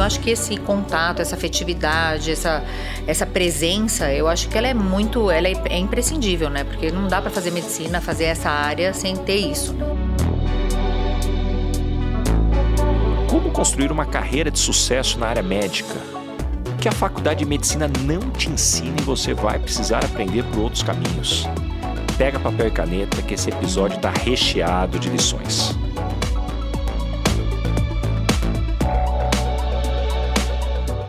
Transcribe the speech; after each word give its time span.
Então 0.00 0.06
acho 0.06 0.20
que 0.20 0.30
esse 0.30 0.56
contato, 0.56 1.20
essa 1.20 1.36
afetividade, 1.36 2.30
essa, 2.30 2.64
essa 3.06 3.26
presença, 3.26 4.10
eu 4.10 4.28
acho 4.28 4.48
que 4.48 4.56
ela 4.56 4.66
é 4.66 4.72
muito, 4.72 5.30
ela 5.30 5.46
é, 5.46 5.52
é 5.68 5.76
imprescindível, 5.76 6.48
né? 6.48 6.64
Porque 6.64 6.90
não 6.90 7.06
dá 7.06 7.20
para 7.20 7.30
fazer 7.30 7.50
medicina, 7.50 8.00
fazer 8.00 8.24
essa 8.24 8.48
área 8.48 8.94
sem 8.94 9.14
ter 9.14 9.36
isso. 9.36 9.74
Né? 9.74 9.84
Como 13.28 13.50
construir 13.50 13.92
uma 13.92 14.06
carreira 14.06 14.50
de 14.50 14.58
sucesso 14.58 15.18
na 15.18 15.26
área 15.26 15.42
médica? 15.42 16.00
O 16.66 16.78
que 16.78 16.88
a 16.88 16.92
faculdade 16.92 17.40
de 17.40 17.44
medicina 17.44 17.86
não 18.00 18.30
te 18.30 18.48
ensina 18.48 18.96
e 18.98 19.02
você 19.02 19.34
vai 19.34 19.58
precisar 19.58 20.02
aprender 20.02 20.44
por 20.44 20.60
outros 20.60 20.82
caminhos. 20.82 21.46
Pega 22.16 22.40
papel 22.40 22.68
e 22.68 22.70
caneta 22.70 23.20
que 23.20 23.34
esse 23.34 23.50
episódio 23.50 23.96
está 23.96 24.10
recheado 24.10 24.98
de 24.98 25.10
lições. 25.10 25.78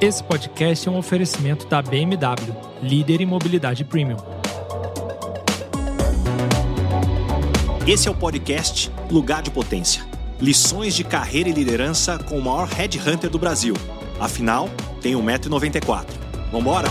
Esse 0.01 0.23
podcast 0.23 0.89
é 0.89 0.91
um 0.91 0.97
oferecimento 0.97 1.67
da 1.67 1.79
BMW, 1.79 2.55
líder 2.81 3.21
em 3.21 3.25
mobilidade 3.27 3.85
premium. 3.85 4.17
Esse 7.87 8.07
é 8.07 8.11
o 8.11 8.15
podcast 8.15 8.91
Lugar 9.11 9.43
de 9.43 9.51
Potência. 9.51 10.03
Lições 10.39 10.95
de 10.95 11.03
carreira 11.03 11.49
e 11.49 11.51
liderança 11.51 12.17
com 12.17 12.39
o 12.39 12.43
maior 12.43 12.67
headhunter 12.67 13.29
do 13.29 13.37
Brasil. 13.37 13.75
Afinal, 14.19 14.71
tem 15.03 15.13
1,94m. 15.13 16.07
Vambora? 16.51 16.87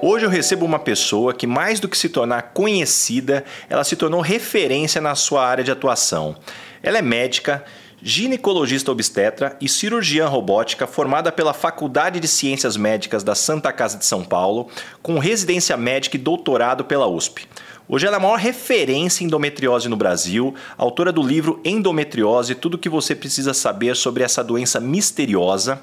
Hoje 0.00 0.24
eu 0.24 0.30
recebo 0.30 0.64
uma 0.64 0.78
pessoa 0.78 1.34
que, 1.34 1.46
mais 1.46 1.78
do 1.78 1.86
que 1.86 1.98
se 1.98 2.08
tornar 2.08 2.54
conhecida, 2.54 3.44
ela 3.68 3.84
se 3.84 3.96
tornou 3.96 4.22
referência 4.22 4.98
na 4.98 5.14
sua 5.14 5.46
área 5.46 5.62
de 5.62 5.70
atuação. 5.70 6.34
Ela 6.82 6.98
é 6.98 7.02
médica, 7.02 7.62
ginecologista 8.04 8.90
obstetra 8.90 9.56
e 9.60 9.68
cirurgiã 9.68 10.26
robótica 10.26 10.88
formada 10.88 11.30
pela 11.30 11.54
Faculdade 11.54 12.18
de 12.18 12.26
Ciências 12.26 12.76
Médicas 12.76 13.22
da 13.22 13.36
Santa 13.36 13.72
Casa 13.72 13.96
de 13.96 14.04
São 14.04 14.24
Paulo, 14.24 14.68
com 15.00 15.20
residência 15.20 15.76
médica 15.76 16.16
e 16.16 16.20
doutorado 16.20 16.84
pela 16.84 17.06
USP. 17.06 17.46
Hoje 17.88 18.06
ela 18.06 18.16
é 18.16 18.18
a 18.18 18.22
maior 18.22 18.38
referência 18.38 19.24
em 19.24 19.26
endometriose 19.26 19.88
no 19.88 19.96
Brasil, 19.96 20.54
autora 20.78 21.10
do 21.10 21.20
livro 21.20 21.60
Endometriose, 21.64 22.54
tudo 22.54 22.74
o 22.74 22.78
que 22.78 22.88
você 22.88 23.14
precisa 23.14 23.52
saber 23.52 23.96
sobre 23.96 24.22
essa 24.22 24.42
doença 24.42 24.78
misteriosa. 24.78 25.82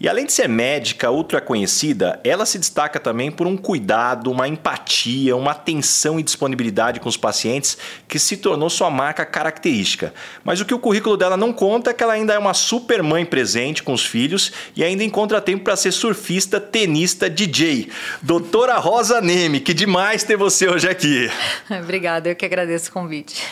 E 0.00 0.08
além 0.08 0.24
de 0.26 0.32
ser 0.32 0.48
médica 0.48 1.10
ultra 1.10 1.40
conhecida, 1.40 2.18
ela 2.24 2.46
se 2.46 2.58
destaca 2.58 2.98
também 2.98 3.30
por 3.30 3.46
um 3.46 3.56
cuidado, 3.56 4.30
uma 4.30 4.48
empatia, 4.48 5.36
uma 5.36 5.52
atenção 5.52 6.18
e 6.18 6.22
disponibilidade 6.22 6.98
com 6.98 7.08
os 7.08 7.16
pacientes 7.16 7.78
que 8.08 8.18
se 8.18 8.36
tornou 8.36 8.70
sua 8.70 8.90
marca 8.90 9.24
característica. 9.24 10.12
Mas 10.44 10.60
o 10.60 10.64
que 10.64 10.74
o 10.74 10.78
currículo 10.78 11.16
dela 11.16 11.36
não 11.36 11.52
conta 11.52 11.90
é 11.90 11.94
que 11.94 12.02
ela 12.02 12.14
ainda 12.14 12.34
é 12.34 12.38
uma 12.38 12.54
super 12.54 13.02
mãe 13.02 13.24
presente 13.24 13.82
com 13.82 13.92
os 13.92 14.04
filhos 14.04 14.52
e 14.74 14.82
ainda 14.82 15.04
encontra 15.04 15.40
tempo 15.40 15.64
para 15.64 15.76
ser 15.76 15.92
surfista, 15.92 16.60
tenista, 16.60 17.30
DJ. 17.30 17.88
Doutora 18.20 18.78
Rosa 18.78 19.20
Neme, 19.20 19.60
que 19.60 19.74
demais 19.74 20.24
ter 20.24 20.36
você 20.36 20.68
hoje 20.68 20.88
aqui. 20.88 21.30
Obrigada, 21.82 22.28
eu 22.28 22.36
que 22.36 22.44
agradeço 22.44 22.90
o 22.90 22.92
convite. 22.92 23.42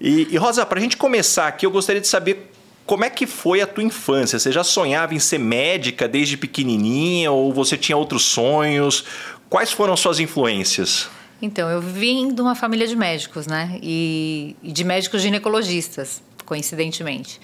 E, 0.00 0.28
e 0.30 0.36
Rosa, 0.36 0.64
para 0.66 0.78
a 0.78 0.82
gente 0.82 0.96
começar 0.96 1.48
aqui, 1.48 1.64
eu 1.64 1.70
gostaria 1.70 2.00
de 2.00 2.08
saber 2.08 2.50
como 2.84 3.04
é 3.04 3.10
que 3.10 3.26
foi 3.26 3.60
a 3.60 3.66
tua 3.66 3.82
infância? 3.82 4.38
Você 4.38 4.50
já 4.50 4.64
sonhava 4.64 5.14
em 5.14 5.18
ser 5.18 5.38
médica 5.38 6.08
desde 6.08 6.36
pequenininha 6.36 7.30
ou 7.30 7.52
você 7.52 7.76
tinha 7.76 7.96
outros 7.96 8.24
sonhos? 8.24 9.04
Quais 9.48 9.70
foram 9.70 9.96
suas 9.96 10.18
influências? 10.18 11.08
Então, 11.40 11.68
eu 11.68 11.80
vim 11.80 12.32
de 12.34 12.40
uma 12.40 12.54
família 12.54 12.86
de 12.86 12.94
médicos, 12.94 13.46
né? 13.46 13.78
E, 13.82 14.56
e 14.62 14.72
de 14.72 14.84
médicos 14.84 15.22
ginecologistas, 15.22 16.22
coincidentemente. 16.44 17.40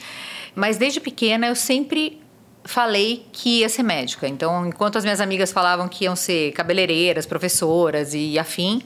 Mas 0.55 0.77
desde 0.77 1.01
pequena 1.01 1.47
eu 1.47 1.57
sempre 1.57 2.21
falei 2.69 3.27
que 3.33 3.61
ia 3.61 3.69
ser 3.71 3.83
médica. 3.83 4.29
Então, 4.29 4.67
enquanto 4.67 4.99
as 4.99 5.05
minhas 5.05 5.23
amigas 5.23 5.51
falavam 5.51 5.89
que 5.89 6.05
iam 6.05 6.15
ser 6.15 6.53
cabeleireiras, 6.53 7.25
professoras 7.25 8.13
e 8.13 8.39
afim, 8.39 8.83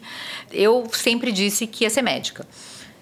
eu 0.53 0.89
sempre 0.93 1.33
disse 1.33 1.67
que 1.67 1.83
ia 1.83 1.91
ser 1.91 2.01
médica. 2.01 2.47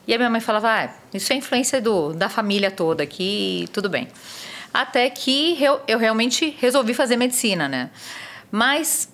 E 0.08 0.14
a 0.14 0.16
minha 0.16 0.30
mãe 0.30 0.40
falava: 0.40 0.68
ah, 0.70 0.90
isso 1.12 1.30
é 1.34 1.36
influência 1.36 1.82
do, 1.82 2.14
da 2.14 2.30
família 2.30 2.70
toda 2.70 3.02
aqui, 3.02 3.68
tudo 3.74 3.90
bem. 3.90 4.08
Até 4.72 5.10
que 5.10 5.62
eu, 5.62 5.82
eu 5.86 5.98
realmente 5.98 6.56
resolvi 6.58 6.94
fazer 6.94 7.16
medicina, 7.16 7.68
né? 7.68 7.90
Mas 8.50 9.12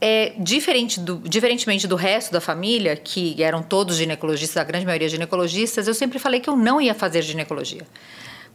é, 0.00 0.32
diferente 0.36 0.98
do, 0.98 1.18
diferentemente 1.18 1.86
do 1.86 1.94
resto 1.94 2.32
da 2.32 2.40
família, 2.40 2.96
que 2.96 3.40
eram 3.40 3.62
todos 3.62 3.96
ginecologistas, 3.96 4.56
a 4.56 4.64
grande 4.64 4.84
maioria 4.84 5.08
ginecologistas, 5.08 5.86
eu 5.86 5.94
sempre 5.94 6.18
falei 6.18 6.40
que 6.40 6.50
eu 6.50 6.56
não 6.56 6.80
ia 6.80 6.92
fazer 6.92 7.22
ginecologia. 7.22 7.86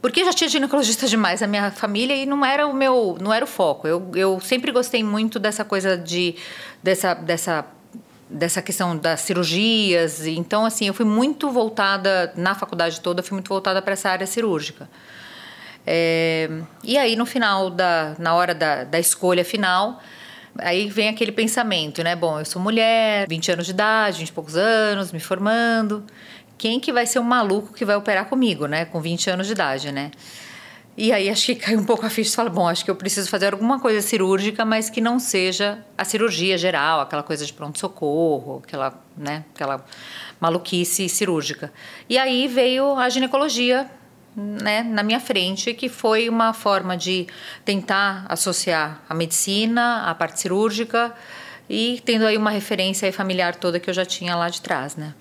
Porque 0.02 0.24
já 0.24 0.32
tinha 0.32 0.50
ginecologista 0.50 1.08
demais 1.08 1.42
na 1.42 1.48
minha 1.48 1.72
família 1.72 2.16
e 2.16 2.26
não 2.26 2.46
era 2.46 2.66
o 2.66 2.74
meu, 2.74 3.18
não 3.20 3.34
era 3.34 3.44
o 3.44 3.48
foco. 3.48 3.88
Eu, 3.88 4.10
eu 4.16 4.40
sempre 4.40 4.72
gostei 4.72 5.04
muito 5.04 5.38
dessa 5.38 5.66
coisa 5.66 5.98
de 5.98 6.36
dessa 6.82 7.14
dessa 7.14 7.66
dessa 8.30 8.62
questão 8.62 8.96
das 8.96 9.22
cirurgias. 9.22 10.26
Então, 10.26 10.66
assim, 10.66 10.88
eu 10.88 10.94
fui 10.94 11.06
muito 11.06 11.50
voltada 11.50 12.32
na 12.36 12.54
faculdade 12.54 13.02
toda, 13.02 13.24
fui 13.24 13.34
muito 13.34 13.50
voltada 13.50 13.82
para 13.82 13.94
essa 13.94 14.10
área 14.10 14.28
cirúrgica. 14.28 14.88
É, 15.86 16.48
e 16.84 16.98
aí, 16.98 17.16
no 17.16 17.26
final 17.26 17.70
da, 17.70 18.16
na 18.20 18.36
hora 18.36 18.54
da, 18.54 18.84
da 18.84 19.00
escolha 19.00 19.44
final, 19.44 20.00
aí 20.60 20.88
vem 20.88 21.10
aquele 21.10 21.32
pensamento, 21.32 22.04
né? 22.04 22.16
Bom, 22.16 22.40
eu 22.40 22.46
sou 22.46 22.62
mulher, 22.62 23.28
20 23.28 23.52
anos 23.54 23.66
de 23.66 23.72
idade, 23.72 24.20
20 24.20 24.30
e 24.30 24.34
poucos 24.34 24.56
anos, 24.56 25.12
me 25.12 25.20
formando 25.20 26.06
quem 26.60 26.80
que 26.80 26.92
vai 26.92 27.08
ser 27.08 27.18
o 27.18 27.24
maluco 27.24 27.74
que 27.74 27.86
vai 27.86 27.96
operar 27.96 28.26
comigo, 28.26 28.68
né? 28.68 28.86
Com 28.86 29.02
20 29.02 29.32
anos 29.32 29.48
de 29.48 29.54
idade, 29.54 29.92
né? 29.92 30.12
E 30.98 31.14
aí 31.14 31.30
acho 31.30 31.46
que 31.46 31.56
cai 31.64 31.78
um 31.78 31.86
pouco 31.86 32.06
a 32.06 32.10
ficha 32.10 32.30
e 32.30 32.36
fala, 32.36 32.50
bom, 32.50 32.68
acho 32.68 32.84
que 32.84 32.92
eu 32.92 32.96
preciso 32.96 33.30
fazer 33.30 33.54
alguma 33.54 33.80
coisa 33.80 34.02
cirúrgica, 34.02 34.66
mas 34.66 34.90
que 34.90 35.00
não 35.00 35.18
seja 35.18 35.80
a 35.98 36.04
cirurgia 36.04 36.58
geral, 36.58 37.00
aquela 37.00 37.24
coisa 37.24 37.46
de 37.46 37.54
pronto-socorro, 37.54 38.62
aquela, 38.64 39.02
né, 39.16 39.46
aquela 39.56 39.86
maluquice 40.40 41.08
cirúrgica. 41.08 41.72
E 42.10 42.18
aí 42.18 42.50
veio 42.50 42.98
a 42.98 43.08
ginecologia, 43.08 43.90
né, 44.36 44.84
na 44.84 45.02
minha 45.02 45.22
frente, 45.22 45.74
que 45.74 45.88
foi 45.88 46.28
uma 46.28 46.52
forma 46.52 46.98
de 46.98 47.26
tentar 47.64 48.26
associar 48.28 49.02
a 49.08 49.14
medicina, 49.14 50.04
a 50.04 50.14
parte 50.14 50.42
cirúrgica 50.42 51.16
e 51.70 52.02
tendo 52.04 52.26
aí 52.26 52.36
uma 52.36 52.50
referência 52.50 53.12
familiar 53.14 53.56
toda 53.56 53.80
que 53.80 53.90
eu 53.90 53.94
já 53.94 54.06
tinha 54.06 54.36
lá 54.36 54.50
de 54.50 54.62
trás, 54.62 54.98
né? 54.98 55.14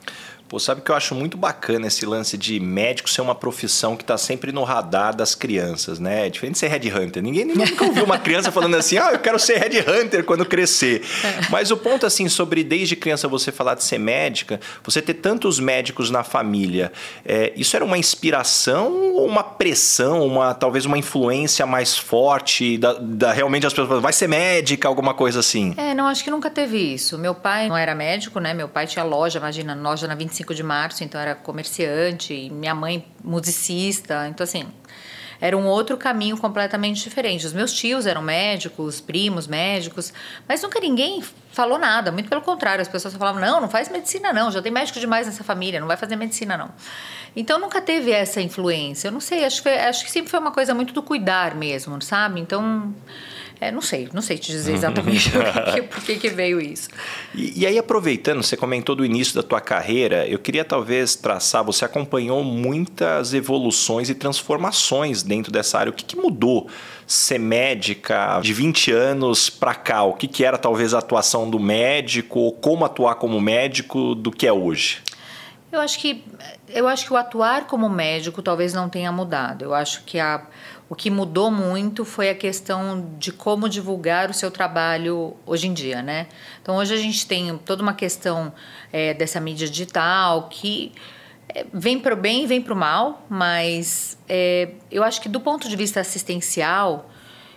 Pô, 0.48 0.58
sabe 0.58 0.80
que 0.80 0.90
eu 0.90 0.94
acho 0.94 1.14
muito 1.14 1.36
bacana 1.36 1.88
esse 1.88 2.06
lance 2.06 2.38
de 2.38 2.58
médico 2.58 3.10
ser 3.10 3.20
uma 3.20 3.34
profissão 3.34 3.94
que 3.94 4.02
está 4.02 4.16
sempre 4.16 4.50
no 4.50 4.64
radar 4.64 5.14
das 5.14 5.34
crianças, 5.34 5.98
né? 5.98 6.26
É 6.26 6.30
diferente 6.30 6.54
de 6.54 6.60
ser 6.60 6.68
headhunter. 6.68 7.22
Ninguém 7.22 7.44
nunca 7.44 7.84
ouviu 7.84 8.02
uma 8.02 8.16
criança 8.16 8.50
falando 8.50 8.74
assim, 8.74 8.96
ah, 8.96 9.10
eu 9.12 9.18
quero 9.18 9.38
ser 9.38 9.58
headhunter 9.58 10.24
quando 10.24 10.46
crescer. 10.46 11.02
É. 11.22 11.50
Mas 11.50 11.70
o 11.70 11.76
ponto, 11.76 12.06
assim, 12.06 12.30
sobre 12.30 12.64
desde 12.64 12.96
criança 12.96 13.28
você 13.28 13.52
falar 13.52 13.74
de 13.74 13.84
ser 13.84 13.98
médica, 13.98 14.58
você 14.82 15.02
ter 15.02 15.14
tantos 15.14 15.60
médicos 15.60 16.10
na 16.10 16.24
família, 16.24 16.92
é, 17.26 17.52
isso 17.54 17.76
era 17.76 17.84
uma 17.84 17.98
inspiração 17.98 19.12
ou 19.16 19.26
uma 19.26 19.42
pressão, 19.42 20.26
uma 20.26 20.54
talvez 20.54 20.86
uma 20.86 20.96
influência 20.96 21.66
mais 21.66 21.98
forte 21.98 22.78
da, 22.78 22.94
da 22.94 23.32
realmente 23.32 23.66
as 23.66 23.74
pessoas 23.74 24.00
vai 24.00 24.14
ser 24.14 24.28
médica, 24.28 24.88
alguma 24.88 25.12
coisa 25.12 25.40
assim? 25.40 25.74
É, 25.76 25.94
não, 25.94 26.06
acho 26.06 26.24
que 26.24 26.30
nunca 26.30 26.48
teve 26.48 26.78
isso. 26.78 27.18
Meu 27.18 27.34
pai 27.34 27.68
não 27.68 27.76
era 27.76 27.94
médico, 27.94 28.40
né? 28.40 28.54
Meu 28.54 28.68
pai 28.68 28.86
tinha 28.86 29.04
loja, 29.04 29.38
imagina, 29.38 29.74
loja 29.74 30.08
na 30.08 30.14
25 30.14 30.37
25 30.38 30.54
de 30.54 30.62
março, 30.62 31.04
então 31.04 31.20
era 31.20 31.34
comerciante, 31.34 32.50
minha 32.50 32.74
mãe 32.74 33.04
musicista, 33.22 34.28
então 34.28 34.44
assim, 34.44 34.66
era 35.40 35.56
um 35.56 35.66
outro 35.66 35.96
caminho 35.96 36.36
completamente 36.36 37.02
diferente. 37.02 37.46
Os 37.46 37.52
meus 37.52 37.72
tios 37.72 38.06
eram 38.06 38.22
médicos, 38.22 39.00
primos 39.00 39.46
médicos, 39.46 40.12
mas 40.48 40.62
nunca 40.62 40.80
ninguém 40.80 41.22
falou 41.52 41.78
nada, 41.78 42.12
muito 42.12 42.28
pelo 42.28 42.42
contrário, 42.42 42.82
as 42.82 42.88
pessoas 42.88 43.14
falavam: 43.14 43.40
"Não, 43.40 43.60
não 43.60 43.68
faz 43.68 43.88
medicina 43.88 44.32
não, 44.32 44.50
já 44.50 44.62
tem 44.62 44.72
médico 44.72 44.98
demais 45.00 45.26
nessa 45.26 45.44
família, 45.44 45.80
não 45.80 45.86
vai 45.86 45.96
fazer 45.96 46.16
medicina 46.16 46.56
não". 46.56 46.70
Então 47.36 47.58
nunca 47.58 47.80
teve 47.80 48.10
essa 48.10 48.40
influência. 48.40 49.08
Eu 49.08 49.12
não 49.12 49.20
sei, 49.20 49.44
acho 49.44 49.62
que, 49.62 49.68
acho 49.68 50.04
que 50.04 50.10
sempre 50.10 50.30
foi 50.30 50.40
uma 50.40 50.50
coisa 50.50 50.74
muito 50.74 50.92
do 50.92 51.02
cuidar 51.02 51.54
mesmo, 51.54 52.00
sabe? 52.02 52.40
Então, 52.40 52.92
é, 53.60 53.72
não 53.72 53.80
sei, 53.80 54.08
não 54.12 54.22
sei 54.22 54.38
te 54.38 54.52
dizer 54.52 54.72
exatamente 54.72 55.30
por, 55.90 56.02
que, 56.02 56.16
que 56.16 56.28
veio 56.28 56.60
isso. 56.60 56.88
E, 57.34 57.62
e, 57.62 57.66
aí, 57.66 57.76
aproveitando, 57.76 58.42
você 58.42 58.56
comentou 58.56 58.94
do 58.94 59.04
início 59.04 59.34
da 59.34 59.42
tua 59.42 59.60
carreira, 59.60 60.26
eu 60.28 60.38
queria 60.38 60.64
talvez 60.64 61.16
traçar, 61.16 61.64
você 61.64 61.84
acompanhou 61.84 62.44
muitas 62.44 63.34
evoluções 63.34 64.08
e 64.08 64.14
transformações 64.14 65.24
dentro 65.24 65.50
dessa 65.50 65.78
área. 65.78 65.90
O 65.90 65.92
que, 65.92 66.04
que 66.04 66.16
mudou 66.16 66.68
ser 67.06 67.38
médica 67.38 68.38
de 68.40 68.52
20 68.52 68.92
anos 68.92 69.50
para 69.50 69.74
cá? 69.74 70.04
O 70.04 70.14
que, 70.14 70.28
que 70.28 70.44
era 70.44 70.56
talvez 70.56 70.94
a 70.94 70.98
atuação 70.98 71.50
do 71.50 71.58
médico, 71.58 72.38
ou 72.38 72.52
como 72.52 72.84
atuar 72.84 73.16
como 73.16 73.40
médico 73.40 74.14
do 74.14 74.30
que 74.30 74.46
é 74.46 74.52
hoje? 74.52 75.02
Eu 75.70 75.80
acho 75.80 75.98
que 75.98 76.24
eu 76.68 76.86
acho 76.88 77.06
que 77.06 77.12
o 77.12 77.16
atuar 77.16 77.66
como 77.66 77.88
médico 77.88 78.40
talvez 78.40 78.72
não 78.72 78.88
tenha 78.88 79.10
mudado. 79.12 79.64
Eu 79.64 79.74
acho 79.74 80.02
que 80.04 80.18
a 80.18 80.42
o 80.88 80.94
que 80.94 81.10
mudou 81.10 81.50
muito 81.50 82.04
foi 82.04 82.30
a 82.30 82.34
questão 82.34 83.14
de 83.18 83.30
como 83.30 83.68
divulgar 83.68 84.30
o 84.30 84.34
seu 84.34 84.50
trabalho 84.50 85.36
hoje 85.44 85.68
em 85.68 85.74
dia, 85.74 86.02
né? 86.02 86.26
Então 86.62 86.76
hoje 86.76 86.94
a 86.94 86.96
gente 86.96 87.26
tem 87.26 87.56
toda 87.58 87.82
uma 87.82 87.92
questão 87.92 88.52
é, 88.92 89.12
dessa 89.12 89.38
mídia 89.38 89.68
digital 89.68 90.48
que 90.48 90.92
é, 91.48 91.66
vem 91.72 91.98
para 91.98 92.14
o 92.14 92.16
bem 92.16 92.44
e 92.44 92.46
vem 92.46 92.62
para 92.62 92.72
o 92.72 92.76
mal, 92.76 93.26
mas 93.28 94.16
é, 94.28 94.70
eu 94.90 95.04
acho 95.04 95.20
que 95.20 95.28
do 95.28 95.40
ponto 95.40 95.68
de 95.68 95.76
vista 95.76 96.00
assistencial, 96.00 97.10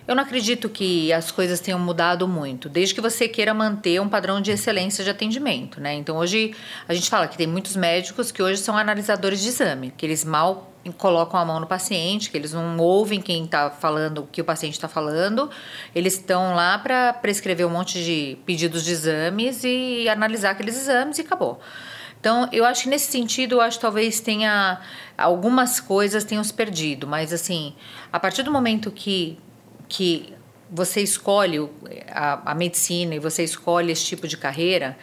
eu 0.06 0.14
não 0.14 0.22
acredito 0.22 0.68
que 0.68 1.12
as 1.12 1.30
coisas 1.30 1.60
tenham 1.60 1.78
mudado 1.78 2.26
muito, 2.26 2.68
desde 2.68 2.94
que 2.94 3.00
você 3.00 3.28
queira 3.28 3.54
manter 3.54 4.00
um 4.00 4.08
padrão 4.08 4.40
de 4.40 4.50
excelência 4.50 5.04
de 5.04 5.10
atendimento, 5.10 5.80
né? 5.80 5.94
Então 5.94 6.16
hoje 6.16 6.54
a 6.88 6.94
gente 6.94 7.08
fala 7.08 7.28
que 7.28 7.36
tem 7.36 7.46
muitos 7.46 7.76
médicos 7.76 8.32
que 8.32 8.42
hoje 8.42 8.60
são 8.60 8.76
analisadores 8.76 9.40
de 9.40 9.48
exame, 9.48 9.92
que 9.96 10.04
eles 10.04 10.24
mal 10.24 10.72
colocam 10.98 11.38
a 11.38 11.44
mão 11.44 11.60
no 11.60 11.66
paciente, 11.66 12.30
que 12.30 12.36
eles 12.36 12.52
não 12.52 12.76
ouvem 12.78 13.20
quem 13.20 13.44
está 13.44 13.70
falando 13.70 14.22
o 14.22 14.26
que 14.26 14.40
o 14.40 14.44
paciente 14.44 14.74
está 14.74 14.88
falando, 14.88 15.48
eles 15.94 16.14
estão 16.14 16.54
lá 16.56 16.76
para 16.78 17.12
prescrever 17.12 17.64
um 17.64 17.70
monte 17.70 18.02
de 18.02 18.36
pedidos 18.44 18.84
de 18.84 18.90
exames 18.90 19.62
e 19.62 20.08
analisar 20.08 20.50
aqueles 20.50 20.76
exames 20.76 21.18
e 21.18 21.20
acabou. 21.20 21.60
Então, 22.20 22.48
eu 22.52 22.64
acho 22.64 22.84
que 22.84 22.88
nesse 22.88 23.10
sentido, 23.10 23.56
eu 23.56 23.60
acho 23.60 23.78
que 23.78 23.82
talvez 23.82 24.20
tenha 24.20 24.80
algumas 25.18 25.80
coisas 25.80 26.24
tenham 26.24 26.42
se 26.42 26.54
perdido, 26.54 27.06
mas 27.06 27.32
assim, 27.32 27.74
a 28.12 28.18
partir 28.18 28.42
do 28.42 28.50
momento 28.50 28.90
que 28.90 29.38
que 29.92 30.32
você 30.70 31.02
escolhe 31.02 31.68
a, 32.10 32.52
a 32.52 32.54
medicina 32.54 33.14
e 33.14 33.18
você 33.18 33.44
escolhe 33.44 33.92
esse 33.92 34.06
tipo 34.06 34.26
de 34.26 34.38
carreira, 34.38 34.96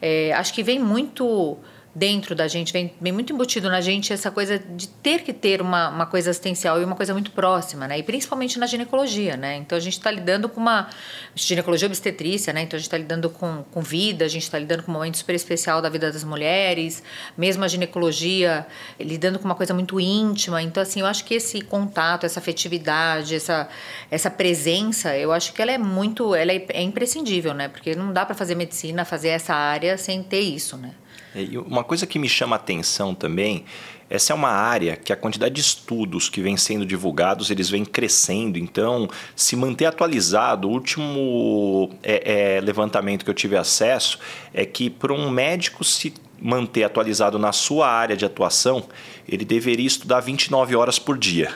é, 0.00 0.32
acho 0.32 0.52
que 0.52 0.64
vem 0.64 0.80
muito 0.80 1.56
dentro 1.94 2.34
da 2.34 2.48
gente, 2.48 2.72
vem, 2.72 2.92
vem 2.98 3.12
muito 3.12 3.32
embutido 3.32 3.68
na 3.68 3.80
gente 3.80 4.12
essa 4.12 4.30
coisa 4.30 4.58
de 4.58 4.88
ter 4.88 5.22
que 5.22 5.32
ter 5.32 5.60
uma, 5.60 5.90
uma 5.90 6.06
coisa 6.06 6.30
assistencial 6.30 6.80
e 6.80 6.84
uma 6.84 6.96
coisa 6.96 7.12
muito 7.12 7.30
próxima, 7.32 7.86
né? 7.86 7.98
E 7.98 8.02
principalmente 8.02 8.58
na 8.58 8.66
ginecologia, 8.66 9.36
né? 9.36 9.56
Então 9.56 9.76
a 9.76 9.80
gente 9.80 9.94
está 9.94 10.10
lidando 10.10 10.48
com 10.48 10.58
uma 10.58 10.88
ginecologia 11.34 11.86
obstetrícia, 11.86 12.50
né? 12.52 12.62
Então 12.62 12.76
a 12.76 12.78
gente 12.78 12.86
está 12.86 12.96
lidando 12.96 13.28
com, 13.28 13.62
com 13.70 13.82
vida, 13.82 14.24
a 14.24 14.28
gente 14.28 14.44
está 14.44 14.58
lidando 14.58 14.82
com 14.84 14.90
um 14.90 14.94
momento 14.94 15.18
super 15.18 15.34
especial 15.34 15.82
da 15.82 15.90
vida 15.90 16.10
das 16.10 16.24
mulheres, 16.24 17.02
mesmo 17.36 17.62
a 17.62 17.68
ginecologia 17.68 18.66
lidando 18.98 19.38
com 19.38 19.44
uma 19.44 19.54
coisa 19.54 19.74
muito 19.74 20.00
íntima. 20.00 20.62
Então, 20.62 20.82
assim, 20.82 21.00
eu 21.00 21.06
acho 21.06 21.24
que 21.24 21.34
esse 21.34 21.60
contato, 21.60 22.24
essa 22.24 22.40
afetividade, 22.40 23.34
essa, 23.34 23.68
essa 24.10 24.30
presença, 24.30 25.14
eu 25.16 25.30
acho 25.30 25.52
que 25.52 25.60
ela 25.60 25.72
é 25.72 25.78
muito, 25.78 26.34
ela 26.34 26.52
é, 26.52 26.64
é 26.70 26.82
imprescindível, 26.82 27.52
né? 27.52 27.68
Porque 27.68 27.94
não 27.94 28.14
dá 28.14 28.24
para 28.24 28.34
fazer 28.34 28.54
medicina, 28.54 29.04
fazer 29.04 29.28
essa 29.28 29.54
área 29.54 29.98
sem 29.98 30.22
ter 30.22 30.40
isso, 30.40 30.78
né? 30.78 30.94
É, 31.34 31.42
e 31.42 31.58
uma 31.58 31.84
coisa 31.84 32.06
que 32.06 32.18
me 32.18 32.28
chama 32.28 32.56
a 32.56 32.58
atenção 32.58 33.14
também, 33.14 33.64
essa 34.12 34.34
é 34.34 34.36
uma 34.36 34.50
área 34.50 34.94
que 34.94 35.10
a 35.10 35.16
quantidade 35.16 35.54
de 35.54 35.62
estudos 35.62 36.28
que 36.28 36.42
vem 36.42 36.54
sendo 36.56 36.84
divulgados, 36.84 37.50
eles 37.50 37.70
vêm 37.70 37.82
crescendo. 37.82 38.58
Então, 38.58 39.08
se 39.34 39.56
manter 39.56 39.86
atualizado, 39.86 40.68
o 40.68 40.70
último 40.70 41.90
é, 42.02 42.56
é, 42.56 42.60
levantamento 42.60 43.24
que 43.24 43.30
eu 43.30 43.34
tive 43.34 43.56
acesso 43.56 44.18
é 44.52 44.66
que 44.66 44.90
para 44.90 45.14
um 45.14 45.30
médico 45.30 45.82
se 45.82 46.12
manter 46.38 46.84
atualizado 46.84 47.38
na 47.38 47.52
sua 47.52 47.88
área 47.88 48.14
de 48.14 48.26
atuação, 48.26 48.84
ele 49.26 49.46
deveria 49.46 49.86
estudar 49.86 50.20
29 50.20 50.76
horas 50.76 50.98
por 50.98 51.16
dia. 51.16 51.54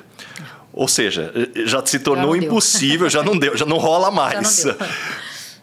Ou 0.72 0.88
seja, 0.88 1.32
já 1.66 1.84
se 1.84 1.98
tornou 1.98 2.34
já 2.36 2.42
impossível, 2.42 3.10
já 3.10 3.22
não 3.22 3.36
deu, 3.36 3.56
já 3.56 3.66
não 3.66 3.78
rola 3.78 4.10
mais. 4.10 4.62
Já 4.64 4.72
não. 4.72 5.06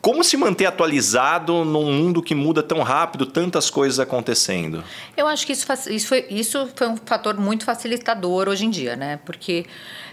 Como 0.04 0.22
se 0.22 0.36
manter 0.36 0.66
atualizado 0.66 1.64
num 1.64 1.90
mundo 1.90 2.22
que 2.22 2.36
muda 2.36 2.62
tão 2.62 2.82
rápido, 2.82 3.26
tantas 3.26 3.70
coisas 3.70 4.02
acontecendo? 4.02 4.84
Eu 5.16 5.26
acho 5.26 5.48
que 5.48 5.54
isso, 5.54 5.66
isso, 5.90 6.08
foi, 6.10 6.28
isso 6.30 6.70
foi 6.76 6.90
um 6.90 6.98
fator 6.98 7.38
muito 7.38 7.64
facilitador 7.64 8.50
hoje 8.50 8.66
em 8.66 8.70
dia, 8.70 8.98
né? 8.98 9.22
Porque 9.24 9.66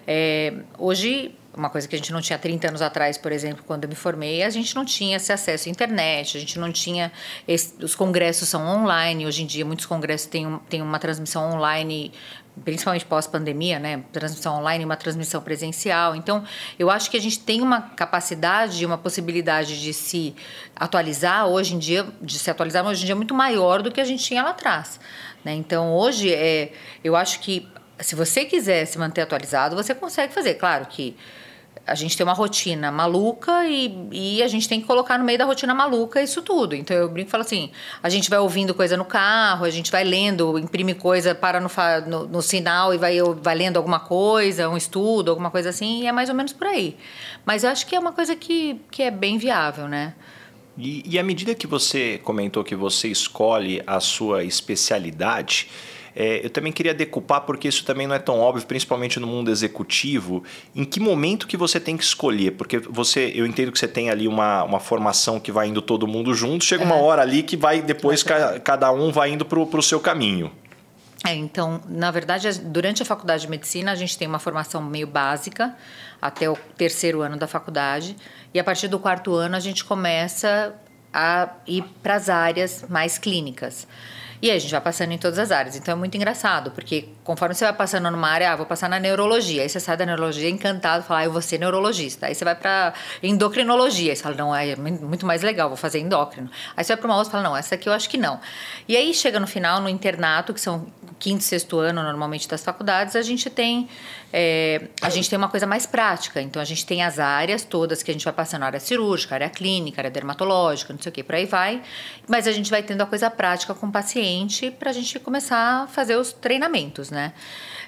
é, 0.06 0.54
hoje 0.78 1.34
uma 1.52 1.68
coisa 1.68 1.88
que 1.88 1.94
a 1.94 1.98
gente 1.98 2.12
não 2.12 2.20
tinha 2.20 2.38
30 2.38 2.68
anos 2.68 2.82
atrás, 2.82 3.18
por 3.18 3.32
exemplo, 3.32 3.64
quando 3.66 3.84
eu 3.84 3.88
me 3.88 3.96
formei, 3.96 4.42
a 4.42 4.50
gente 4.50 4.74
não 4.74 4.84
tinha 4.84 5.16
esse 5.16 5.32
acesso 5.32 5.68
à 5.68 5.70
internet, 5.70 6.36
a 6.36 6.40
gente 6.40 6.58
não 6.58 6.70
tinha. 6.70 7.10
Esse, 7.46 7.74
os 7.82 7.94
congressos 7.94 8.48
são 8.48 8.64
online, 8.64 9.26
hoje 9.26 9.42
em 9.42 9.46
dia 9.46 9.64
muitos 9.64 9.86
congressos 9.86 10.28
têm, 10.28 10.60
têm 10.68 10.80
uma 10.82 10.98
transmissão 10.98 11.52
online 11.52 12.12
principalmente 12.64 13.04
pós-pandemia, 13.04 13.78
né? 13.78 14.02
Transmissão 14.12 14.58
online, 14.58 14.84
uma 14.84 14.96
transmissão 14.96 15.40
presencial. 15.40 16.14
Então, 16.14 16.44
eu 16.78 16.90
acho 16.90 17.10
que 17.10 17.16
a 17.16 17.20
gente 17.20 17.38
tem 17.40 17.60
uma 17.60 17.80
capacidade, 17.80 18.84
uma 18.84 18.98
possibilidade 18.98 19.80
de 19.80 19.92
se 19.92 20.34
atualizar 20.76 21.46
hoje 21.46 21.74
em 21.74 21.78
dia, 21.78 22.06
de 22.20 22.38
se 22.38 22.50
atualizar 22.50 22.86
hoje 22.86 23.02
em 23.02 23.06
dia 23.06 23.16
muito 23.16 23.34
maior 23.34 23.82
do 23.82 23.90
que 23.90 24.00
a 24.00 24.04
gente 24.04 24.22
tinha 24.24 24.42
lá 24.42 24.50
atrás. 24.50 25.00
Né? 25.44 25.54
Então, 25.54 25.94
hoje, 25.94 26.32
é, 26.32 26.72
eu 27.02 27.16
acho 27.16 27.40
que 27.40 27.68
se 27.98 28.14
você 28.14 28.44
quiser 28.44 28.86
se 28.86 28.98
manter 28.98 29.22
atualizado, 29.22 29.76
você 29.76 29.94
consegue 29.94 30.32
fazer. 30.32 30.54
Claro 30.54 30.86
que 30.86 31.16
a 31.90 31.94
gente 31.96 32.16
tem 32.16 32.24
uma 32.24 32.32
rotina 32.32 32.92
maluca 32.92 33.66
e, 33.66 34.08
e 34.12 34.42
a 34.44 34.46
gente 34.46 34.68
tem 34.68 34.80
que 34.80 34.86
colocar 34.86 35.18
no 35.18 35.24
meio 35.24 35.36
da 35.36 35.44
rotina 35.44 35.74
maluca 35.74 36.22
isso 36.22 36.40
tudo. 36.40 36.76
Então 36.76 36.96
eu 36.96 37.08
brinco 37.08 37.28
e 37.28 37.30
falo 37.30 37.42
assim: 37.42 37.70
a 38.00 38.08
gente 38.08 38.30
vai 38.30 38.38
ouvindo 38.38 38.72
coisa 38.72 38.96
no 38.96 39.04
carro, 39.04 39.64
a 39.64 39.70
gente 39.70 39.90
vai 39.90 40.04
lendo, 40.04 40.56
imprime 40.56 40.94
coisa, 40.94 41.34
para 41.34 41.60
no, 41.60 41.68
no, 42.06 42.28
no 42.28 42.42
sinal 42.42 42.94
e 42.94 42.98
vai, 42.98 43.18
vai 43.42 43.56
lendo 43.56 43.76
alguma 43.76 43.98
coisa, 43.98 44.68
um 44.68 44.76
estudo, 44.76 45.30
alguma 45.30 45.50
coisa 45.50 45.70
assim, 45.70 46.02
e 46.02 46.06
é 46.06 46.12
mais 46.12 46.28
ou 46.28 46.34
menos 46.34 46.52
por 46.52 46.68
aí. 46.68 46.96
Mas 47.44 47.64
eu 47.64 47.70
acho 47.70 47.84
que 47.86 47.96
é 47.96 47.98
uma 47.98 48.12
coisa 48.12 48.36
que, 48.36 48.80
que 48.90 49.02
é 49.02 49.10
bem 49.10 49.36
viável, 49.36 49.88
né? 49.88 50.14
E, 50.78 51.02
e 51.04 51.18
à 51.18 51.24
medida 51.24 51.56
que 51.56 51.66
você 51.66 52.18
comentou 52.22 52.62
que 52.62 52.76
você 52.76 53.08
escolhe 53.08 53.82
a 53.84 53.98
sua 53.98 54.44
especialidade, 54.44 55.68
é, 56.14 56.44
eu 56.44 56.50
também 56.50 56.72
queria 56.72 56.94
decupar, 56.94 57.42
porque 57.42 57.68
isso 57.68 57.84
também 57.84 58.06
não 58.06 58.14
é 58.14 58.18
tão 58.18 58.38
óbvio, 58.38 58.66
principalmente 58.66 59.20
no 59.20 59.26
mundo 59.26 59.50
executivo, 59.50 60.42
em 60.74 60.84
que 60.84 61.00
momento 61.00 61.46
que 61.46 61.56
você 61.56 61.78
tem 61.78 61.96
que 61.96 62.04
escolher? 62.04 62.52
Porque 62.52 62.78
você, 62.78 63.32
eu 63.34 63.46
entendo 63.46 63.72
que 63.72 63.78
você 63.78 63.88
tem 63.88 64.10
ali 64.10 64.26
uma, 64.26 64.64
uma 64.64 64.80
formação 64.80 65.38
que 65.38 65.52
vai 65.52 65.68
indo 65.68 65.80
todo 65.82 66.06
mundo 66.06 66.34
junto, 66.34 66.64
chega 66.64 66.82
é. 66.82 66.86
uma 66.86 66.96
hora 66.96 67.22
ali 67.22 67.42
que 67.42 67.56
vai 67.56 67.82
depois 67.82 68.22
ca, 68.22 68.58
cada 68.60 68.90
um 68.92 69.12
vai 69.12 69.30
indo 69.30 69.44
para 69.44 69.58
o 69.60 69.82
seu 69.82 70.00
caminho. 70.00 70.50
É, 71.26 71.34
então, 71.34 71.82
na 71.86 72.10
verdade, 72.10 72.50
durante 72.60 73.02
a 73.02 73.04
faculdade 73.04 73.42
de 73.42 73.50
medicina, 73.50 73.92
a 73.92 73.94
gente 73.94 74.16
tem 74.16 74.26
uma 74.26 74.38
formação 74.38 74.82
meio 74.82 75.06
básica 75.06 75.76
até 76.20 76.48
o 76.48 76.56
terceiro 76.76 77.20
ano 77.20 77.36
da 77.36 77.46
faculdade, 77.46 78.16
e 78.52 78.58
a 78.58 78.64
partir 78.64 78.88
do 78.88 78.98
quarto 78.98 79.34
ano 79.34 79.56
a 79.56 79.60
gente 79.60 79.84
começa 79.84 80.74
a 81.12 81.50
ir 81.66 81.84
para 82.02 82.14
as 82.14 82.28
áreas 82.28 82.84
mais 82.88 83.18
clínicas. 83.18 83.86
E 84.42 84.50
aí 84.50 84.56
a 84.56 84.60
gente 84.60 84.70
vai 84.70 84.80
passando 84.80 85.12
em 85.12 85.18
todas 85.18 85.38
as 85.38 85.50
áreas. 85.50 85.76
Então 85.76 85.92
é 85.92 85.94
muito 85.94 86.16
engraçado, 86.16 86.70
porque 86.70 87.08
conforme 87.22 87.54
você 87.54 87.64
vai 87.64 87.74
passando 87.74 88.10
numa 88.10 88.28
área, 88.28 88.52
ah, 88.52 88.56
vou 88.56 88.66
passar 88.66 88.88
na 88.88 88.98
neurologia. 88.98 89.62
Aí 89.62 89.68
você 89.68 89.78
sai 89.78 89.96
da 89.96 90.06
neurologia 90.06 90.48
encantado, 90.48 91.04
fala, 91.04 91.20
ah, 91.20 91.24
eu 91.24 91.32
vou 91.32 91.42
ser 91.42 91.58
neurologista. 91.58 92.26
Aí 92.26 92.34
você 92.34 92.44
vai 92.44 92.54
para 92.54 92.94
endocrinologia. 93.22 94.12
Aí 94.12 94.16
você 94.16 94.22
fala, 94.22 94.36
não, 94.36 94.54
é 94.54 94.74
muito 94.76 95.26
mais 95.26 95.42
legal, 95.42 95.68
vou 95.68 95.76
fazer 95.76 95.98
endócrino. 95.98 96.50
Aí 96.76 96.82
você 96.82 96.94
vai 96.94 97.02
para 97.02 97.08
uma 97.08 97.16
outra 97.16 97.30
e 97.30 97.32
fala, 97.32 97.44
não, 97.44 97.56
essa 97.56 97.74
aqui 97.74 97.88
eu 97.88 97.92
acho 97.92 98.08
que 98.08 98.16
não. 98.16 98.40
E 98.88 98.96
aí 98.96 99.12
chega 99.12 99.38
no 99.38 99.46
final, 99.46 99.80
no 99.80 99.88
internato, 99.88 100.54
que 100.54 100.60
são 100.60 100.86
quinto 101.18 101.40
e 101.40 101.44
sexto 101.44 101.78
ano 101.78 102.02
normalmente 102.02 102.48
das 102.48 102.64
faculdades, 102.64 103.14
a 103.14 103.22
gente 103.22 103.50
tem 103.50 103.88
é, 104.32 104.88
a 105.02 105.10
gente 105.10 105.28
tem 105.28 105.36
uma 105.36 105.48
coisa 105.48 105.66
mais 105.66 105.86
prática. 105.86 106.40
Então 106.40 106.62
a 106.62 106.64
gente 106.64 106.86
tem 106.86 107.02
as 107.02 107.18
áreas 107.18 107.64
todas 107.64 108.02
que 108.02 108.10
a 108.10 108.14
gente 108.14 108.24
vai 108.24 108.32
passando, 108.32 108.62
área 108.62 108.80
cirúrgica, 108.80 109.34
área 109.34 109.50
clínica, 109.50 110.00
área 110.00 110.10
dermatológica, 110.10 110.92
não 110.92 111.00
sei 111.00 111.10
o 111.10 111.12
que, 111.12 111.22
por 111.22 111.34
aí 111.34 111.46
vai. 111.46 111.82
Mas 112.28 112.46
a 112.46 112.52
gente 112.52 112.70
vai 112.70 112.82
tendo 112.82 113.00
a 113.02 113.06
coisa 113.06 113.28
prática 113.28 113.74
com 113.74 113.86
o 113.86 113.92
paciente 113.92 114.70
para 114.70 114.90
a 114.90 114.92
gente 114.92 115.18
começar 115.18 115.84
a 115.84 115.86
fazer 115.86 116.16
os 116.16 116.32
treinamentos, 116.32 117.10
né? 117.10 117.32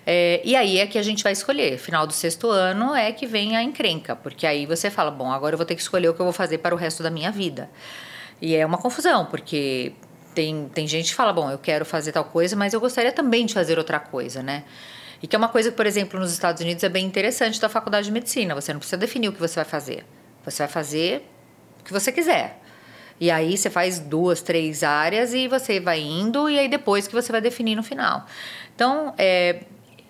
É, 0.04 0.40
e 0.44 0.56
aí 0.56 0.78
é 0.78 0.86
que 0.86 0.98
a 0.98 1.02
gente 1.02 1.22
vai 1.22 1.32
escolher. 1.32 1.78
Final 1.78 2.06
do 2.06 2.12
sexto 2.12 2.50
ano 2.50 2.94
é 2.94 3.12
que 3.12 3.26
vem 3.26 3.56
a 3.56 3.62
encrenca, 3.62 4.16
porque 4.16 4.46
aí 4.46 4.66
você 4.66 4.90
fala, 4.90 5.10
bom, 5.10 5.30
agora 5.30 5.54
eu 5.54 5.58
vou 5.58 5.66
ter 5.66 5.76
que 5.76 5.82
escolher 5.82 6.08
o 6.08 6.14
que 6.14 6.20
eu 6.20 6.26
vou 6.26 6.32
fazer 6.32 6.58
para 6.58 6.74
o 6.74 6.78
resto 6.78 7.02
da 7.04 7.10
minha 7.10 7.30
vida. 7.30 7.70
E 8.40 8.56
é 8.56 8.66
uma 8.66 8.78
confusão, 8.78 9.26
porque 9.26 9.92
tem, 10.34 10.68
tem 10.74 10.88
gente 10.88 11.10
que 11.10 11.14
fala, 11.14 11.32
bom, 11.32 11.48
eu 11.48 11.58
quero 11.58 11.84
fazer 11.84 12.10
tal 12.10 12.24
coisa, 12.24 12.56
mas 12.56 12.74
eu 12.74 12.80
gostaria 12.80 13.12
também 13.12 13.46
de 13.46 13.54
fazer 13.54 13.78
outra 13.78 14.00
coisa, 14.00 14.42
né? 14.42 14.64
E 15.22 15.26
que 15.26 15.36
é 15.36 15.38
uma 15.38 15.48
coisa 15.48 15.70
que, 15.70 15.76
por 15.76 15.86
exemplo, 15.86 16.18
nos 16.18 16.32
Estados 16.32 16.60
Unidos 16.60 16.82
é 16.82 16.88
bem 16.88 17.06
interessante 17.06 17.60
da 17.60 17.68
faculdade 17.68 18.06
de 18.06 18.12
medicina. 18.12 18.54
Você 18.54 18.72
não 18.72 18.80
precisa 18.80 18.96
definir 18.96 19.28
o 19.28 19.32
que 19.32 19.38
você 19.38 19.56
vai 19.56 19.64
fazer. 19.64 20.04
Você 20.44 20.64
vai 20.64 20.68
fazer 20.68 21.22
o 21.80 21.84
que 21.84 21.92
você 21.92 22.10
quiser. 22.10 22.60
E 23.20 23.30
aí 23.30 23.56
você 23.56 23.70
faz 23.70 24.00
duas, 24.00 24.42
três 24.42 24.82
áreas 24.82 25.32
e 25.32 25.46
você 25.46 25.78
vai 25.78 26.00
indo 26.00 26.50
e 26.50 26.58
aí 26.58 26.68
depois 26.68 27.06
que 27.06 27.14
você 27.14 27.30
vai 27.30 27.40
definir 27.40 27.76
no 27.76 27.82
final. 27.84 28.26
Então, 28.74 29.14
é, 29.16 29.60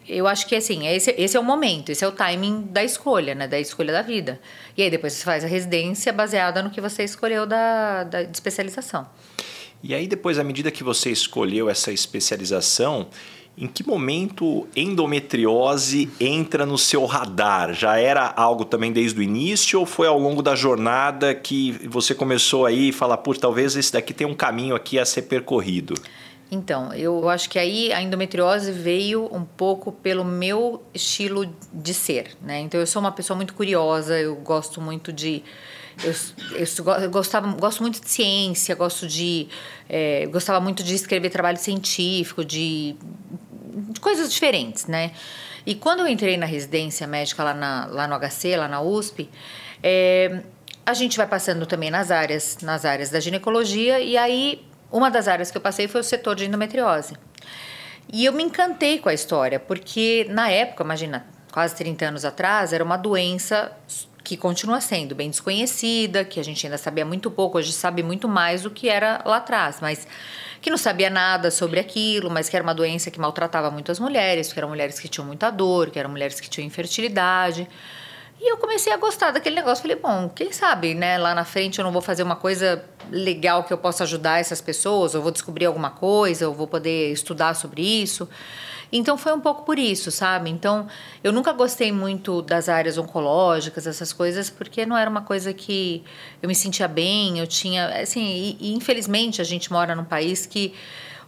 eu 0.08 0.26
acho 0.26 0.46
que 0.46 0.56
assim, 0.56 0.86
esse, 0.86 1.14
esse 1.18 1.36
é 1.36 1.40
o 1.40 1.44
momento, 1.44 1.92
esse 1.92 2.02
é 2.02 2.08
o 2.08 2.12
timing 2.12 2.62
da 2.70 2.82
escolha, 2.82 3.34
né? 3.34 3.46
Da 3.46 3.60
escolha 3.60 3.92
da 3.92 4.00
vida. 4.00 4.40
E 4.76 4.82
aí 4.82 4.90
depois 4.90 5.12
você 5.12 5.24
faz 5.24 5.44
a 5.44 5.46
residência 5.46 6.10
baseada 6.10 6.62
no 6.62 6.70
que 6.70 6.80
você 6.80 7.04
escolheu 7.04 7.44
da, 7.44 8.04
da 8.04 8.22
especialização. 8.22 9.06
E 9.82 9.94
aí, 9.94 10.06
depois, 10.06 10.38
à 10.38 10.44
medida 10.44 10.70
que 10.70 10.84
você 10.84 11.10
escolheu 11.10 11.68
essa 11.68 11.90
especialização, 11.90 13.08
em 13.56 13.66
que 13.66 13.86
momento 13.86 14.66
endometriose 14.74 16.08
entra 16.18 16.64
no 16.64 16.78
seu 16.78 17.04
radar? 17.04 17.74
Já 17.74 17.98
era 17.98 18.32
algo 18.34 18.64
também 18.64 18.90
desde 18.90 19.20
o 19.20 19.22
início 19.22 19.78
ou 19.78 19.86
foi 19.86 20.06
ao 20.06 20.18
longo 20.18 20.42
da 20.42 20.54
jornada 20.54 21.34
que 21.34 21.72
você 21.86 22.14
começou 22.14 22.64
aí 22.64 22.88
a 22.88 22.92
falar, 22.92 23.18
por 23.18 23.36
talvez 23.36 23.76
esse 23.76 23.92
daqui 23.92 24.14
tem 24.14 24.26
um 24.26 24.34
caminho 24.34 24.74
aqui 24.74 24.98
a 24.98 25.04
ser 25.04 25.22
percorrido? 25.22 25.94
Então, 26.54 26.92
eu 26.92 27.30
acho 27.30 27.48
que 27.48 27.58
aí 27.58 27.90
a 27.94 28.02
endometriose 28.02 28.70
veio 28.70 29.24
um 29.34 29.42
pouco 29.42 29.90
pelo 29.90 30.22
meu 30.22 30.82
estilo 30.92 31.50
de 31.72 31.94
ser, 31.94 32.36
né? 32.42 32.60
Então, 32.60 32.78
eu 32.78 32.86
sou 32.86 33.00
uma 33.00 33.10
pessoa 33.10 33.34
muito 33.34 33.54
curiosa, 33.54 34.20
eu 34.20 34.36
gosto 34.36 34.78
muito 34.78 35.10
de. 35.10 35.42
Eu, 36.04 36.12
eu, 36.52 37.02
eu 37.04 37.10
gostava, 37.10 37.50
gosto 37.52 37.80
muito 37.80 38.02
de 38.02 38.10
ciência, 38.10 38.74
gosto 38.74 39.06
de. 39.06 39.48
É, 39.88 40.26
gostava 40.26 40.60
muito 40.60 40.82
de 40.82 40.94
escrever 40.94 41.30
trabalho 41.30 41.56
científico, 41.56 42.44
de, 42.44 42.96
de 43.90 43.98
coisas 43.98 44.30
diferentes, 44.30 44.84
né? 44.84 45.12
E 45.64 45.74
quando 45.74 46.00
eu 46.00 46.06
entrei 46.06 46.36
na 46.36 46.44
residência 46.44 47.06
médica 47.06 47.42
lá, 47.42 47.54
na, 47.54 47.86
lá 47.86 48.06
no 48.06 48.14
HC, 48.14 48.56
lá 48.58 48.68
na 48.68 48.82
USP, 48.82 49.26
é, 49.82 50.42
a 50.84 50.92
gente 50.92 51.16
vai 51.16 51.26
passando 51.26 51.64
também 51.64 51.90
nas 51.90 52.10
áreas, 52.10 52.58
nas 52.60 52.84
áreas 52.84 53.08
da 53.08 53.20
ginecologia, 53.20 54.00
e 54.00 54.18
aí 54.18 54.70
uma 54.92 55.10
das 55.10 55.26
áreas 55.26 55.50
que 55.50 55.56
eu 55.56 55.60
passei 55.60 55.88
foi 55.88 56.02
o 56.02 56.04
setor 56.04 56.36
de 56.36 56.44
endometriose. 56.44 57.14
E 58.12 58.24
eu 58.24 58.32
me 58.32 58.42
encantei 58.42 58.98
com 58.98 59.08
a 59.08 59.14
história, 59.14 59.58
porque 59.58 60.26
na 60.28 60.50
época, 60.50 60.84
imagina, 60.84 61.26
quase 61.50 61.74
30 61.76 62.06
anos 62.06 62.24
atrás, 62.24 62.72
era 62.72 62.84
uma 62.84 62.96
doença 62.96 63.72
que 64.22 64.36
continua 64.36 64.80
sendo 64.80 65.14
bem 65.14 65.30
desconhecida, 65.30 66.24
que 66.24 66.38
a 66.38 66.44
gente 66.44 66.64
ainda 66.66 66.78
sabia 66.78 67.04
muito 67.04 67.30
pouco, 67.30 67.58
hoje 67.58 67.72
sabe 67.72 68.02
muito 68.02 68.28
mais 68.28 68.62
do 68.62 68.70
que 68.70 68.88
era 68.88 69.20
lá 69.24 69.38
atrás, 69.38 69.78
mas 69.80 70.06
que 70.60 70.70
não 70.70 70.78
sabia 70.78 71.10
nada 71.10 71.50
sobre 71.50 71.80
aquilo, 71.80 72.30
mas 72.30 72.48
que 72.48 72.56
era 72.56 72.62
uma 72.62 72.74
doença 72.74 73.10
que 73.10 73.18
maltratava 73.18 73.70
muitas 73.70 73.98
mulheres, 73.98 74.52
que 74.52 74.58
eram 74.58 74.68
mulheres 74.68 75.00
que 75.00 75.08
tinham 75.08 75.26
muita 75.26 75.50
dor, 75.50 75.90
que 75.90 75.98
eram 75.98 76.10
mulheres 76.10 76.38
que 76.40 76.48
tinham 76.48 76.66
infertilidade. 76.66 77.68
E 78.44 78.50
eu 78.50 78.56
comecei 78.56 78.92
a 78.92 78.96
gostar 78.96 79.30
daquele 79.30 79.54
negócio. 79.54 79.82
Falei, 79.82 79.96
bom, 79.96 80.28
quem 80.28 80.50
sabe, 80.50 80.94
né? 80.94 81.16
Lá 81.16 81.32
na 81.32 81.44
frente 81.44 81.78
eu 81.78 81.84
não 81.84 81.92
vou 81.92 82.02
fazer 82.02 82.24
uma 82.24 82.34
coisa 82.34 82.84
legal 83.08 83.62
que 83.62 83.72
eu 83.72 83.78
possa 83.78 84.02
ajudar 84.02 84.40
essas 84.40 84.60
pessoas, 84.60 85.14
ou 85.14 85.22
vou 85.22 85.30
descobrir 85.30 85.66
alguma 85.66 85.90
coisa, 85.90 86.48
ou 86.48 86.54
vou 86.54 86.66
poder 86.66 87.12
estudar 87.12 87.54
sobre 87.54 87.82
isso. 87.82 88.28
Então 88.92 89.16
foi 89.16 89.32
um 89.32 89.38
pouco 89.38 89.62
por 89.62 89.78
isso, 89.78 90.10
sabe? 90.10 90.50
Então 90.50 90.88
eu 91.22 91.32
nunca 91.32 91.52
gostei 91.52 91.92
muito 91.92 92.42
das 92.42 92.68
áreas 92.68 92.98
oncológicas, 92.98 93.86
essas 93.86 94.12
coisas, 94.12 94.50
porque 94.50 94.84
não 94.84 94.98
era 94.98 95.08
uma 95.08 95.22
coisa 95.22 95.54
que 95.54 96.02
eu 96.42 96.48
me 96.48 96.54
sentia 96.54 96.88
bem, 96.88 97.38
eu 97.38 97.46
tinha. 97.46 98.02
Assim, 98.02 98.24
e, 98.24 98.56
e 98.60 98.74
infelizmente 98.74 99.40
a 99.40 99.44
gente 99.44 99.70
mora 99.70 99.94
num 99.94 100.04
país 100.04 100.46
que 100.46 100.74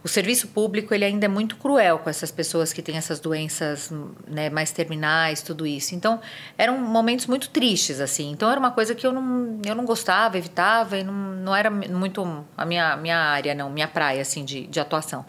o 0.05 0.09
serviço 0.09 0.49
público 0.49 0.93
ele 0.93 1.03
ainda 1.03 1.25
é 1.25 1.29
muito 1.29 1.57
cruel 1.57 1.99
com 1.99 2.11
essas 2.11 2.31
pessoas 2.31 2.75
que 2.75 2.83
têm 2.83 2.99
essas 2.99 3.19
doenças 3.19 3.91
né, 4.29 4.51
mais 4.51 4.71
terminais, 4.71 5.41
tudo 5.41 5.67
isso. 5.67 5.95
Então, 5.95 6.21
eram 6.59 6.77
momentos 6.77 7.27
muito 7.27 7.49
tristes, 7.49 8.01
assim. 8.01 8.31
Então, 8.31 8.51
era 8.51 8.61
uma 8.61 8.71
coisa 8.71 8.95
que 8.95 9.07
eu 9.07 9.13
não, 9.15 9.63
eu 9.65 9.75
não 9.75 9.87
gostava, 9.87 10.37
evitava, 10.37 10.99
e 10.99 11.03
não, 11.03 11.15
não 11.15 11.57
era 11.57 11.71
muito 11.71 12.45
a 12.55 12.67
minha, 12.67 12.99
minha 12.99 13.17
área, 13.17 13.55
não, 13.55 13.71
minha 13.71 13.89
praia, 13.89 14.21
assim, 14.21 14.45
de, 14.45 14.67
de 14.67 14.79
atuação. 14.79 15.25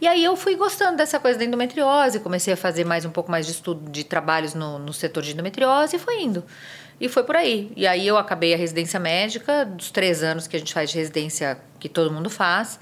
E 0.00 0.08
aí, 0.08 0.24
eu 0.24 0.34
fui 0.34 0.56
gostando 0.56 0.96
dessa 0.96 1.20
coisa 1.20 1.38
da 1.38 1.44
endometriose, 1.44 2.18
comecei 2.18 2.52
a 2.52 2.56
fazer 2.56 2.84
mais 2.84 3.04
um 3.04 3.10
pouco 3.10 3.30
mais 3.30 3.46
de 3.46 3.52
estudo, 3.52 3.88
de 3.92 4.02
trabalhos 4.02 4.54
no, 4.54 4.76
no 4.76 4.92
setor 4.92 5.22
de 5.22 5.34
endometriose 5.34 5.94
e 5.94 5.98
foi 6.00 6.20
indo. 6.20 6.42
E 7.00 7.08
foi 7.08 7.22
por 7.22 7.36
aí. 7.36 7.70
E 7.76 7.86
aí, 7.86 8.04
eu 8.04 8.18
acabei 8.18 8.52
a 8.52 8.56
residência 8.56 8.98
médica, 8.98 9.64
dos 9.64 9.92
três 9.92 10.24
anos 10.24 10.48
que 10.48 10.56
a 10.56 10.58
gente 10.58 10.74
faz 10.74 10.90
de 10.90 10.98
residência, 10.98 11.60
que 11.78 11.88
todo 11.88 12.10
mundo 12.10 12.28
faz. 12.28 12.80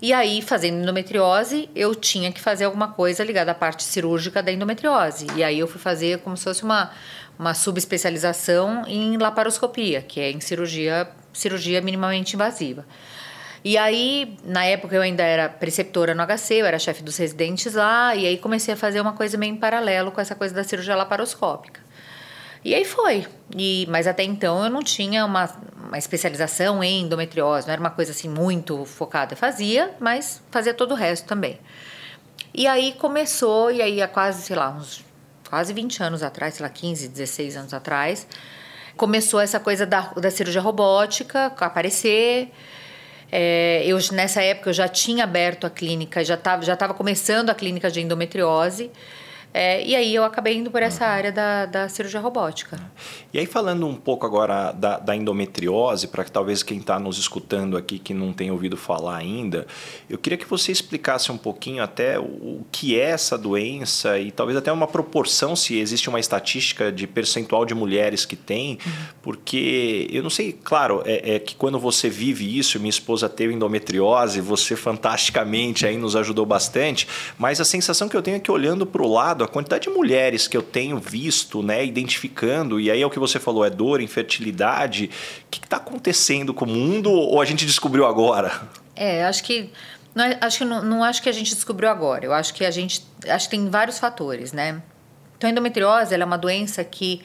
E 0.00 0.12
aí, 0.12 0.42
fazendo 0.42 0.82
endometriose, 0.82 1.70
eu 1.74 1.94
tinha 1.94 2.30
que 2.30 2.40
fazer 2.40 2.64
alguma 2.64 2.88
coisa 2.88 3.24
ligada 3.24 3.52
à 3.52 3.54
parte 3.54 3.82
cirúrgica 3.82 4.42
da 4.42 4.52
endometriose. 4.52 5.26
E 5.34 5.42
aí 5.42 5.58
eu 5.58 5.66
fui 5.66 5.80
fazer 5.80 6.18
como 6.18 6.36
se 6.36 6.44
fosse 6.44 6.62
uma, 6.62 6.90
uma 7.38 7.54
subespecialização 7.54 8.84
em 8.86 9.16
laparoscopia, 9.16 10.02
que 10.02 10.20
é 10.20 10.30
em 10.30 10.40
cirurgia, 10.40 11.08
cirurgia 11.32 11.80
minimamente 11.80 12.34
invasiva. 12.34 12.84
E 13.64 13.78
aí, 13.78 14.36
na 14.44 14.64
época 14.64 14.94
eu 14.94 15.02
ainda 15.02 15.22
era 15.22 15.48
preceptora 15.48 16.14
no 16.14 16.22
HC, 16.24 16.54
eu 16.54 16.66
era 16.66 16.78
chefe 16.78 17.02
dos 17.02 17.16
residentes 17.16 17.74
lá, 17.74 18.14
e 18.14 18.26
aí 18.26 18.36
comecei 18.36 18.74
a 18.74 18.76
fazer 18.76 19.00
uma 19.00 19.14
coisa 19.14 19.36
meio 19.38 19.54
em 19.54 19.56
paralelo 19.56 20.12
com 20.12 20.20
essa 20.20 20.34
coisa 20.34 20.54
da 20.54 20.62
cirurgia 20.62 20.94
laparoscópica. 20.94 21.80
E 22.62 22.74
aí 22.74 22.84
foi. 22.84 23.26
E, 23.56 23.86
mas 23.88 24.06
até 24.06 24.22
então 24.24 24.62
eu 24.62 24.70
não 24.70 24.82
tinha 24.82 25.24
uma, 25.24 25.50
uma 25.86 25.98
especialização 25.98 26.82
em 26.82 27.02
endometriose, 27.02 27.66
não 27.66 27.72
era 27.72 27.80
uma 27.80 27.90
coisa 27.90 28.12
assim 28.12 28.28
muito 28.28 28.84
focada. 28.84 29.36
Fazia, 29.36 29.94
mas 30.00 30.42
fazia 30.50 30.74
todo 30.74 30.92
o 30.92 30.94
resto 30.94 31.26
também. 31.26 31.58
E 32.52 32.66
aí 32.66 32.92
começou, 32.94 33.70
e 33.70 33.82
aí 33.82 34.02
há 34.02 34.08
quase, 34.08 34.42
sei 34.42 34.56
lá, 34.56 34.70
uns 34.70 35.04
quase 35.48 35.72
20 35.72 36.02
anos 36.02 36.22
atrás, 36.22 36.54
sei 36.54 36.64
lá, 36.64 36.70
15, 36.70 37.08
16 37.08 37.56
anos 37.56 37.74
atrás, 37.74 38.26
começou 38.96 39.40
essa 39.40 39.60
coisa 39.60 39.86
da, 39.86 40.12
da 40.16 40.30
cirurgia 40.30 40.60
robótica 40.60 41.46
aparecer. 41.46 42.50
É, 43.30 43.82
eu 43.84 43.98
nessa 44.12 44.40
época 44.42 44.70
eu 44.70 44.74
já 44.74 44.88
tinha 44.88 45.24
aberto 45.24 45.66
a 45.66 45.70
clínica, 45.70 46.24
já 46.24 46.34
estava 46.34 46.62
já 46.62 46.76
tava 46.76 46.94
começando 46.94 47.50
a 47.50 47.54
clínica 47.54 47.90
de 47.90 48.00
endometriose. 48.00 48.90
É, 49.52 49.82
e 49.82 49.96
aí 49.96 50.14
eu 50.14 50.22
acabei 50.22 50.56
indo 50.56 50.70
por 50.70 50.82
essa 50.82 51.04
uhum. 51.04 51.10
área 51.10 51.32
da, 51.32 51.64
da 51.64 51.88
cirurgia 51.88 52.20
robótica. 52.20 52.78
E 53.32 53.38
aí 53.38 53.46
falando 53.46 53.86
um 53.86 53.94
pouco 53.94 54.26
agora 54.26 54.70
da, 54.72 54.98
da 54.98 55.16
endometriose, 55.16 56.08
para 56.08 56.24
que 56.24 56.30
talvez 56.30 56.62
quem 56.62 56.78
está 56.78 56.98
nos 56.98 57.18
escutando 57.18 57.76
aqui 57.76 57.98
que 57.98 58.12
não 58.12 58.32
tenha 58.32 58.52
ouvido 58.52 58.76
falar 58.76 59.16
ainda, 59.16 59.66
eu 60.10 60.18
queria 60.18 60.36
que 60.36 60.46
você 60.46 60.70
explicasse 60.70 61.32
um 61.32 61.38
pouquinho 61.38 61.82
até 61.82 62.18
o, 62.18 62.24
o 62.24 62.66
que 62.70 63.00
é 63.00 63.10
essa 63.10 63.38
doença 63.38 64.18
e 64.18 64.30
talvez 64.30 64.58
até 64.58 64.70
uma 64.70 64.86
proporção, 64.86 65.56
se 65.56 65.78
existe 65.78 66.08
uma 66.08 66.20
estatística 66.20 66.92
de 66.92 67.06
percentual 67.06 67.64
de 67.64 67.74
mulheres 67.74 68.26
que 68.26 68.36
tem, 68.36 68.78
uhum. 68.84 68.92
porque 69.22 70.06
eu 70.12 70.22
não 70.22 70.30
sei, 70.30 70.52
claro, 70.52 71.02
é, 71.06 71.36
é 71.36 71.38
que 71.38 71.54
quando 71.54 71.78
você 71.78 72.10
vive 72.10 72.58
isso, 72.58 72.78
minha 72.78 72.90
esposa 72.90 73.28
teve 73.28 73.54
endometriose, 73.54 74.40
você 74.40 74.76
fantasticamente 74.76 75.86
aí 75.86 75.96
nos 75.96 76.14
ajudou 76.14 76.44
bastante, 76.44 77.08
mas 77.38 77.58
a 77.58 77.64
sensação 77.64 78.06
que 78.08 78.16
eu 78.16 78.22
tenho 78.22 78.36
é 78.36 78.40
que 78.40 78.50
olhando 78.50 78.84
para 78.84 79.02
o 79.02 79.10
lado, 79.10 79.45
a 79.46 79.48
quantidade 79.48 79.88
de 79.88 79.90
mulheres 79.90 80.46
que 80.46 80.56
eu 80.56 80.62
tenho 80.62 80.98
visto, 80.98 81.62
né, 81.62 81.84
identificando, 81.84 82.78
e 82.78 82.90
aí 82.90 83.00
é 83.00 83.06
o 83.06 83.10
que 83.10 83.18
você 83.18 83.40
falou, 83.40 83.64
é 83.64 83.70
dor, 83.70 84.00
infertilidade. 84.00 85.10
O 85.46 85.50
que 85.50 85.58
está 85.58 85.78
acontecendo 85.78 86.52
com 86.52 86.64
o 86.64 86.68
mundo 86.68 87.10
ou 87.10 87.40
a 87.40 87.44
gente 87.44 87.64
descobriu 87.64 88.06
agora? 88.06 88.68
É, 88.94 89.24
acho 89.24 89.42
que 89.42 89.70
não, 90.14 90.24
é, 90.24 90.38
acho 90.40 90.58
que 90.58 90.64
não, 90.64 90.82
não 90.82 91.04
acho 91.04 91.22
que 91.22 91.28
a 91.28 91.32
gente 91.32 91.54
descobriu 91.54 91.90
agora. 91.90 92.24
Eu 92.24 92.32
acho 92.32 92.54
que 92.54 92.64
a 92.64 92.70
gente 92.70 93.06
acho 93.28 93.46
que 93.48 93.56
tem 93.56 93.68
vários 93.68 93.98
fatores, 93.98 94.52
né? 94.52 94.82
Então, 95.36 95.48
a 95.48 95.50
endometriose 95.50 96.14
é 96.14 96.24
uma 96.24 96.38
doença 96.38 96.82
que 96.82 97.20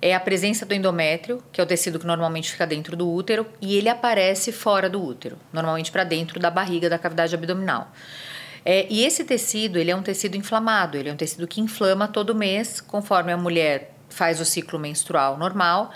é 0.00 0.14
a 0.14 0.20
presença 0.20 0.64
do 0.64 0.72
endométrio, 0.72 1.42
que 1.50 1.60
é 1.60 1.64
o 1.64 1.66
tecido 1.66 1.98
que 1.98 2.06
normalmente 2.06 2.52
fica 2.52 2.66
dentro 2.66 2.96
do 2.96 3.10
útero, 3.10 3.46
e 3.60 3.76
ele 3.76 3.88
aparece 3.88 4.52
fora 4.52 4.88
do 4.88 5.02
útero, 5.02 5.36
normalmente 5.52 5.90
para 5.90 6.04
dentro 6.04 6.38
da 6.38 6.50
barriga, 6.50 6.88
da 6.88 6.98
cavidade 6.98 7.34
abdominal. 7.34 7.90
É, 8.68 8.84
e 8.90 9.04
esse 9.04 9.22
tecido, 9.22 9.78
ele 9.78 9.92
é 9.92 9.96
um 9.96 10.02
tecido 10.02 10.36
inflamado, 10.36 10.96
ele 10.96 11.08
é 11.08 11.12
um 11.12 11.16
tecido 11.16 11.46
que 11.46 11.60
inflama 11.60 12.08
todo 12.08 12.34
mês, 12.34 12.80
conforme 12.80 13.30
a 13.30 13.36
mulher 13.36 13.94
faz 14.08 14.40
o 14.40 14.44
ciclo 14.44 14.76
menstrual 14.76 15.38
normal. 15.38 15.92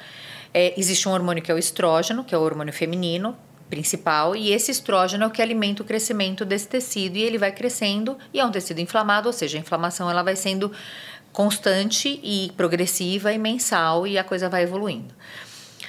É, 0.54 0.72
existe 0.78 1.08
um 1.08 1.12
hormônio 1.12 1.42
que 1.42 1.50
é 1.50 1.54
o 1.54 1.58
estrógeno, 1.58 2.22
que 2.22 2.32
é 2.32 2.38
o 2.38 2.40
hormônio 2.40 2.72
feminino 2.72 3.36
principal, 3.68 4.36
e 4.36 4.52
esse 4.52 4.70
estrógeno 4.70 5.24
é 5.24 5.26
o 5.26 5.30
que 5.30 5.42
alimenta 5.42 5.82
o 5.82 5.86
crescimento 5.86 6.44
desse 6.44 6.68
tecido 6.68 7.16
e 7.16 7.22
ele 7.22 7.38
vai 7.38 7.50
crescendo 7.50 8.16
e 8.32 8.38
é 8.38 8.44
um 8.44 8.52
tecido 8.52 8.80
inflamado, 8.80 9.28
ou 9.28 9.32
seja, 9.32 9.58
a 9.58 9.60
inflamação 9.60 10.08
ela 10.08 10.22
vai 10.22 10.36
sendo 10.36 10.70
constante 11.32 12.20
e 12.22 12.52
progressiva 12.56 13.32
e 13.32 13.38
mensal 13.38 14.06
e 14.06 14.16
a 14.16 14.22
coisa 14.22 14.48
vai 14.48 14.62
evoluindo. 14.62 15.12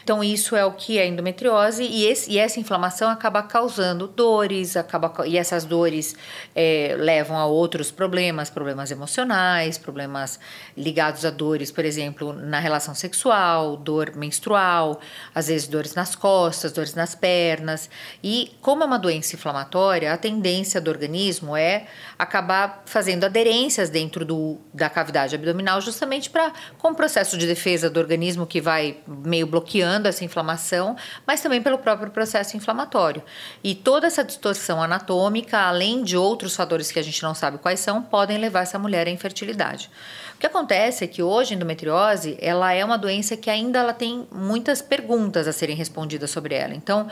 Então, 0.03 0.24
isso 0.24 0.55
é 0.55 0.65
o 0.65 0.72
que 0.72 0.98
é 0.98 1.08
endometriose 1.08 1.84
e, 1.84 2.05
esse, 2.05 2.31
e 2.31 2.38
essa 2.38 2.60
inflamação 2.60 3.10
acaba 3.10 3.43
causando 3.43 4.08
dores, 4.08 4.75
acaba, 4.75 5.13
e 5.27 5.38
essas 5.38 5.63
dores 5.63 6.15
é, 6.55 6.96
levam 6.98 7.38
a 7.38 7.46
outros 7.46 7.91
problemas, 7.91 8.50
problemas 8.50 8.91
emocionais, 8.91 9.77
problemas 9.77 10.39
ligados 10.75 11.25
a 11.25 11.29
dores, 11.29 11.72
por 11.72 11.86
exemplo, 11.86 12.34
na 12.34 12.60
relação 12.60 12.96
sexual, 12.96 13.77
dor 13.77 14.15
menstrual, 14.15 15.00
às 15.34 15.48
vezes 15.48 15.67
dores 15.67 15.93
nas 15.96 16.15
costas, 16.15 16.72
dores 16.72 16.93
nas 16.93 17.15
pernas. 17.15 17.89
E 18.24 18.51
como 18.62 18.84
é 18.84 18.86
uma 18.86 19.00
doença 19.00 19.36
inflamatória, 19.36 20.12
a 20.13 20.17
tendência 20.17 20.81
do 20.81 20.89
organismo 20.89 21.55
é 21.55 21.88
acabar 22.17 22.84
fazendo 22.86 23.25
aderências 23.25 23.89
dentro 23.89 24.25
do, 24.25 24.58
da 24.74 24.89
cavidade 24.89 25.36
abdominal, 25.36 25.81
justamente 25.81 26.29
para 26.29 26.51
com 26.77 26.89
o 26.89 26.96
processo 26.96 27.38
de 27.38 27.46
defesa 27.46 27.89
do 27.89 28.00
organismo 28.00 28.46
que 28.46 28.62
vai 28.62 28.98
meio 29.08 29.46
bloqueando 29.46 29.91
essa 30.08 30.24
inflamação, 30.24 30.96
mas 31.26 31.42
também 31.42 31.62
pelo 31.62 31.78
próprio 31.78 32.12
processo 32.12 32.56
inflamatório. 32.56 33.24
E 33.64 33.76
toda 33.76 34.08
essa 34.08 34.24
distorção 34.24 34.82
anatômica, 34.82 35.60
além 35.60 36.04
de 36.04 36.16
outros 36.18 36.56
fatores 36.56 36.92
que 36.92 37.00
a 37.00 37.04
gente 37.04 37.22
não 37.24 37.34
sabe 37.34 37.58
quais 37.58 37.80
são, 37.80 38.02
podem 38.02 38.38
levar 38.38 38.62
essa 38.62 38.80
mulher 38.80 39.08
à 39.08 39.10
infertilidade. 39.10 39.90
O 40.36 40.38
que 40.38 40.48
acontece 40.48 41.04
é 41.04 41.08
que 41.08 41.22
hoje 41.22 41.54
a 41.54 41.56
endometriose, 41.56 42.38
ela 42.42 42.74
é 42.74 42.84
uma 42.84 42.98
doença 42.98 43.38
que 43.38 43.50
ainda 43.50 43.80
ela 43.80 43.94
tem 43.94 44.28
muitas 44.32 44.82
perguntas 44.82 45.48
a 45.48 45.54
serem 45.54 45.76
respondidas 45.76 46.32
sobre 46.32 46.56
ela. 46.56 46.74
Então, 46.74 47.08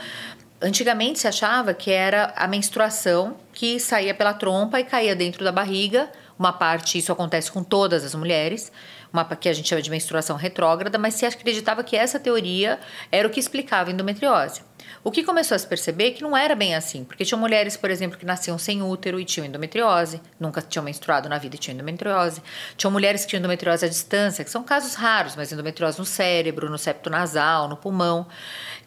Antigamente 0.62 1.18
se 1.18 1.26
achava 1.26 1.72
que 1.72 1.90
era 1.90 2.34
a 2.36 2.46
menstruação 2.46 3.36
que 3.50 3.80
saía 3.80 4.14
pela 4.14 4.34
trompa 4.34 4.78
e 4.78 4.84
caía 4.84 5.16
dentro 5.16 5.42
da 5.42 5.50
barriga. 5.50 6.10
Uma 6.38 6.52
parte, 6.52 6.98
isso 6.98 7.10
acontece 7.10 7.50
com 7.50 7.64
todas 7.64 8.04
as 8.04 8.14
mulheres 8.14 8.70
uma 9.12 9.24
que 9.24 9.48
a 9.48 9.52
gente 9.52 9.68
chama 9.68 9.82
de 9.82 9.90
menstruação 9.90 10.36
retrógrada, 10.36 10.98
mas 10.98 11.14
se 11.14 11.26
acreditava 11.26 11.82
que 11.82 11.96
essa 11.96 12.18
teoria 12.18 12.78
era 13.10 13.26
o 13.26 13.30
que 13.30 13.40
explicava 13.40 13.90
a 13.90 13.92
endometriose. 13.92 14.62
O 15.02 15.10
que 15.10 15.22
começou 15.22 15.54
a 15.54 15.58
se 15.58 15.66
perceber 15.66 16.08
é 16.08 16.10
que 16.10 16.22
não 16.22 16.36
era 16.36 16.54
bem 16.54 16.74
assim, 16.74 17.04
porque 17.04 17.24
tinham 17.24 17.40
mulheres, 17.40 17.76
por 17.76 17.90
exemplo, 17.90 18.18
que 18.18 18.26
nasciam 18.26 18.58
sem 18.58 18.82
útero 18.82 19.18
e 19.18 19.24
tinham 19.24 19.46
endometriose, 19.46 20.20
nunca 20.38 20.60
tinham 20.60 20.84
menstruado 20.84 21.28
na 21.28 21.38
vida 21.38 21.56
e 21.56 21.58
tinham 21.58 21.74
endometriose. 21.74 22.42
Tinham 22.76 22.90
mulheres 22.90 23.22
que 23.22 23.28
tinham 23.28 23.40
endometriose 23.40 23.86
à 23.86 23.88
distância, 23.88 24.44
que 24.44 24.50
são 24.50 24.62
casos 24.62 24.94
raros, 24.94 25.36
mas 25.36 25.52
endometriose 25.52 25.98
no 25.98 26.04
cérebro, 26.04 26.68
no 26.68 26.78
septo 26.78 27.08
nasal, 27.08 27.66
no 27.68 27.76
pulmão. 27.76 28.26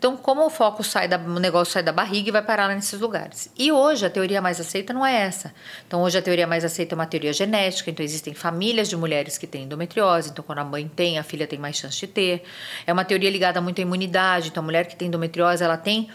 Então, 0.04 0.18
como 0.18 0.46
o 0.46 0.50
foco 0.50 0.84
sai 0.84 1.08
da, 1.08 1.18
o 1.18 1.40
negócio 1.40 1.72
sai 1.72 1.82
da 1.82 1.94
barriga 1.94 2.28
e 2.28 2.32
vai 2.34 2.42
parar 2.42 2.68
nesses 2.76 3.00
lugares. 3.00 3.50
E 3.58 3.72
hoje 3.72 4.06
a 4.06 4.10
teoria 4.10 4.42
mais 4.42 4.60
aceita 4.60 4.92
não 4.92 5.06
é 5.06 5.16
essa. 5.16 5.54
Então, 5.88 6.02
hoje 6.04 6.18
a 6.18 6.22
teoria 6.22 6.46
mais 6.46 6.66
aceita 6.66 6.94
é 6.94 6.98
uma 6.98 7.06
teoria 7.06 7.32
genética. 7.32 7.90
Então, 7.90 8.04
existem 8.04 8.34
famílias 8.34 8.90
de 8.90 8.98
mulheres 8.98 9.38
que 9.38 9.48
têm 9.48 9.64
endometriose. 9.64 10.32
Então, 10.32 10.44
quando 10.44 10.60
a 10.60 10.66
mãe 10.66 10.92
tem, 10.94 11.18
a 11.18 11.24
filha 11.24 11.48
tem 11.48 11.58
mais 11.58 11.78
chance 11.78 11.98
de 11.98 12.08
ter. 12.08 12.44
É 12.86 12.92
uma 12.92 13.06
teoria 13.06 13.30
ligada 13.30 13.62
muito 13.62 13.80
à 13.80 13.82
imunidade. 13.82 14.50
Então, 14.50 14.62
a 14.62 14.66
mulher 14.66 14.88
que 14.88 14.96
tem 14.98 15.08
endometriose, 15.08 15.64
ela 15.64 15.78
tem 15.78 16.10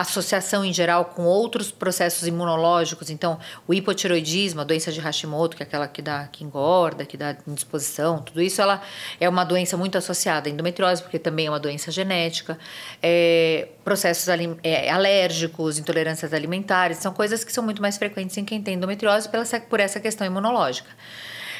associação 0.00 0.64
em 0.64 0.72
geral 0.72 1.06
com 1.06 1.24
outros 1.24 1.70
processos 1.70 2.26
imunológicos. 2.26 3.10
Então, 3.10 3.38
o 3.66 3.74
hipotiroidismo, 3.74 4.60
a 4.60 4.64
doença 4.64 4.90
de 4.92 5.00
Hashimoto, 5.00 5.56
que 5.56 5.62
é 5.62 5.66
aquela 5.66 5.86
que 5.86 6.02
dá 6.02 6.26
que 6.26 6.44
engorda, 6.44 7.04
que 7.04 7.16
dá 7.16 7.36
indisposição, 7.46 8.22
tudo 8.22 8.40
isso 8.40 8.60
ela 8.60 8.80
é 9.20 9.28
uma 9.28 9.44
doença 9.44 9.76
muito 9.76 9.96
associada 9.98 10.48
à 10.48 10.52
endometriose, 10.52 11.02
porque 11.02 11.18
também 11.18 11.46
é 11.46 11.50
uma 11.50 11.60
doença 11.60 11.90
genética. 11.90 12.58
É, 13.02 13.68
processos 13.84 14.28
é, 14.62 14.90
alérgicos, 14.90 15.78
intolerâncias 15.78 16.32
alimentares, 16.32 16.98
são 16.98 17.12
coisas 17.12 17.44
que 17.44 17.52
são 17.52 17.64
muito 17.64 17.82
mais 17.82 17.96
frequentes 17.96 18.36
em 18.36 18.44
quem 18.44 18.62
tem 18.62 18.74
endometriose 18.74 19.28
pela, 19.28 19.44
por 19.68 19.80
essa 19.80 20.00
questão 20.00 20.26
imunológica. 20.26 20.90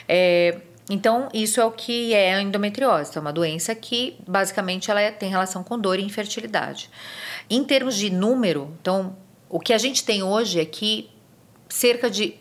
É, 0.08 0.56
então, 0.90 1.28
isso 1.32 1.60
é 1.60 1.64
o 1.64 1.70
que 1.70 2.12
é 2.12 2.34
a 2.34 2.42
endometriose. 2.42 3.16
É 3.16 3.20
uma 3.20 3.32
doença 3.32 3.72
que, 3.76 4.16
basicamente, 4.26 4.90
ela 4.90 5.00
é, 5.00 5.12
tem 5.12 5.30
relação 5.30 5.62
com 5.62 5.78
dor 5.78 6.00
e 6.00 6.02
infertilidade. 6.02 6.90
Em 7.50 7.64
termos 7.64 7.96
de 7.96 8.10
número, 8.10 8.72
então, 8.80 9.16
o 9.48 9.58
que 9.58 9.72
a 9.72 9.78
gente 9.78 10.04
tem 10.04 10.22
hoje 10.22 10.60
é 10.60 10.64
que 10.64 11.10
cerca 11.68 12.08
de 12.08 12.38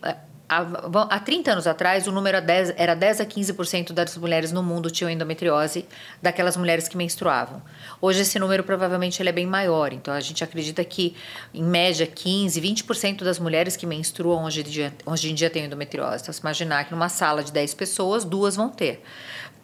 há 0.47 1.19
30 1.19 1.51
anos 1.51 1.67
atrás, 1.67 2.07
o 2.07 2.11
número 2.11 2.37
era 2.75 2.95
10 2.95 3.21
a 3.21 3.25
15% 3.25 3.91
das 3.93 4.17
mulheres 4.17 4.51
no 4.51 4.63
mundo 4.63 4.89
tinham 4.89 5.09
endometriose, 5.09 5.85
daquelas 6.21 6.57
mulheres 6.57 6.87
que 6.87 6.97
menstruavam. 6.97 7.61
Hoje 8.01 8.21
esse 8.21 8.39
número 8.39 8.63
provavelmente 8.63 9.21
ele 9.21 9.29
é 9.29 9.31
bem 9.31 9.45
maior, 9.45 9.93
então 9.93 10.11
a 10.11 10.19
gente 10.19 10.43
acredita 10.43 10.83
que 10.83 11.15
em 11.53 11.63
média 11.63 12.07
15, 12.07 12.59
20% 12.59 13.23
das 13.23 13.37
mulheres 13.37 13.75
que 13.75 13.85
menstruam 13.85 14.43
hoje 14.43 14.63
hoje 15.05 15.31
em 15.31 15.35
dia 15.35 15.49
têm 15.51 15.65
endometriose. 15.65 16.23
Então 16.23 16.33
se 16.33 16.39
imaginar 16.39 16.85
que 16.85 16.91
numa 16.91 17.09
sala 17.09 17.43
de 17.43 17.51
10 17.51 17.75
pessoas, 17.75 18.25
duas 18.25 18.55
vão 18.55 18.69
ter. 18.69 19.03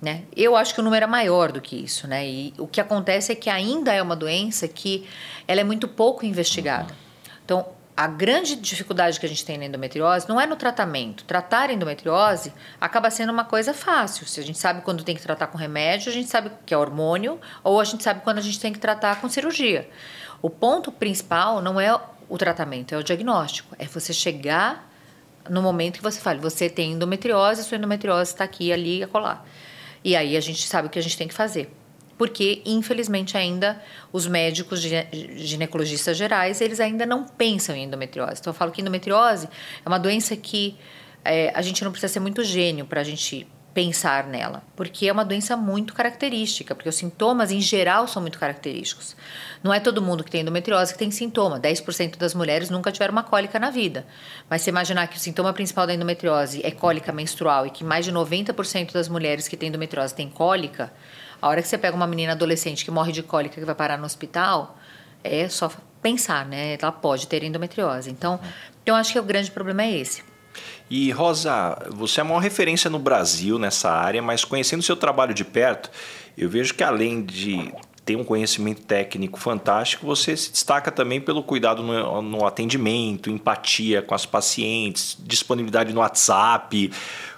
Né? 0.06 0.22
Eu 0.38 0.56
acho 0.56 0.72
que 0.72 0.80
o 0.80 0.84
número 0.84 1.06
é 1.06 1.08
maior 1.08 1.52
do 1.52 1.60
que 1.60 1.76
isso, 1.76 2.08
né? 2.08 2.28
E 2.28 2.54
o 2.60 2.68
que 2.68 2.80
acontece 2.80 3.32
é 3.32 3.36
que 3.36 3.50
ainda 3.50 3.92
é 3.92 4.04
uma 4.04 4.16
doença 4.16 4.68
que 4.68 5.10
ela 5.48 5.62
é 5.62 5.64
muito 5.64 5.88
pouco 5.88 6.24
investigada. 6.28 6.94
Então, 7.44 7.66
a 7.98 8.06
grande 8.06 8.56
dificuldade 8.56 9.20
que 9.20 9.26
a 9.26 9.30
gente 9.30 9.44
tem 9.44 9.58
na 9.58 9.66
endometriose 9.66 10.30
não 10.30 10.40
é 10.40 10.46
no 10.46 10.56
tratamento. 10.56 11.24
Tratar 11.24 11.72
a 11.72 11.74
endometriose 11.74 12.54
acaba 12.80 13.10
sendo 13.10 13.32
uma 13.32 13.46
coisa 13.46 13.74
fácil. 13.74 14.28
Se 14.28 14.40
a 14.40 14.44
gente 14.44 14.60
sabe 14.60 14.82
quando 14.82 15.04
tem 15.04 15.16
que 15.16 15.24
tratar 15.24 15.48
com 15.48 15.58
remédio, 15.58 16.12
a 16.12 16.14
gente 16.14 16.30
sabe 16.30 16.52
que 16.68 16.72
é 16.72 16.78
hormônio, 16.78 17.40
ou 17.64 17.82
a 17.82 17.84
gente 17.84 18.04
sabe 18.04 18.22
quando 18.22 18.38
a 18.38 18.42
gente 18.42 18.60
tem 18.60 18.72
que 18.72 18.78
tratar 18.78 19.20
com 19.20 19.28
cirurgia. 19.28 19.90
O 20.40 20.52
ponto 20.52 20.92
principal 20.92 21.64
não 21.64 21.82
é 21.82 22.00
o 22.30 22.38
tratamento, 22.38 22.94
é 22.94 22.98
o 23.00 23.04
diagnóstico. 23.04 23.76
É 23.80 23.86
você 23.86 24.14
chegar 24.14 24.88
no 25.50 25.64
momento 25.64 25.96
que 25.98 26.04
você 26.04 26.20
fala, 26.20 26.38
você 26.38 26.70
tem 26.70 26.92
endometriose, 26.92 27.64
sua 27.64 27.78
endometriose 27.78 28.34
está 28.34 28.44
aqui, 28.44 28.72
ali, 28.72 29.02
acolá. 29.02 29.44
E 30.06 30.16
aí 30.16 30.38
a 30.38 30.40
gente 30.40 30.66
sabe 30.66 30.88
o 30.88 30.90
que 30.90 31.00
a 31.00 31.02
gente 31.02 31.18
tem 31.18 31.28
que 31.28 31.34
fazer 31.34 31.70
porque 32.18 32.62
infelizmente 32.66 33.38
ainda 33.38 33.82
os 34.12 34.26
médicos 34.26 34.82
ginecologistas 34.82 36.16
gerais 36.16 36.62
eles 36.62 36.80
ainda 36.80 37.06
não 37.06 37.26
pensam 37.26 37.76
em 37.76 37.84
endometriose. 37.84 38.40
Então 38.40 38.52
eu 38.52 38.56
falo 38.56 38.72
que 38.72 38.82
endometriose 38.82 39.50
é 39.86 39.90
uma 39.90 40.00
doença 40.00 40.36
que 40.36 40.78
é, 41.24 41.52
a 41.54 41.62
gente 41.62 41.84
não 41.84 41.92
precisa 41.92 42.14
ser 42.14 42.20
muito 42.20 42.44
gênio 42.44 42.86
para 42.86 43.02
a 43.02 43.04
gente 43.04 43.48
pensar 43.76 44.26
nela, 44.28 44.64
porque 44.74 45.06
é 45.06 45.12
uma 45.12 45.26
doença 45.26 45.58
muito 45.58 45.94
característica, 45.94 46.74
porque 46.74 46.88
os 46.88 46.96
sintomas 46.96 47.52
em 47.52 47.60
geral 47.60 48.08
são 48.08 48.22
muito 48.22 48.40
característicos. 48.40 49.18
Não 49.62 49.74
é 49.74 49.82
todo 49.82 50.02
mundo 50.02 50.24
que 50.24 50.32
tem 50.32 50.42
endometriose 50.42 50.94
que 50.94 50.98
tem 50.98 51.12
sintoma. 51.12 51.60
10% 51.60 52.16
das 52.16 52.34
mulheres 52.34 52.70
nunca 52.70 52.90
tiveram 52.90 53.12
uma 53.12 53.24
cólica 53.24 53.60
na 53.60 53.70
vida. 53.70 54.08
Mas 54.50 54.62
se 54.62 54.70
imaginar 54.70 55.08
que 55.08 55.18
o 55.18 55.20
sintoma 55.20 55.52
principal 55.52 55.86
da 55.86 55.94
endometriose 55.94 56.66
é 56.66 56.72
cólica 56.72 57.12
menstrual 57.12 57.68
e 57.68 57.70
que 57.70 57.84
mais 57.84 58.06
de 58.06 58.14
90% 58.14 58.94
das 58.94 59.10
mulheres 59.10 59.46
que 59.46 59.58
têm 59.58 59.68
endometriose 59.68 60.16
têm 60.16 60.30
cólica, 60.30 60.94
a 61.42 61.50
hora 61.50 61.62
que 61.62 61.68
você 61.68 61.78
pega 61.78 61.98
uma 61.98 62.08
menina 62.08 62.32
adolescente 62.32 62.86
que 62.86 62.92
morre 62.92 63.12
de 63.12 63.24
cólica 63.24 63.60
que 63.60 63.66
vai 63.66 63.76
parar 63.76 63.98
no 63.98 64.06
hospital, 64.06 64.78
é 65.22 65.50
só 65.50 65.70
pensar, 66.02 66.46
né? 66.46 66.78
Ela 66.82 66.94
pode 66.94 67.28
ter 67.28 67.44
endometriose. 67.44 68.10
Então, 68.10 68.40
eu 68.86 68.96
acho 68.96 69.12
que 69.12 69.20
o 69.20 69.24
grande 69.24 69.52
problema 69.52 69.84
é 69.84 69.98
esse. 69.98 70.24
E 70.90 71.12
Rosa, 71.12 71.78
você 71.92 72.20
é 72.20 72.22
a 72.22 72.26
maior 72.26 72.40
referência 72.40 72.90
no 72.90 73.00
Brasil 73.00 73.58
nessa 73.58 73.90
área, 73.90 74.22
mas 74.22 74.46
conhecendo 74.46 74.82
o 74.82 74.84
seu 74.84 74.96
trabalho 74.96 75.34
de 75.34 75.44
perto, 75.44 75.90
eu 76.38 76.50
vejo 76.50 76.74
que 76.74 76.84
além 76.84 77.24
de 77.24 77.74
ter 78.06 78.16
um 78.16 78.24
conhecimento 78.24 78.84
técnico 78.84 79.40
fantástico, 79.40 80.06
você 80.06 80.38
se 80.38 80.52
destaca 80.52 80.92
também 80.92 81.20
pelo 81.20 81.42
cuidado 81.42 81.82
no, 81.82 82.22
no 82.22 82.46
atendimento, 82.46 83.32
empatia 83.32 84.02
com 84.02 84.14
as 84.14 84.28
pacientes, 84.28 85.18
disponibilidade 85.20 85.92
no 85.92 86.02
WhatsApp. 86.02 86.92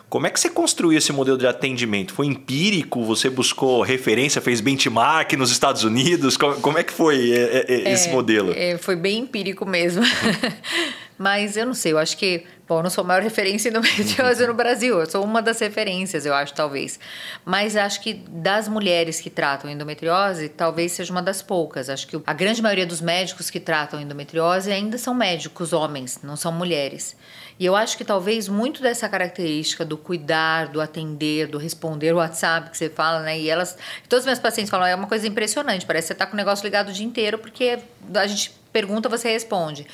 Como 0.10 0.28
é 0.28 0.30
que 0.30 0.40
você 0.40 0.50
construiu 0.50 0.98
esse 0.98 1.14
modelo 1.14 1.38
de 1.38 1.48
atendimento? 1.48 2.14
Foi 2.14 2.26
empírico? 2.26 3.04
Você 3.06 3.30
buscou 3.30 3.82
referência, 3.82 4.42
fez 4.42 4.60
benchmark 4.60 5.34
nos 5.34 5.52
Estados 5.52 5.84
Unidos? 5.84 6.36
Como 6.36 6.78
é 6.78 6.84
que 6.84 6.94
foi 6.94 7.32
é, 7.32 7.66
é, 7.68 7.74
é, 7.90 7.94
esse 7.94 8.10
modelo? 8.10 8.54
É, 8.54 8.78
foi 8.78 8.96
bem 8.96 9.20
empírico 9.20 9.66
mesmo. 9.66 10.04
Mas 11.18 11.58
eu 11.58 11.66
não 11.66 11.74
sei, 11.74 11.94
eu 11.94 11.98
acho 11.98 12.16
que, 12.16 12.46
bom, 12.68 12.80
eu 12.80 12.84
não 12.84 12.90
sou 12.90 13.04
a 13.04 13.08
maior 13.08 13.22
referência 13.24 13.70
em 13.70 13.72
endometriose 13.72 14.46
no 14.46 14.54
Brasil, 14.54 15.00
eu 15.00 15.06
sou 15.10 15.24
uma 15.24 15.42
das 15.42 15.60
referências, 15.60 16.26
eu 16.26 16.34
acho, 16.34 16.54
talvez. 16.54 17.00
Mas 17.44 17.76
acho 17.76 18.02
que 18.02 18.14
das 18.14 18.68
mulheres 18.68 19.20
que 19.20 19.30
tratam 19.30 19.70
endometriose, 19.70 20.50
talvez 20.50 20.92
seja 20.92 21.12
uma 21.12 21.22
das 21.22 21.42
poucas. 21.42 21.90
Acho 21.90 22.08
que 22.08 22.22
a 22.26 22.34
grande 22.34 22.62
maioria 22.62 22.86
dos 22.86 23.02
médicos 23.02 23.50
que 23.50 23.60
tratam 23.60 24.00
endometriose 24.00 24.72
ainda 24.72 24.98
são 24.98 25.14
médicos 25.14 25.74
homens, 25.74 26.20
não 26.22 26.36
são 26.36 26.52
mulheres. 26.52 27.16
E 27.60 27.66
eu 27.66 27.76
acho 27.76 27.98
que 27.98 28.06
talvez 28.06 28.48
muito 28.48 28.84
dessa 28.84 29.10
característica 29.10 29.84
do 29.84 29.98
cuidar, 29.98 30.68
do 30.68 30.80
atender, 30.80 31.48
do 31.48 31.58
responder 31.58 32.14
o 32.14 32.18
WhatsApp 32.18 32.70
que 32.70 32.78
você 32.78 32.88
fala, 32.88 33.22
né? 33.22 33.40
E 33.40 33.50
elas, 33.50 33.76
todos 34.08 34.24
os 34.24 34.28
meus 34.28 34.38
pacientes 34.38 34.70
falam, 34.70 34.86
é 34.86 34.94
uma 34.94 35.08
coisa 35.08 35.28
impressionante, 35.28 35.84
parece 35.84 36.08
que 36.08 36.14
você 36.14 36.18
tá 36.20 36.28
com 36.28 36.34
o 36.34 36.38
negócio 36.38 36.64
ligado 36.64 36.90
o 36.90 36.94
dia 36.94 37.06
inteiro, 37.06 37.40
porque 37.40 37.80
a 38.14 38.28
gente 38.28 38.52
pergunta, 38.72 39.10
você 39.10 39.32
responde. 39.32 39.88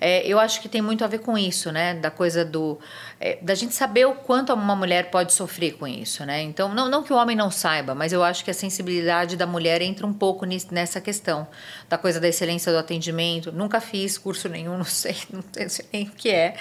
É, 0.00 0.26
eu 0.26 0.38
acho 0.38 0.60
que 0.60 0.68
tem 0.68 0.82
muito 0.82 1.04
a 1.04 1.06
ver 1.06 1.18
com 1.18 1.36
isso, 1.36 1.70
né? 1.70 1.94
Da 1.94 2.10
coisa 2.10 2.44
do. 2.44 2.78
É, 3.20 3.38
da 3.40 3.54
gente 3.54 3.74
saber 3.74 4.06
o 4.06 4.14
quanto 4.14 4.52
uma 4.52 4.76
mulher 4.76 5.10
pode 5.10 5.32
sofrer 5.32 5.72
com 5.72 5.86
isso, 5.86 6.24
né? 6.24 6.42
Então, 6.42 6.74
não, 6.74 6.88
não 6.88 7.02
que 7.02 7.12
o 7.12 7.16
homem 7.16 7.36
não 7.36 7.50
saiba, 7.50 7.94
mas 7.94 8.12
eu 8.12 8.22
acho 8.22 8.44
que 8.44 8.50
a 8.50 8.54
sensibilidade 8.54 9.36
da 9.36 9.46
mulher 9.46 9.80
entra 9.82 10.06
um 10.06 10.12
pouco 10.12 10.44
nessa 10.44 11.00
questão, 11.00 11.46
da 11.88 11.96
coisa 11.96 12.20
da 12.20 12.28
excelência 12.28 12.72
do 12.72 12.78
atendimento. 12.78 13.52
Nunca 13.52 13.80
fiz 13.80 14.18
curso 14.18 14.48
nenhum, 14.48 14.76
não 14.78 14.84
sei, 14.84 15.16
não 15.32 15.68
sei 15.68 15.86
nem 15.92 16.04
o 16.04 16.10
que 16.10 16.30
é, 16.30 16.56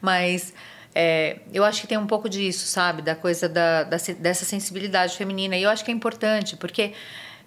mas. 0.00 0.52
É, 0.94 1.40
eu 1.52 1.64
acho 1.64 1.82
que 1.82 1.86
tem 1.86 1.98
um 1.98 2.06
pouco 2.06 2.28
disso, 2.28 2.66
sabe? 2.66 3.02
Da 3.02 3.14
coisa 3.14 3.48
da, 3.48 3.84
da, 3.84 3.98
dessa 4.18 4.44
sensibilidade 4.44 5.16
feminina. 5.16 5.56
E 5.56 5.62
eu 5.62 5.70
acho 5.70 5.84
que 5.84 5.92
é 5.92 5.94
importante, 5.94 6.56
porque, 6.56 6.92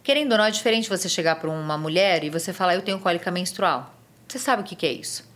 querendo 0.04 0.32
ou 0.34 0.38
não, 0.38 0.46
é 0.46 0.52
diferente 0.52 0.88
você 0.88 1.10
chegar 1.10 1.36
para 1.36 1.50
uma 1.50 1.78
mulher 1.78 2.24
e 2.24 2.30
você 2.30 2.54
falar, 2.54 2.76
eu 2.76 2.82
tenho 2.82 3.00
cólica 3.00 3.30
menstrual. 3.30 3.94
Você 4.28 4.40
sabe 4.40 4.62
o 4.62 4.64
que, 4.64 4.76
que 4.76 4.86
é 4.86 4.94
isso? 4.94 5.30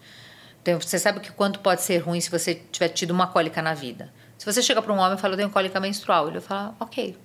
Então, 0.66 0.82
você 0.82 0.98
sabe 0.98 1.20
que 1.20 1.32
quanto 1.32 1.60
pode 1.60 1.84
ser 1.84 2.00
ruim 2.00 2.20
se 2.20 2.32
você 2.32 2.56
tiver 2.56 2.88
tido 2.90 3.12
uma 3.12 3.28
cólica 3.28 3.62
na 3.62 3.76
vida. 3.76 4.12
Se 4.36 4.52
você 4.52 4.64
chega 4.64 4.82
para 4.82 4.92
um 4.92 4.98
homem 4.98 5.16
e 5.16 5.22
fala, 5.22 5.36
eu 5.36 5.38
tenho 5.38 5.50
cólica 5.52 5.80
menstrual, 5.80 6.24
ele 6.24 6.40
vai 6.40 6.42
falar, 6.42 6.76
ok, 6.80 7.16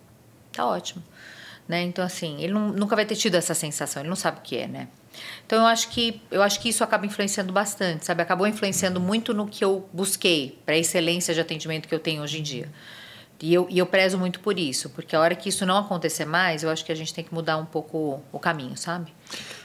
tá 0.52 0.66
ótimo. 0.66 1.02
Né? 1.66 1.80
Então, 1.80 2.04
assim, 2.04 2.42
ele 2.42 2.52
não, 2.52 2.68
nunca 2.68 2.94
vai 2.94 3.06
ter 3.06 3.16
tido 3.16 3.36
essa 3.36 3.54
sensação, 3.54 4.02
ele 4.02 4.10
não 4.10 4.16
sabe 4.16 4.40
o 4.40 4.42
que 4.42 4.58
é, 4.58 4.68
né? 4.68 4.88
Então, 5.46 5.60
eu 5.60 5.64
acho 5.64 5.88
que, 5.88 6.20
eu 6.30 6.42
acho 6.42 6.60
que 6.60 6.68
isso 6.68 6.84
acaba 6.84 7.06
influenciando 7.06 7.50
bastante, 7.50 8.04
sabe? 8.04 8.20
Acabou 8.20 8.46
influenciando 8.46 9.00
muito 9.00 9.32
no 9.32 9.46
que 9.46 9.64
eu 9.64 9.88
busquei, 9.90 10.58
para 10.66 10.74
a 10.74 10.78
excelência 10.78 11.32
de 11.32 11.40
atendimento 11.40 11.88
que 11.88 11.94
eu 11.94 11.98
tenho 11.98 12.22
hoje 12.22 12.40
em 12.40 12.42
dia. 12.42 12.68
E 13.40 13.54
eu, 13.54 13.66
e 13.70 13.78
eu 13.78 13.86
prezo 13.86 14.18
muito 14.18 14.38
por 14.40 14.58
isso, 14.58 14.90
porque 14.90 15.16
a 15.16 15.20
hora 15.20 15.34
que 15.34 15.48
isso 15.48 15.64
não 15.64 15.78
acontecer 15.78 16.26
mais, 16.26 16.62
eu 16.62 16.68
acho 16.68 16.84
que 16.84 16.92
a 16.92 16.94
gente 16.94 17.14
tem 17.14 17.24
que 17.24 17.32
mudar 17.32 17.56
um 17.56 17.64
pouco 17.64 18.22
o 18.30 18.38
caminho, 18.38 18.76
sabe? 18.76 19.10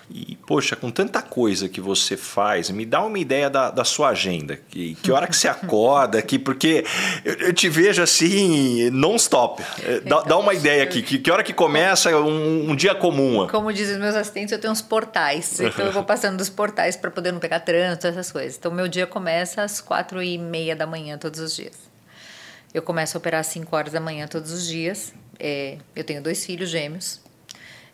E, 0.10 0.38
poxa, 0.46 0.76
com 0.76 0.92
tanta 0.92 1.22
coisa 1.22 1.68
que 1.68 1.82
você 1.82 2.16
faz, 2.16 2.70
me 2.70 2.86
dá 2.86 3.04
uma 3.04 3.18
ideia 3.18 3.50
da, 3.50 3.72
da 3.72 3.84
sua 3.84 4.10
agenda. 4.10 4.60
Que, 4.70 4.94
que 4.96 5.12
hora 5.12 5.26
que 5.26 5.36
você 5.36 5.48
acorda 5.48 6.20
aqui? 6.20 6.38
Porque 6.38 6.86
eu, 7.24 7.34
eu 7.34 7.54
te 7.54 7.68
vejo 7.68 8.04
assim, 8.04 8.90
non-stop. 8.92 9.64
É, 9.84 10.02
dá, 10.02 10.22
dá, 10.22 10.38
uma 10.38 10.54
ideia 10.54 10.84
aqui. 10.84 11.02
Que, 11.02 11.18
que 11.18 11.32
hora 11.32 11.44
que 11.44 11.54
começa 11.54 12.16
um, 12.18 12.70
um, 12.70 12.76
dia 12.76 12.94
comum? 12.94 13.48
Como 13.48 13.74
dizem 13.74 13.96
os 13.96 14.02
meus 14.02 14.16
assistentes, 14.16 14.52
eu 14.52 14.60
tenho 14.60 14.72
uns 14.72 14.82
portais. 14.82 15.60
Então 15.60 15.86
eu 15.86 15.92
vou 15.92 16.04
passando 16.06 16.38
dos 16.38 16.50
portais 16.50 16.96
para 16.96 17.10
poder 17.10 17.32
não 17.32 17.40
pegar 17.40 17.62
trânsito, 17.62 18.06
essas 18.06 18.32
coisas. 18.32 18.58
Então 18.58 18.72
meu 18.72 18.88
dia 18.88 19.08
começa 19.08 19.64
às 19.64 19.82
quatro 19.82 20.22
e 20.22 20.38
meia 20.38 20.76
da 20.76 20.86
manhã 20.86 21.18
todos 21.18 21.40
os 21.40 21.56
dias. 21.56 21.74
Eu 22.72 22.84
começo 22.84 23.18
a 23.18 23.20
operar 23.20 23.42
às 23.42 23.48
5 23.48 23.76
horas 23.76 23.94
da 23.94 24.00
manhã 24.00 24.28
todos 24.28 24.52
os 24.52 24.68
dias. 24.68 25.14
É, 25.40 25.78
eu 25.96 26.04
tenho 26.04 26.22
dois 26.22 26.46
filhos 26.46 26.70
gêmeos. 26.70 27.25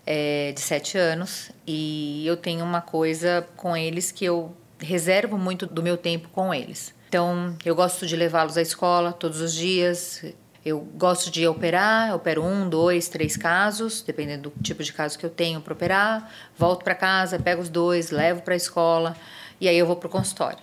É, 0.05 0.51
de 0.53 0.61
sete 0.61 0.97
anos 0.97 1.51
e 1.65 2.25
eu 2.25 2.35
tenho 2.35 2.63
uma 2.63 2.81
coisa 2.81 3.47
com 3.55 3.75
eles 3.75 4.11
que 4.11 4.25
eu 4.25 4.55
reservo 4.79 5.37
muito 5.37 5.65
do 5.65 5.83
meu 5.83 5.97
tempo 5.97 6.29
com 6.29 6.53
eles. 6.53 6.93
Então, 7.07 7.55
eu 7.65 7.75
gosto 7.75 8.05
de 8.05 8.15
levá-los 8.15 8.57
à 8.57 8.61
escola 8.61 9.11
todos 9.11 9.41
os 9.41 9.53
dias. 9.53 10.23
Eu 10.63 10.79
gosto 10.79 11.29
de 11.29 11.47
operar, 11.47 12.09
eu 12.09 12.15
opero 12.15 12.43
um, 12.43 12.69
dois, 12.69 13.09
três 13.09 13.35
casos, 13.35 14.01
dependendo 14.01 14.49
do 14.49 14.63
tipo 14.63 14.83
de 14.83 14.93
caso 14.93 15.17
que 15.17 15.25
eu 15.25 15.29
tenho 15.29 15.59
para 15.59 15.73
operar. 15.73 16.31
Volto 16.57 16.83
para 16.83 16.95
casa, 16.95 17.39
pego 17.39 17.61
os 17.61 17.69
dois, 17.69 18.11
levo 18.11 18.41
para 18.41 18.53
a 18.53 18.57
escola 18.57 19.15
e 19.59 19.67
aí 19.67 19.77
eu 19.77 19.85
vou 19.85 19.95
para 19.95 20.07
o 20.07 20.09
consultório. 20.09 20.59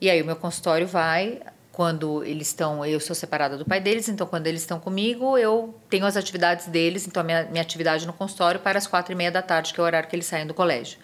E 0.00 0.08
aí 0.08 0.20
o 0.20 0.24
meu 0.24 0.36
consultório 0.36 0.86
vai 0.86 1.40
quando 1.72 2.24
eles 2.24 2.48
estão, 2.48 2.84
eu 2.84 2.98
sou 2.98 3.14
separada 3.14 3.56
do 3.56 3.64
pai 3.64 3.80
deles, 3.80 4.08
então 4.08 4.26
quando 4.26 4.46
eles 4.46 4.60
estão 4.62 4.80
comigo, 4.80 5.38
eu 5.38 5.74
tenho 5.88 6.04
as 6.04 6.16
atividades 6.16 6.66
deles, 6.66 7.06
então 7.06 7.20
a 7.20 7.24
minha, 7.24 7.44
minha 7.44 7.62
atividade 7.62 8.06
no 8.06 8.12
consultório 8.12 8.60
para 8.60 8.78
as 8.78 8.86
quatro 8.86 9.12
e 9.12 9.16
meia 9.16 9.30
da 9.30 9.40
tarde, 9.40 9.72
que 9.72 9.80
é 9.80 9.82
o 9.82 9.86
horário 9.86 10.08
que 10.08 10.16
eles 10.16 10.26
saem 10.26 10.46
do 10.46 10.54
colégio. 10.54 10.98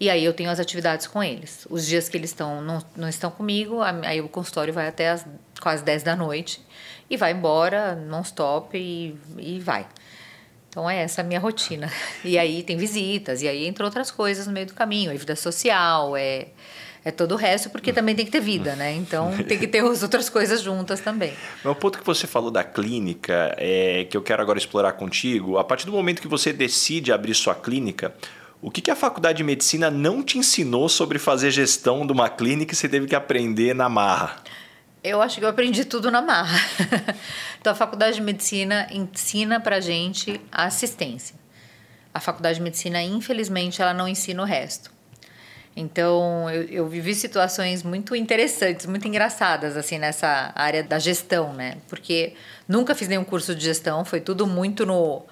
E 0.00 0.08
aí 0.08 0.24
eu 0.24 0.32
tenho 0.32 0.48
as 0.48 0.60
atividades 0.60 1.08
com 1.08 1.22
eles. 1.22 1.66
Os 1.68 1.84
dias 1.84 2.08
que 2.08 2.16
eles 2.16 2.30
estão 2.30 2.62
não, 2.62 2.84
não 2.96 3.08
estão 3.08 3.30
comigo, 3.30 3.80
aí 3.82 4.20
o 4.20 4.28
consultório 4.28 4.72
vai 4.72 4.86
até 4.86 5.10
as 5.10 5.26
quase 5.60 5.82
10 5.82 6.04
da 6.04 6.14
noite 6.14 6.62
e 7.10 7.16
vai 7.16 7.32
embora, 7.32 7.96
non-stop 7.96 8.78
e, 8.78 9.18
e 9.36 9.58
vai. 9.58 9.86
Então 10.68 10.88
é 10.88 10.98
essa 11.02 11.22
a 11.22 11.24
minha 11.24 11.40
rotina. 11.40 11.90
E 12.24 12.38
aí 12.38 12.62
tem 12.62 12.76
visitas, 12.76 13.42
e 13.42 13.48
aí 13.48 13.66
entra 13.66 13.84
outras 13.84 14.10
coisas 14.10 14.46
no 14.46 14.52
meio 14.52 14.66
do 14.66 14.74
caminho, 14.74 15.10
é 15.10 15.16
vida 15.16 15.34
social, 15.34 16.16
é, 16.16 16.48
é 17.04 17.10
todo 17.10 17.32
o 17.32 17.36
resto, 17.36 17.70
porque 17.70 17.92
também 17.92 18.14
tem 18.14 18.24
que 18.24 18.30
ter 18.30 18.40
vida, 18.40 18.74
né? 18.76 18.92
Então 18.94 19.32
tem 19.46 19.58
que 19.58 19.66
ter 19.66 19.84
as 19.84 20.02
outras 20.02 20.28
coisas 20.28 20.60
juntas 20.60 21.00
também. 21.00 21.32
O 21.64 21.74
ponto 21.74 21.98
que 21.98 22.04
você 22.04 22.26
falou 22.26 22.50
da 22.50 22.64
clínica, 22.64 23.54
é, 23.56 24.06
que 24.10 24.16
eu 24.16 24.22
quero 24.22 24.42
agora 24.42 24.58
explorar 24.58 24.92
contigo, 24.92 25.58
a 25.58 25.64
partir 25.64 25.86
do 25.86 25.92
momento 25.92 26.20
que 26.20 26.28
você 26.28 26.52
decide 26.52 27.12
abrir 27.12 27.34
sua 27.34 27.54
clínica, 27.54 28.14
o 28.60 28.70
que, 28.70 28.80
que 28.80 28.90
a 28.90 28.96
faculdade 28.96 29.38
de 29.38 29.44
medicina 29.44 29.90
não 29.90 30.22
te 30.22 30.36
ensinou 30.36 30.88
sobre 30.88 31.18
fazer 31.18 31.50
gestão 31.50 32.04
de 32.04 32.12
uma 32.12 32.28
clínica 32.28 32.74
e 32.74 32.76
você 32.76 32.88
teve 32.88 33.06
que 33.06 33.14
aprender 33.14 33.74
na 33.74 33.88
marra? 33.88 34.42
Eu 35.02 35.22
acho 35.22 35.38
que 35.38 35.44
eu 35.44 35.48
aprendi 35.48 35.84
tudo 35.84 36.10
na 36.10 36.20
marra. 36.20 36.58
então, 37.60 37.72
a 37.72 37.76
faculdade 37.76 38.16
de 38.16 38.22
medicina 38.22 38.88
ensina 38.90 39.60
pra 39.60 39.78
gente 39.78 40.40
a 40.50 40.64
assistência. 40.64 41.36
A 42.12 42.18
faculdade 42.18 42.56
de 42.56 42.62
medicina, 42.62 43.00
infelizmente, 43.00 43.80
ela 43.80 43.94
não 43.94 44.08
ensina 44.08 44.42
o 44.42 44.44
resto. 44.44 44.90
Então, 45.76 46.50
eu, 46.50 46.62
eu, 46.64 46.88
vivi 46.88 47.14
situações 47.14 47.82
muito 47.84 48.16
interessantes, 48.16 48.84
muito 48.86 49.06
engraçadas, 49.06 49.76
assim, 49.76 49.98
nessa 49.98 50.52
área 50.54 50.82
da 50.82 50.98
gestão, 50.98 51.52
né? 51.52 51.76
Porque 51.88 52.34
nunca 52.66 52.94
fiz 52.94 53.06
nenhum 53.06 53.24
curso 53.24 53.54
de 53.54 53.64
gestão, 53.64 54.04
foi 54.04 54.20
tudo 54.20 54.44
muito 54.46 54.84
no, 54.84 55.24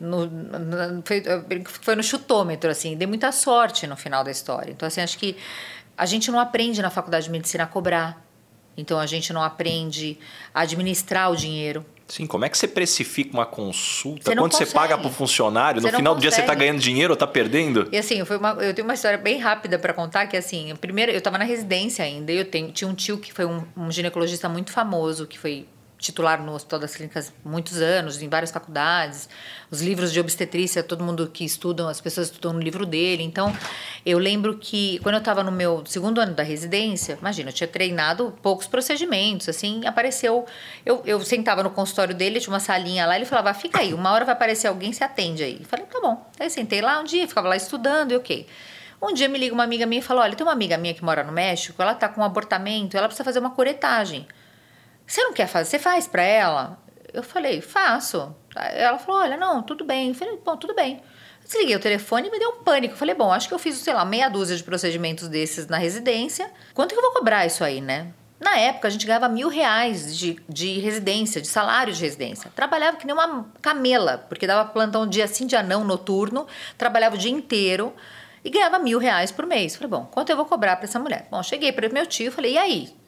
no, 0.00 0.26
no, 0.26 1.02
foi, 1.04 1.22
foi 1.64 1.94
no 1.94 2.02
chutômetro, 2.02 2.68
assim, 2.68 2.96
dei 2.96 3.06
muita 3.06 3.30
sorte 3.30 3.86
no 3.86 3.96
final 3.96 4.24
da 4.24 4.30
história. 4.30 4.72
Então, 4.72 4.86
assim, 4.86 5.00
acho 5.00 5.16
que 5.16 5.36
a 5.96 6.04
gente 6.04 6.30
não 6.30 6.40
aprende 6.40 6.82
na 6.82 6.90
faculdade 6.90 7.26
de 7.26 7.30
medicina 7.30 7.64
a 7.64 7.66
cobrar. 7.66 8.20
Então, 8.76 8.98
a 8.98 9.06
gente 9.06 9.32
não 9.32 9.42
aprende 9.42 10.18
a 10.52 10.62
administrar 10.62 11.30
o 11.30 11.36
dinheiro. 11.36 11.84
Sim, 12.12 12.26
como 12.26 12.44
é 12.44 12.48
que 12.50 12.58
você 12.58 12.68
precifica 12.68 13.32
uma 13.32 13.46
consulta? 13.46 14.30
Você 14.30 14.36
Quanto 14.36 14.54
você 14.54 14.66
paga 14.66 14.98
para 14.98 15.06
o 15.06 15.10
funcionário? 15.10 15.80
Você 15.80 15.90
no 15.90 15.96
final 15.96 16.14
do 16.14 16.20
dia 16.20 16.30
você 16.30 16.42
está 16.42 16.54
ganhando 16.54 16.78
dinheiro 16.78 17.12
ou 17.12 17.14
está 17.14 17.26
perdendo? 17.26 17.88
E 17.90 17.96
assim, 17.96 18.22
foi 18.26 18.36
uma, 18.36 18.50
eu 18.50 18.74
tenho 18.74 18.86
uma 18.86 18.92
história 18.92 19.16
bem 19.16 19.38
rápida 19.38 19.78
para 19.78 19.94
contar, 19.94 20.26
que 20.26 20.36
assim, 20.36 20.74
primeiro 20.78 21.10
eu 21.10 21.16
estava 21.16 21.38
na 21.38 21.44
residência 21.44 22.04
ainda, 22.04 22.30
e 22.30 22.36
eu 22.36 22.44
tenho, 22.44 22.70
tinha 22.70 22.86
um 22.86 22.92
tio 22.92 23.16
que 23.16 23.32
foi 23.32 23.46
um, 23.46 23.64
um 23.74 23.90
ginecologista 23.90 24.46
muito 24.46 24.70
famoso, 24.70 25.26
que 25.26 25.38
foi 25.38 25.66
titular 26.02 26.42
no 26.42 26.52
Hospital 26.52 26.80
das 26.80 26.96
Clínicas 26.96 27.32
muitos 27.44 27.80
anos, 27.80 28.20
em 28.20 28.28
várias 28.28 28.50
faculdades. 28.50 29.28
Os 29.70 29.80
livros 29.80 30.12
de 30.12 30.18
obstetrícia, 30.18 30.82
todo 30.82 31.02
mundo 31.04 31.28
que 31.28 31.44
estudam, 31.44 31.88
as 31.88 32.00
pessoas 32.00 32.26
estudam 32.26 32.52
no 32.52 32.60
livro 32.60 32.84
dele. 32.84 33.22
Então, 33.22 33.56
eu 34.04 34.18
lembro 34.18 34.58
que 34.58 34.98
quando 34.98 35.14
eu 35.14 35.20
estava 35.20 35.44
no 35.44 35.52
meu 35.52 35.84
segundo 35.86 36.20
ano 36.20 36.34
da 36.34 36.42
residência, 36.42 37.16
imagina, 37.20 37.50
eu 37.50 37.54
tinha 37.54 37.68
treinado 37.68 38.36
poucos 38.42 38.66
procedimentos, 38.66 39.48
assim, 39.48 39.86
apareceu. 39.86 40.44
Eu, 40.84 41.00
eu 41.06 41.20
sentava 41.20 41.62
no 41.62 41.70
consultório 41.70 42.14
dele, 42.14 42.40
tinha 42.40 42.52
uma 42.52 42.60
salinha 42.60 43.06
lá, 43.06 43.14
ele 43.14 43.24
falava: 43.24 43.54
fica 43.54 43.80
aí, 43.80 43.94
uma 43.94 44.10
hora 44.10 44.24
vai 44.24 44.34
aparecer 44.34 44.66
alguém, 44.66 44.92
se 44.92 45.04
atende 45.04 45.44
aí. 45.44 45.58
Eu 45.60 45.66
falei: 45.66 45.86
tá 45.86 46.00
bom. 46.00 46.28
Aí 46.38 46.50
sentei 46.50 46.80
lá 46.80 47.00
um 47.00 47.04
dia, 47.04 47.26
ficava 47.28 47.48
lá 47.48 47.56
estudando 47.56 48.10
e 48.10 48.16
ok. 48.16 48.46
Um 49.00 49.12
dia 49.14 49.28
me 49.28 49.38
liga 49.38 49.54
uma 49.54 49.64
amiga 49.64 49.86
minha 49.86 50.00
e 50.00 50.04
falou: 50.04 50.24
olha, 50.24 50.34
tem 50.34 50.44
uma 50.44 50.52
amiga 50.52 50.76
minha 50.76 50.94
que 50.94 51.04
mora 51.04 51.22
no 51.22 51.32
México, 51.32 51.80
ela 51.80 51.94
tá 51.94 52.08
com 52.08 52.20
um 52.20 52.24
abortamento, 52.24 52.96
ela 52.96 53.06
precisa 53.06 53.24
fazer 53.24 53.38
uma 53.38 53.50
curetagem. 53.50 54.26
Você 55.06 55.22
não 55.22 55.32
quer 55.32 55.46
fazer? 55.46 55.70
Você 55.70 55.78
faz 55.78 56.06
para 56.06 56.22
ela? 56.22 56.78
Eu 57.12 57.22
falei, 57.22 57.60
faço. 57.60 58.34
Ela 58.54 58.98
falou, 58.98 59.20
olha, 59.20 59.36
não, 59.36 59.62
tudo 59.62 59.84
bem. 59.84 60.08
Eu 60.08 60.14
falei, 60.14 60.38
bom, 60.44 60.56
tudo 60.56 60.74
bem. 60.74 61.02
Desliguei 61.44 61.76
o 61.76 61.80
telefone 61.80 62.28
e 62.28 62.30
me 62.30 62.38
deu 62.38 62.50
um 62.50 62.62
pânico. 62.62 62.94
Eu 62.94 62.98
falei, 62.98 63.14
bom, 63.14 63.32
acho 63.32 63.48
que 63.48 63.54
eu 63.54 63.58
fiz, 63.58 63.76
sei 63.76 63.92
lá, 63.92 64.04
meia 64.04 64.28
dúzia 64.28 64.56
de 64.56 64.62
procedimentos 64.62 65.28
desses 65.28 65.66
na 65.66 65.76
residência. 65.76 66.50
Quanto 66.72 66.92
que 66.92 66.98
eu 66.98 67.02
vou 67.02 67.12
cobrar 67.12 67.44
isso 67.44 67.62
aí, 67.64 67.80
né? 67.80 68.12
Na 68.40 68.56
época, 68.58 68.88
a 68.88 68.90
gente 68.90 69.06
ganhava 69.06 69.28
mil 69.28 69.48
reais 69.48 70.16
de, 70.16 70.36
de 70.48 70.80
residência, 70.80 71.40
de 71.40 71.46
salário 71.46 71.92
de 71.92 72.00
residência. 72.00 72.50
Trabalhava 72.54 72.96
que 72.96 73.06
nem 73.06 73.14
uma 73.14 73.46
camela, 73.60 74.18
porque 74.28 74.46
dava 74.46 74.68
plantão 74.68 75.06
dia 75.06 75.28
sim, 75.28 75.46
dia 75.46 75.62
não, 75.62 75.84
noturno. 75.84 76.46
Trabalhava 76.76 77.14
o 77.14 77.18
dia 77.18 77.30
inteiro 77.30 77.94
e 78.44 78.50
ganhava 78.50 78.78
mil 78.78 78.98
reais 78.98 79.30
por 79.30 79.46
mês. 79.46 79.76
Falei, 79.76 79.90
bom, 79.90 80.06
quanto 80.06 80.30
eu 80.30 80.36
vou 80.36 80.44
cobrar 80.44 80.76
para 80.76 80.86
essa 80.86 80.98
mulher? 80.98 81.28
Bom, 81.30 81.42
cheguei 81.42 81.70
para 81.70 81.88
meu 81.88 82.06
tio 82.06 82.28
e 82.28 82.30
falei, 82.30 82.54
e 82.54 82.58
aí? 82.58 83.01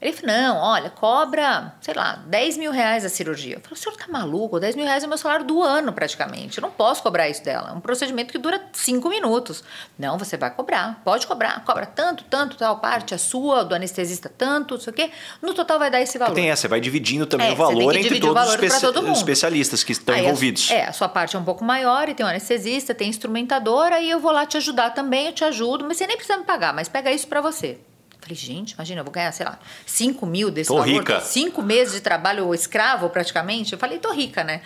Ele 0.00 0.12
falou, 0.12 0.36
não, 0.36 0.56
olha, 0.58 0.90
cobra, 0.90 1.74
sei 1.80 1.92
lá, 1.92 2.22
10 2.26 2.56
mil 2.56 2.70
reais 2.70 3.04
a 3.04 3.08
cirurgia. 3.08 3.56
Eu 3.56 3.60
falei, 3.60 3.74
o 3.74 3.76
senhor 3.76 3.96
tá 3.96 4.06
maluco? 4.08 4.60
10 4.60 4.76
mil 4.76 4.84
reais 4.84 5.02
é 5.02 5.06
o 5.06 5.08
meu 5.08 5.18
salário 5.18 5.44
do 5.44 5.60
ano, 5.60 5.92
praticamente. 5.92 6.58
Eu 6.58 6.62
não 6.62 6.70
posso 6.70 7.02
cobrar 7.02 7.28
isso 7.28 7.42
dela. 7.42 7.70
É 7.70 7.72
um 7.72 7.80
procedimento 7.80 8.30
que 8.30 8.38
dura 8.38 8.62
5 8.72 9.08
minutos. 9.08 9.64
Não, 9.98 10.16
você 10.16 10.36
vai 10.36 10.52
cobrar. 10.52 11.00
Pode 11.04 11.26
cobrar. 11.26 11.64
Cobra 11.64 11.84
tanto, 11.84 12.22
tanto, 12.24 12.56
tal 12.56 12.78
parte, 12.78 13.12
a 13.12 13.18
sua, 13.18 13.64
do 13.64 13.74
anestesista, 13.74 14.28
tanto, 14.28 14.74
não 14.74 14.80
sei 14.80 14.92
o 14.92 14.94
quê. 14.94 15.10
No 15.42 15.52
total 15.52 15.80
vai 15.80 15.90
dar 15.90 16.00
esse 16.00 16.16
valor. 16.16 16.34
Tem 16.34 16.48
essa, 16.48 16.62
você 16.62 16.68
vai 16.68 16.80
dividindo 16.80 17.26
também 17.26 17.48
é, 17.48 17.52
o 17.52 17.56
valor 17.56 17.96
entre 17.96 18.20
todos 18.20 18.54
os 18.54 18.62
espe 18.62 18.80
todo 18.80 19.10
especialistas 19.10 19.82
que 19.82 19.90
estão 19.90 20.14
Aí 20.14 20.24
envolvidos. 20.24 20.70
A, 20.70 20.74
é, 20.74 20.84
a 20.86 20.92
sua 20.92 21.08
parte 21.08 21.34
é 21.34 21.38
um 21.38 21.44
pouco 21.44 21.64
maior 21.64 22.08
e 22.08 22.14
tem 22.14 22.24
um 22.24 22.28
anestesista, 22.28 22.94
tem 22.94 23.08
instrumentadora 23.08 24.00
e 24.00 24.08
eu 24.08 24.20
vou 24.20 24.30
lá 24.30 24.46
te 24.46 24.56
ajudar 24.56 24.90
também, 24.90 25.26
eu 25.26 25.32
te 25.32 25.44
ajudo, 25.44 25.84
mas 25.84 25.96
você 25.96 26.06
nem 26.06 26.16
precisa 26.16 26.38
me 26.38 26.44
pagar, 26.44 26.72
mas 26.72 26.88
pega 26.88 27.10
isso 27.10 27.26
para 27.26 27.40
você. 27.40 27.80
Falei, 28.20 28.36
gente, 28.36 28.72
imagina, 28.72 29.00
eu 29.00 29.04
vou 29.04 29.12
ganhar, 29.12 29.32
sei 29.32 29.46
lá, 29.46 29.58
5 29.86 30.26
mil 30.26 30.50
desse 30.50 30.68
tô 30.68 30.78
valor. 30.78 30.88
Rica. 30.88 31.20
Cinco 31.20 31.62
meses 31.62 31.94
de 31.94 32.00
trabalho 32.00 32.52
escravo, 32.54 33.08
praticamente. 33.10 33.72
Eu 33.72 33.78
falei, 33.78 33.98
tô 33.98 34.12
rica, 34.12 34.42
né? 34.44 34.60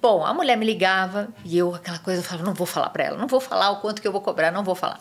Bom, 0.00 0.26
a 0.26 0.34
mulher 0.34 0.56
me 0.56 0.66
ligava 0.66 1.28
e 1.44 1.56
eu, 1.56 1.74
aquela 1.74 1.98
coisa, 2.00 2.20
eu 2.20 2.24
falava, 2.24 2.44
não 2.44 2.54
vou 2.54 2.66
falar 2.66 2.90
para 2.90 3.04
ela, 3.04 3.16
não 3.16 3.28
vou 3.28 3.40
falar 3.40 3.70
o 3.70 3.76
quanto 3.80 4.02
que 4.02 4.08
eu 4.08 4.10
vou 4.10 4.20
cobrar, 4.20 4.50
não 4.50 4.64
vou 4.64 4.74
falar. 4.74 4.98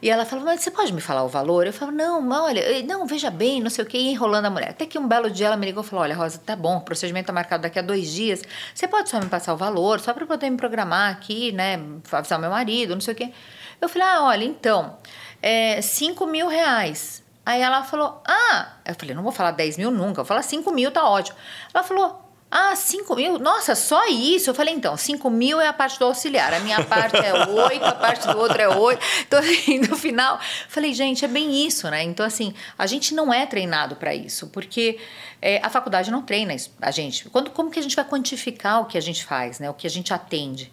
E 0.00 0.08
ela 0.08 0.24
falou, 0.24 0.44
mas 0.44 0.60
você 0.60 0.70
pode 0.70 0.92
me 0.92 1.00
falar 1.00 1.24
o 1.24 1.28
valor? 1.28 1.66
Eu 1.66 1.72
falava, 1.72 1.96
não, 1.96 2.30
olha, 2.44 2.62
não, 2.84 3.04
veja 3.04 3.30
bem, 3.30 3.60
não 3.60 3.68
sei 3.68 3.84
o 3.84 3.86
que, 3.86 3.98
enrolando 3.98 4.46
a 4.46 4.50
mulher. 4.50 4.70
Até 4.70 4.86
que 4.86 4.96
um 4.96 5.08
belo 5.08 5.28
dia 5.28 5.48
ela 5.48 5.56
me 5.56 5.66
ligou 5.66 5.82
e 5.82 5.86
falou, 5.86 6.04
olha, 6.04 6.14
Rosa, 6.14 6.38
tá 6.38 6.54
bom, 6.54 6.76
o 6.76 6.80
procedimento 6.82 7.26
tá 7.26 7.32
marcado 7.32 7.64
daqui 7.64 7.80
a 7.80 7.82
dois 7.82 8.12
dias, 8.12 8.44
você 8.72 8.86
pode 8.86 9.08
só 9.10 9.18
me 9.18 9.26
passar 9.26 9.54
o 9.54 9.56
valor, 9.56 9.98
só 9.98 10.14
para 10.14 10.24
poder 10.24 10.50
me 10.50 10.56
programar 10.56 11.10
aqui, 11.10 11.50
né, 11.50 11.80
avisar 12.12 12.38
o 12.38 12.40
meu 12.40 12.50
marido, 12.50 12.94
não 12.94 13.00
sei 13.00 13.14
o 13.14 13.16
que. 13.16 13.32
Eu 13.80 13.88
falei, 13.88 14.06
ah, 14.06 14.22
olha, 14.22 14.44
então, 14.44 14.96
é 15.42 15.80
5 15.80 16.26
mil 16.26 16.48
reais. 16.48 17.22
Aí 17.44 17.62
ela 17.62 17.82
falou, 17.82 18.22
ah, 18.26 18.72
eu 18.84 18.94
falei, 18.94 19.14
não 19.14 19.22
vou 19.22 19.32
falar 19.32 19.52
10 19.52 19.78
mil 19.78 19.90
nunca, 19.90 20.16
vou 20.16 20.26
falar 20.26 20.42
5 20.42 20.70
mil, 20.70 20.90
tá 20.90 21.08
ótimo. 21.08 21.36
Ela 21.72 21.82
falou, 21.82 22.28
ah, 22.50 22.74
5 22.74 23.14
mil? 23.14 23.38
Nossa, 23.38 23.74
só 23.74 24.06
isso? 24.06 24.48
Eu 24.48 24.54
falei, 24.54 24.74
então, 24.74 24.96
5 24.96 25.30
mil 25.30 25.60
é 25.60 25.66
a 25.66 25.72
parte 25.72 25.98
do 25.98 26.06
auxiliar, 26.06 26.52
a 26.54 26.60
minha 26.60 26.82
parte 26.84 27.16
é 27.16 27.46
8, 27.46 27.84
a 27.84 27.92
parte 27.92 28.26
do 28.26 28.38
outro 28.38 28.60
é 28.60 28.68
8. 28.68 29.02
Então, 29.26 29.38
assim, 29.40 29.78
no 29.80 29.96
final, 29.96 30.40
falei, 30.68 30.94
gente, 30.94 31.24
é 31.24 31.28
bem 31.28 31.66
isso, 31.66 31.90
né? 31.90 32.02
Então, 32.02 32.24
assim, 32.24 32.54
a 32.78 32.86
gente 32.86 33.14
não 33.14 33.32
é 33.32 33.44
treinado 33.44 33.96
para 33.96 34.14
isso, 34.14 34.48
porque 34.48 34.98
é, 35.42 35.60
a 35.62 35.68
faculdade 35.68 36.10
não 36.10 36.22
treina 36.22 36.54
a 36.80 36.90
gente. 36.90 37.28
Quando, 37.28 37.50
como 37.50 37.70
que 37.70 37.78
a 37.78 37.82
gente 37.82 37.94
vai 37.94 38.04
quantificar 38.04 38.80
o 38.80 38.86
que 38.86 38.96
a 38.96 39.02
gente 39.02 39.24
faz, 39.24 39.58
né? 39.58 39.68
O 39.68 39.74
que 39.74 39.86
a 39.86 39.90
gente 39.90 40.12
atende? 40.14 40.72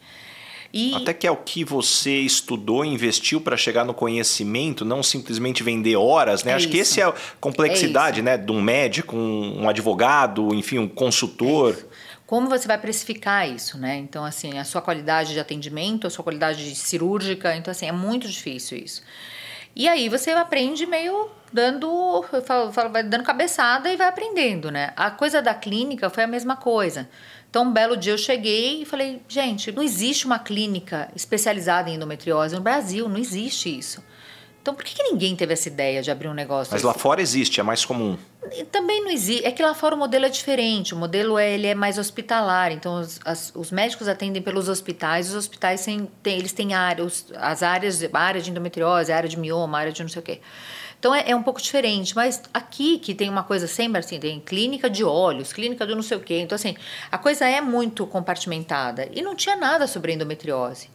E... 0.73 0.93
Até 0.95 1.13
que 1.13 1.25
é 1.25 1.31
o 1.31 1.37
que 1.37 1.63
você 1.63 2.19
estudou, 2.19 2.83
investiu 2.83 3.39
para 3.39 3.55
chegar 3.55 3.85
no 3.85 3.93
conhecimento, 3.93 4.83
não 4.83 5.01
simplesmente 5.01 5.63
vender 5.63 5.95
horas, 5.95 6.43
né? 6.43 6.51
É 6.51 6.55
Acho 6.55 6.65
isso. 6.65 6.71
que 6.71 6.77
esse 6.79 7.01
é 7.01 7.05
a 7.05 7.13
complexidade, 7.39 8.19
é 8.19 8.23
né, 8.23 8.37
de 8.37 8.51
um 8.51 8.61
médico, 8.61 9.15
um, 9.15 9.63
um 9.63 9.69
advogado, 9.69 10.53
enfim, 10.53 10.77
um 10.77 10.87
consultor. 10.87 11.77
É 11.79 11.83
Como 12.25 12.49
você 12.49 12.67
vai 12.67 12.77
precificar 12.77 13.49
isso, 13.49 13.77
né? 13.77 13.97
Então, 13.97 14.25
assim, 14.25 14.57
a 14.57 14.63
sua 14.63 14.81
qualidade 14.81 15.33
de 15.33 15.39
atendimento, 15.39 16.07
a 16.07 16.09
sua 16.09 16.23
qualidade 16.23 16.75
cirúrgica, 16.75 17.55
então, 17.55 17.71
assim, 17.71 17.87
é 17.87 17.91
muito 17.91 18.27
difícil 18.27 18.77
isso. 18.77 19.01
E 19.75 19.89
aí 19.89 20.07
você 20.07 20.31
aprende 20.31 20.85
meio 20.85 21.29
dando, 21.51 22.23
falo, 22.45 22.71
falo, 22.71 22.89
vai 22.89 23.03
dando 23.03 23.25
cabeçada 23.25 23.91
e 23.91 23.97
vai 23.97 24.07
aprendendo, 24.07 24.71
né? 24.71 24.93
A 24.95 25.11
coisa 25.11 25.41
da 25.41 25.53
clínica 25.53 26.09
foi 26.09 26.23
a 26.23 26.27
mesma 26.27 26.55
coisa. 26.55 27.09
Então, 27.55 27.63
um 27.63 27.71
belo 27.71 27.95
dia 27.95 28.11
eu 28.11 28.17
cheguei 28.17 28.81
e 28.81 28.85
falei, 28.85 29.21
gente, 29.29 29.71
não 29.71 29.81
existe 29.81 30.25
uma 30.25 30.37
clínica 30.37 31.09
especializada 31.15 31.89
em 31.89 31.95
endometriose 31.95 32.53
no 32.53 32.59
Brasil, 32.59 33.07
não 33.07 33.17
existe 33.17 33.79
isso. 33.79 34.03
Então, 34.61 34.75
por 34.75 34.83
que, 34.83 34.93
que 34.93 35.03
ninguém 35.03 35.37
teve 35.37 35.53
essa 35.53 35.69
ideia 35.69 36.01
de 36.01 36.11
abrir 36.11 36.27
um 36.27 36.33
negócio? 36.33 36.73
Mas 36.73 36.81
assim? 36.81 36.87
lá 36.87 36.93
fora 36.93 37.21
existe, 37.21 37.61
é 37.61 37.63
mais 37.63 37.85
comum. 37.85 38.17
Também 38.73 39.01
não 39.01 39.09
existe. 39.09 39.45
É 39.45 39.51
que 39.51 39.63
lá 39.63 39.73
fora 39.73 39.95
o 39.95 39.97
modelo 39.97 40.25
é 40.25 40.29
diferente. 40.29 40.93
O 40.93 40.97
modelo 40.97 41.37
é, 41.39 41.49
ele 41.53 41.67
é 41.67 41.73
mais 41.73 41.97
hospitalar. 41.97 42.73
Então, 42.73 42.99
os, 42.99 43.21
as, 43.23 43.53
os 43.55 43.71
médicos 43.71 44.09
atendem 44.09 44.41
pelos 44.41 44.67
hospitais. 44.67 45.29
Os 45.29 45.35
hospitais 45.35 45.85
têm, 45.85 46.09
têm 46.21 46.37
eles 46.37 46.51
têm 46.51 46.73
áreas, 46.73 47.27
as 47.37 47.63
áreas, 47.63 48.01
área 48.13 48.41
de 48.41 48.51
endometriose, 48.51 49.13
área 49.13 49.29
de 49.29 49.39
mioma, 49.39 49.79
área 49.79 49.93
de 49.93 50.01
não 50.01 50.09
sei 50.09 50.19
o 50.19 50.23
quê. 50.23 50.41
Então 51.05 51.13
é, 51.13 51.23
é, 51.27 51.35
um 51.35 51.43
pouco 51.43 51.61
diferente, 51.61 52.15
mas 52.15 52.41
aqui 52.51 52.97
que 52.97 53.13
tem 53.13 53.29
uma 53.29 53.43
coisa 53.43 53.67
sempre 53.67 53.99
assim, 53.99 54.19
tem 54.19 54.39
clínica 54.39 54.89
de 54.89 55.03
olhos, 55.03 55.53
clínica 55.53 55.85
de 55.85 55.93
não 55.93 56.01
sei 56.01 56.17
o 56.17 56.19
quê. 56.19 56.39
Então, 56.39 56.55
assim, 56.55 56.75
a 57.11 57.17
coisa 57.19 57.47
é 57.47 57.61
muito 57.61 58.07
compartimentada. 58.07 59.07
E 59.13 59.21
não 59.21 59.35
tinha 59.35 59.55
nada 59.55 59.85
sobre 59.85 60.13
endometriose. 60.13 60.89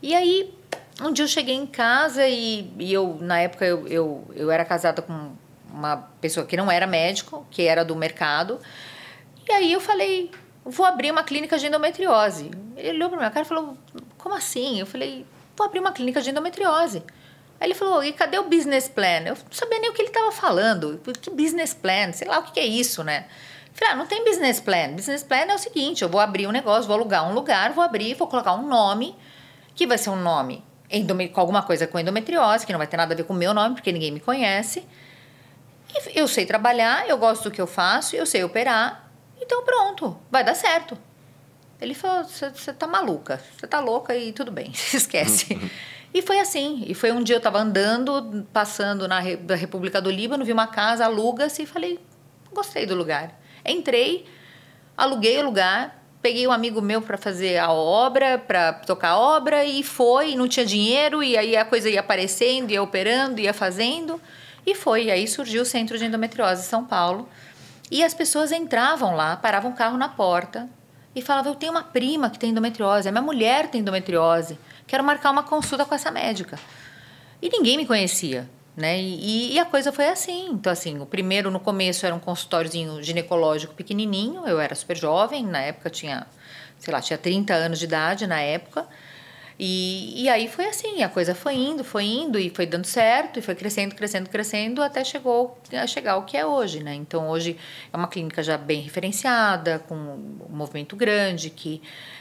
E 0.00 0.14
aí 0.14 0.54
um 1.02 1.12
dia 1.12 1.24
eu 1.24 1.28
cheguei 1.28 1.56
em 1.56 1.66
casa 1.66 2.28
e, 2.28 2.72
e 2.78 2.92
eu, 2.92 3.18
na 3.20 3.40
época, 3.40 3.64
eu, 3.64 3.88
eu, 3.88 4.30
eu 4.36 4.52
era 4.52 4.64
casada 4.64 5.02
com 5.02 5.32
uma 5.68 5.96
pessoa 6.20 6.46
que 6.46 6.56
não 6.56 6.70
era 6.70 6.86
médico, 6.86 7.44
que 7.50 7.62
era 7.62 7.84
do 7.84 7.96
mercado. 7.96 8.60
E 9.48 9.52
aí 9.52 9.72
eu 9.72 9.80
falei, 9.80 10.30
vou 10.64 10.86
abrir 10.86 11.10
uma 11.10 11.24
clínica 11.24 11.58
de 11.58 11.66
endometriose. 11.66 12.52
Ele 12.76 12.98
olhou 12.98 13.08
para 13.08 13.18
minha 13.18 13.30
cara 13.32 13.44
e 13.44 13.48
falou, 13.48 13.76
como 14.16 14.32
assim? 14.32 14.78
Eu 14.78 14.86
falei, 14.86 15.26
vou 15.56 15.66
abrir 15.66 15.80
uma 15.80 15.90
clínica 15.90 16.22
de 16.22 16.30
endometriose. 16.30 17.02
Aí 17.58 17.68
ele 17.68 17.74
falou, 17.74 18.04
e 18.04 18.12
cadê 18.12 18.38
o 18.38 18.44
business 18.44 18.88
plan? 18.88 19.20
Eu 19.24 19.34
não 19.34 19.52
sabia 19.52 19.78
nem 19.78 19.90
o 19.90 19.92
que 19.92 20.02
ele 20.02 20.08
estava 20.08 20.30
falando. 20.30 21.00
Que 21.20 21.30
business 21.30 21.72
plan? 21.72 22.12
Sei 22.12 22.28
lá 22.28 22.38
o 22.38 22.42
que 22.42 22.60
é 22.60 22.66
isso, 22.66 23.02
né? 23.02 23.26
Eu 23.70 23.78
falei, 23.78 23.94
ah, 23.94 23.96
não 23.96 24.06
tem 24.06 24.24
business 24.24 24.60
plan. 24.60 24.92
Business 24.92 25.22
plan 25.22 25.46
é 25.48 25.54
o 25.54 25.58
seguinte, 25.58 26.02
eu 26.02 26.08
vou 26.08 26.20
abrir 26.20 26.46
um 26.46 26.52
negócio, 26.52 26.86
vou 26.86 26.96
alugar 26.96 27.28
um 27.28 27.34
lugar, 27.34 27.72
vou 27.72 27.82
abrir, 27.82 28.14
vou 28.14 28.28
colocar 28.28 28.54
um 28.54 28.66
nome, 28.66 29.16
que 29.74 29.86
vai 29.86 29.98
ser 29.98 30.10
um 30.10 30.16
nome 30.16 30.64
com 31.32 31.40
alguma 31.40 31.62
coisa 31.62 31.86
com 31.86 31.98
endometriose, 31.98 32.64
que 32.64 32.72
não 32.72 32.78
vai 32.78 32.86
ter 32.86 32.96
nada 32.96 33.12
a 33.12 33.16
ver 33.16 33.24
com 33.24 33.32
o 33.32 33.36
meu 33.36 33.52
nome, 33.52 33.74
porque 33.74 33.90
ninguém 33.90 34.10
me 34.12 34.20
conhece. 34.20 34.86
E 35.94 36.18
eu 36.18 36.28
sei 36.28 36.46
trabalhar, 36.46 37.08
eu 37.08 37.18
gosto 37.18 37.44
do 37.44 37.50
que 37.50 37.60
eu 37.60 37.66
faço, 37.66 38.14
eu 38.14 38.26
sei 38.26 38.44
operar, 38.44 39.10
então 39.40 39.64
pronto, 39.64 40.16
vai 40.30 40.44
dar 40.44 40.54
certo. 40.54 40.96
Ele 41.80 41.94
falou: 41.94 42.24
você 42.24 42.72
tá 42.72 42.86
maluca, 42.86 43.40
você 43.56 43.66
tá 43.66 43.80
louca 43.80 44.14
e 44.16 44.32
tudo 44.32 44.50
bem, 44.50 44.72
esquece. 44.92 45.58
e 46.16 46.22
foi 46.22 46.40
assim. 46.40 46.82
E 46.86 46.94
foi 46.94 47.12
um 47.12 47.22
dia 47.22 47.36
eu 47.36 47.40
tava 47.40 47.58
andando, 47.58 48.48
passando 48.50 49.06
na 49.06 49.20
República 49.20 50.00
do 50.00 50.10
Líbano, 50.10 50.46
vi 50.46 50.52
uma 50.52 50.66
casa, 50.66 51.04
aluga-se 51.04 51.64
e 51.64 51.66
falei: 51.66 52.00
gostei 52.50 52.86
do 52.86 52.94
lugar. 52.94 53.38
Entrei, 53.62 54.24
aluguei 54.96 55.36
o 55.38 55.44
lugar, 55.44 56.02
peguei 56.22 56.46
um 56.46 56.52
amigo 56.52 56.80
meu 56.80 57.02
para 57.02 57.18
fazer 57.18 57.58
a 57.58 57.70
obra, 57.70 58.38
para 58.38 58.72
tocar 58.72 59.10
a 59.10 59.18
obra 59.18 59.62
e 59.66 59.82
foi, 59.82 60.34
não 60.34 60.48
tinha 60.48 60.64
dinheiro 60.64 61.22
e 61.22 61.36
aí 61.36 61.54
a 61.54 61.66
coisa 61.66 61.90
ia 61.90 62.00
aparecendo, 62.00 62.70
ia 62.70 62.82
operando, 62.82 63.38
ia 63.38 63.52
fazendo 63.52 64.18
e 64.64 64.74
foi. 64.74 65.04
E 65.04 65.10
aí 65.10 65.28
surgiu 65.28 65.64
o 65.64 65.66
Centro 65.66 65.98
de 65.98 66.06
Endometriose 66.06 66.62
São 66.62 66.82
Paulo 66.82 67.28
e 67.90 68.02
as 68.02 68.14
pessoas 68.14 68.52
entravam 68.52 69.14
lá, 69.14 69.36
paravam 69.36 69.70
o 69.70 69.74
carro 69.74 69.98
na 69.98 70.08
porta 70.08 70.66
e 71.16 71.22
falavam: 71.22 71.52
Eu 71.52 71.56
tenho 71.56 71.72
uma 71.72 71.82
prima 71.82 72.28
que 72.28 72.38
tem 72.38 72.50
endometriose, 72.50 73.08
a 73.08 73.12
minha 73.12 73.22
mulher 73.22 73.68
tem 73.68 73.80
endometriose, 73.80 74.58
quero 74.86 75.02
marcar 75.02 75.30
uma 75.30 75.42
consulta 75.42 75.86
com 75.86 75.94
essa 75.94 76.10
médica. 76.10 76.58
E 77.40 77.48
ninguém 77.48 77.78
me 77.78 77.86
conhecia. 77.86 78.48
Né? 78.76 79.00
E, 79.00 79.54
e, 79.54 79.58
a 79.58 79.64
coisa 79.64 79.90
foi 79.90 80.06
assim. 80.08 80.50
Então, 80.50 80.70
assim, 80.70 80.98
o 81.00 81.06
primeiro 81.06 81.50
no 81.50 81.58
começo 81.58 82.04
era 82.04 82.14
um 82.14 82.18
consultóriozinho 82.18 83.02
ginecológico 83.02 83.72
pequenininho. 83.72 84.46
Eu 84.46 84.60
era 84.60 84.74
super 84.74 84.94
jovem, 84.94 85.46
na 85.46 85.60
época 85.60 85.88
tinha, 85.88 86.26
sei 86.78 86.92
lá, 86.92 87.00
tinha 87.00 87.16
30 87.16 87.54
anos 87.54 87.78
de 87.78 87.86
idade 87.86 88.26
na 88.26 88.38
época. 88.38 88.86
E, 89.58 90.24
e 90.24 90.28
aí 90.28 90.48
foi 90.48 90.66
assim, 90.66 91.02
a 91.02 91.08
coisa 91.08 91.34
foi 91.34 91.54
indo, 91.54 91.82
foi 91.82 92.04
indo 92.04 92.38
e 92.38 92.50
foi 92.50 92.66
dando 92.66 92.84
certo, 92.86 93.38
e 93.38 93.42
foi 93.42 93.54
crescendo, 93.54 93.94
crescendo, 93.94 94.28
crescendo, 94.28 94.82
até 94.82 95.02
chegou 95.02 95.58
a 95.72 95.86
chegar 95.86 96.18
o 96.18 96.24
que 96.24 96.36
é 96.36 96.44
hoje, 96.44 96.82
né? 96.82 96.94
Então 96.94 97.28
hoje 97.28 97.56
é 97.92 97.96
uma 97.96 98.08
clínica 98.08 98.42
já 98.42 98.58
bem 98.58 98.82
referenciada, 98.82 99.78
com 99.78 99.94
um 99.94 100.46
movimento 100.50 100.94
grande, 100.94 101.48
que 101.50 101.80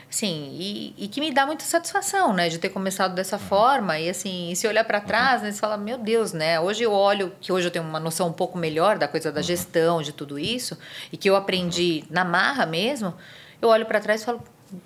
Sim, 0.09 0.51
e, 0.53 0.93
e, 0.97 1.07
que 1.09 1.19
me 1.19 1.29
dá 1.29 1.45
muita 1.45 1.65
satisfação, 1.65 2.31
né, 2.31 2.47
de 2.47 2.57
ter 2.57 2.69
começado 2.69 3.13
dessa 3.13 3.37
forma. 3.37 3.99
E 3.99 4.09
assim, 4.09 4.49
e 4.49 4.55
se 4.55 4.65
olhar 4.65 4.85
para 4.85 5.01
trás, 5.01 5.41
né, 5.41 5.51
você 5.51 5.59
fala, 5.59 5.75
meu 5.75 5.97
Deus, 5.97 6.31
né? 6.31 6.57
Hoje 6.57 6.83
eu 6.83 6.93
olho 6.93 7.33
que 7.41 7.51
hoje 7.51 7.67
eu 7.67 7.71
tenho 7.71 7.83
uma 7.83 7.99
noção 7.99 8.29
um 8.29 8.33
pouco 8.33 8.57
melhor 8.57 8.97
da 8.97 9.07
coisa 9.09 9.31
da 9.31 9.41
gestão, 9.41 10.01
de 10.01 10.13
tudo 10.13 10.39
isso, 10.39 10.77
e 11.11 11.17
que 11.17 11.29
eu 11.29 11.35
aprendi 11.35 12.05
na 12.09 12.23
marra 12.23 12.65
mesmo. 12.65 13.13
Eu 13.61 13.67
olho 13.67 13.85
para 13.85 13.99
trás 13.99 14.21
e 14.21 14.25
falo, 14.25 14.41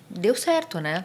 deu 0.08 0.34
certo, 0.34 0.80
né? 0.80 1.04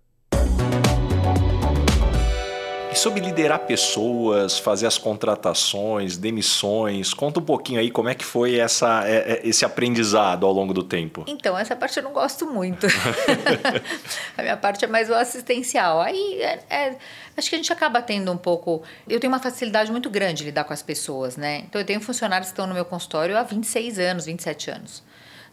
E 2.91 2.95
sobre 2.97 3.21
liderar 3.21 3.59
pessoas, 3.59 4.59
fazer 4.59 4.85
as 4.85 4.97
contratações, 4.97 6.17
demissões, 6.17 7.13
conta 7.13 7.39
um 7.39 7.43
pouquinho 7.43 7.79
aí 7.79 7.89
como 7.89 8.09
é 8.09 8.13
que 8.13 8.25
foi 8.25 8.59
essa, 8.59 9.07
é, 9.07 9.15
é, 9.15 9.41
esse 9.47 9.63
aprendizado 9.63 10.45
ao 10.45 10.51
longo 10.51 10.73
do 10.73 10.83
tempo. 10.83 11.23
Então, 11.25 11.57
essa 11.57 11.73
parte 11.73 11.95
eu 11.95 12.03
não 12.03 12.11
gosto 12.11 12.45
muito. 12.45 12.87
a 14.37 14.41
minha 14.41 14.57
parte 14.57 14.83
é 14.83 14.89
mais 14.89 15.09
o 15.09 15.13
assistencial. 15.13 16.01
Aí, 16.01 16.41
é, 16.41 16.59
é, 16.69 16.97
acho 17.37 17.49
que 17.49 17.55
a 17.55 17.57
gente 17.57 17.71
acaba 17.71 18.01
tendo 18.01 18.29
um 18.29 18.35
pouco... 18.35 18.83
Eu 19.07 19.21
tenho 19.21 19.31
uma 19.31 19.39
facilidade 19.39 19.89
muito 19.89 20.09
grande 20.09 20.39
de 20.39 20.43
lidar 20.43 20.65
com 20.65 20.73
as 20.73 20.81
pessoas, 20.81 21.37
né? 21.37 21.59
Então, 21.59 21.79
eu 21.79 21.85
tenho 21.85 22.01
funcionários 22.01 22.49
que 22.49 22.53
estão 22.53 22.67
no 22.67 22.73
meu 22.73 22.83
consultório 22.83 23.37
há 23.37 23.43
26 23.43 23.99
anos, 23.99 24.25
27 24.25 24.69
anos, 24.69 25.01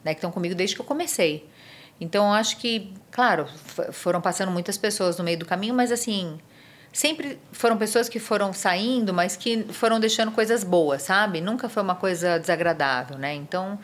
né? 0.03 0.13
Que 0.13 0.19
estão 0.19 0.33
comigo 0.33 0.57
desde 0.57 0.75
que 0.75 0.83
eu 0.83 0.87
comecei. 0.87 1.49
Então, 2.01 2.33
acho 2.33 2.57
que, 2.57 2.93
claro, 3.13 3.47
foram 3.93 4.21
passando 4.21 4.51
muitas 4.51 4.77
pessoas 4.77 5.17
no 5.17 5.23
meio 5.23 5.39
do 5.39 5.47
caminho, 5.47 5.75
mas 5.75 5.93
assim 5.93 6.37
sempre 6.93 7.39
foram 7.53 7.77
pessoas 7.77 8.09
que 8.09 8.19
foram 8.19 8.53
saindo, 8.53 9.13
mas 9.13 9.37
que 9.37 9.65
foram 9.73 10.01
deixando 10.01 10.33
coisas 10.33 10.65
boas, 10.65 11.03
sabe? 11.03 11.41
Nunca 11.41 11.69
foi 11.69 11.83
uma 11.83 11.95
coisa 11.95 12.39
desagradável, 12.39 13.19
né? 13.19 13.35
Então, 13.35 13.79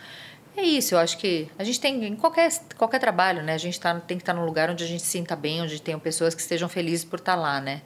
é 0.57 0.63
isso, 0.63 0.95
eu 0.95 0.99
acho 0.99 1.19
que 1.19 1.49
a 1.59 1.65
gente 1.65 1.81
tem, 1.81 2.05
em 2.05 2.17
qualquer, 2.17 2.49
qualquer 2.77 3.01
trabalho, 3.01 3.43
né? 3.43 3.55
A 3.55 3.59
gente 3.59 3.79
tá, 3.79 3.95
tem 4.01 4.17
que 4.17 4.23
estar 4.23 4.35
tá 4.35 4.39
num 4.39 4.47
lugar 4.47 4.71
onde 4.71 4.85
a 4.85 4.87
gente 4.87 5.03
se 5.03 5.09
sinta 5.09 5.35
bem, 5.35 5.63
onde 5.63 5.81
tenham 5.83 5.99
pessoas 5.99 6.35
que 6.35 6.41
estejam 6.41 6.69
felizes 6.69 7.05
por 7.05 7.19
estar 7.19 7.35
tá 7.35 7.41
lá, 7.41 7.61
né? 7.61 7.83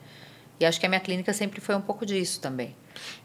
E 0.59 0.65
acho 0.65 0.79
que 0.79 0.85
a 0.85 0.89
minha 0.89 0.99
clínica 0.99 1.31
sempre 1.31 1.61
foi 1.61 1.73
um 1.73 1.81
pouco 1.81 2.05
disso 2.05 2.41
também. 2.41 2.75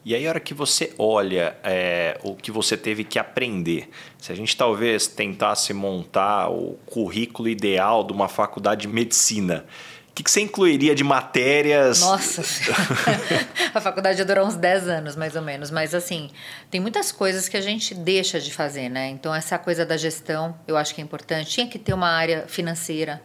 E 0.04 0.14
aí, 0.14 0.24
a 0.24 0.30
hora 0.30 0.40
que 0.40 0.54
você 0.54 0.94
olha 0.96 1.56
é, 1.64 2.18
o 2.22 2.36
que 2.36 2.52
você 2.52 2.76
teve 2.76 3.02
que 3.02 3.18
aprender, 3.18 3.90
se 4.18 4.30
a 4.30 4.34
gente 4.36 4.56
talvez 4.56 5.08
tentasse 5.08 5.72
montar 5.74 6.48
o 6.48 6.78
currículo 6.86 7.48
ideal 7.48 8.04
de 8.04 8.12
uma 8.12 8.28
faculdade 8.28 8.82
de 8.82 8.88
medicina, 8.88 9.66
o 10.14 10.16
que, 10.16 10.22
que 10.22 10.30
você 10.30 10.42
incluiria 10.42 10.94
de 10.94 11.02
matérias? 11.02 12.00
Nossa, 12.00 12.40
a 13.74 13.80
faculdade 13.80 14.22
durou 14.22 14.46
uns 14.46 14.54
10 14.54 14.88
anos, 14.88 15.16
mais 15.16 15.34
ou 15.34 15.42
menos. 15.42 15.72
Mas, 15.72 15.92
assim, 15.92 16.30
tem 16.70 16.80
muitas 16.80 17.10
coisas 17.10 17.48
que 17.48 17.56
a 17.56 17.60
gente 17.60 17.96
deixa 17.96 18.38
de 18.38 18.54
fazer, 18.54 18.88
né? 18.88 19.08
Então, 19.08 19.34
essa 19.34 19.58
coisa 19.58 19.84
da 19.84 19.96
gestão, 19.96 20.56
eu 20.68 20.76
acho 20.76 20.94
que 20.94 21.00
é 21.00 21.04
importante. 21.04 21.50
Tinha 21.50 21.66
que 21.66 21.80
ter 21.80 21.92
uma 21.92 22.08
área 22.08 22.44
financeira, 22.46 23.20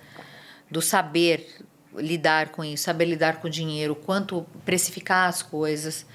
do 0.67 0.82
saber 0.82 1.58
lidar 1.95 2.49
com 2.49 2.63
isso, 2.63 2.86
saber 2.86 3.06
lidar 3.06 3.36
com 3.36 3.47
o 3.47 3.52
dinheiro, 3.52 3.93
quanto 3.93 4.43
precificar 4.65 5.30
as 5.30 5.43
coisas. 5.43 6.08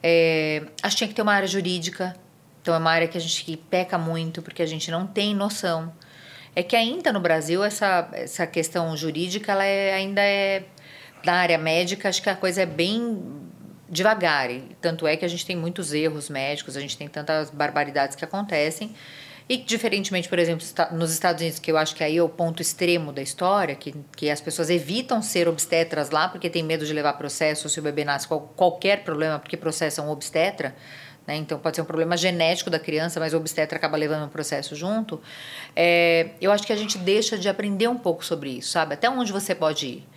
É, 0.00 0.62
acho 0.84 0.94
que 0.94 0.98
tinha 0.98 1.08
que 1.08 1.14
ter 1.14 1.22
uma 1.22 1.34
área 1.34 1.48
jurídica. 1.48 2.14
Então, 2.60 2.72
é 2.72 2.78
uma 2.78 2.92
área 2.92 3.08
que 3.08 3.18
a 3.18 3.20
gente 3.20 3.56
peca 3.68 3.98
muito, 3.98 4.40
porque 4.40 4.62
a 4.62 4.66
gente 4.66 4.88
não 4.88 5.04
tem 5.04 5.34
noção 5.34 5.92
é 6.54 6.62
que 6.62 6.76
ainda 6.76 7.12
no 7.12 7.20
Brasil 7.20 7.64
essa, 7.64 8.08
essa 8.12 8.46
questão 8.46 8.94
jurídica 8.96 9.52
ela 9.52 9.64
é, 9.64 9.94
ainda 9.94 10.20
é 10.20 10.64
na 11.24 11.34
área 11.34 11.58
médica 11.58 12.08
acho 12.08 12.22
que 12.22 12.28
a 12.28 12.36
coisa 12.36 12.62
é 12.62 12.66
bem 12.66 13.22
devagar. 13.88 14.48
Tanto 14.80 15.06
é 15.06 15.16
que 15.16 15.24
a 15.24 15.28
gente 15.28 15.44
tem 15.46 15.56
muitos 15.56 15.92
erros 15.92 16.28
médicos 16.28 16.76
a 16.76 16.80
gente 16.80 16.96
tem 16.96 17.08
tantas 17.08 17.50
barbaridades 17.50 18.16
que 18.16 18.24
acontecem. 18.24 18.94
E 19.48 19.56
diferentemente 19.56 20.28
por 20.28 20.38
exemplo 20.38 20.64
nos 20.92 21.10
Estados 21.10 21.40
Unidos 21.40 21.58
que 21.58 21.72
eu 21.72 21.78
acho 21.78 21.94
que 21.94 22.04
aí 22.04 22.18
é 22.18 22.22
o 22.22 22.28
ponto 22.28 22.60
extremo 22.60 23.12
da 23.12 23.22
história 23.22 23.74
que, 23.74 23.94
que 24.16 24.30
as 24.30 24.40
pessoas 24.40 24.70
evitam 24.70 25.22
ser 25.22 25.48
obstetras 25.48 26.10
lá 26.10 26.28
porque 26.28 26.48
tem 26.50 26.62
medo 26.62 26.86
de 26.86 26.92
levar 26.92 27.14
processo 27.14 27.68
se 27.68 27.78
o 27.80 27.82
bebê 27.82 28.04
nasce 28.04 28.28
com 28.28 28.40
qualquer 28.40 29.02
problema 29.04 29.38
porque 29.38 29.56
processam 29.56 30.08
obstetra 30.10 30.74
né? 31.26 31.36
Então, 31.36 31.58
pode 31.58 31.76
ser 31.76 31.82
um 31.82 31.86
problema 31.86 32.16
genético 32.16 32.70
da 32.70 32.78
criança, 32.78 33.20
mas 33.20 33.32
o 33.32 33.36
obstetra 33.36 33.76
acaba 33.76 33.96
levando 33.96 34.26
o 34.26 34.28
processo 34.28 34.74
junto. 34.74 35.20
É, 35.74 36.30
eu 36.40 36.50
acho 36.50 36.66
que 36.66 36.72
a 36.72 36.76
gente 36.76 36.98
deixa 36.98 37.38
de 37.38 37.48
aprender 37.48 37.88
um 37.88 37.98
pouco 37.98 38.24
sobre 38.24 38.50
isso, 38.50 38.70
sabe? 38.70 38.94
Até 38.94 39.08
onde 39.08 39.32
você 39.32 39.54
pode 39.54 39.86
ir. 39.86 40.08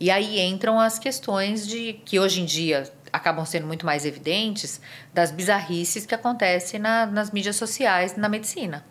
E 0.00 0.10
aí 0.10 0.40
entram 0.40 0.80
as 0.80 0.98
questões 0.98 1.66
de 1.66 1.94
que 2.04 2.18
hoje 2.18 2.40
em 2.40 2.44
dia 2.44 2.90
acabam 3.12 3.44
sendo 3.44 3.66
muito 3.66 3.86
mais 3.86 4.04
evidentes 4.04 4.80
das 5.12 5.30
bizarrices 5.30 6.06
que 6.06 6.14
acontecem 6.14 6.80
na, 6.80 7.06
nas 7.06 7.30
mídias 7.30 7.56
sociais 7.56 8.16
na 8.16 8.28
medicina. 8.28 8.84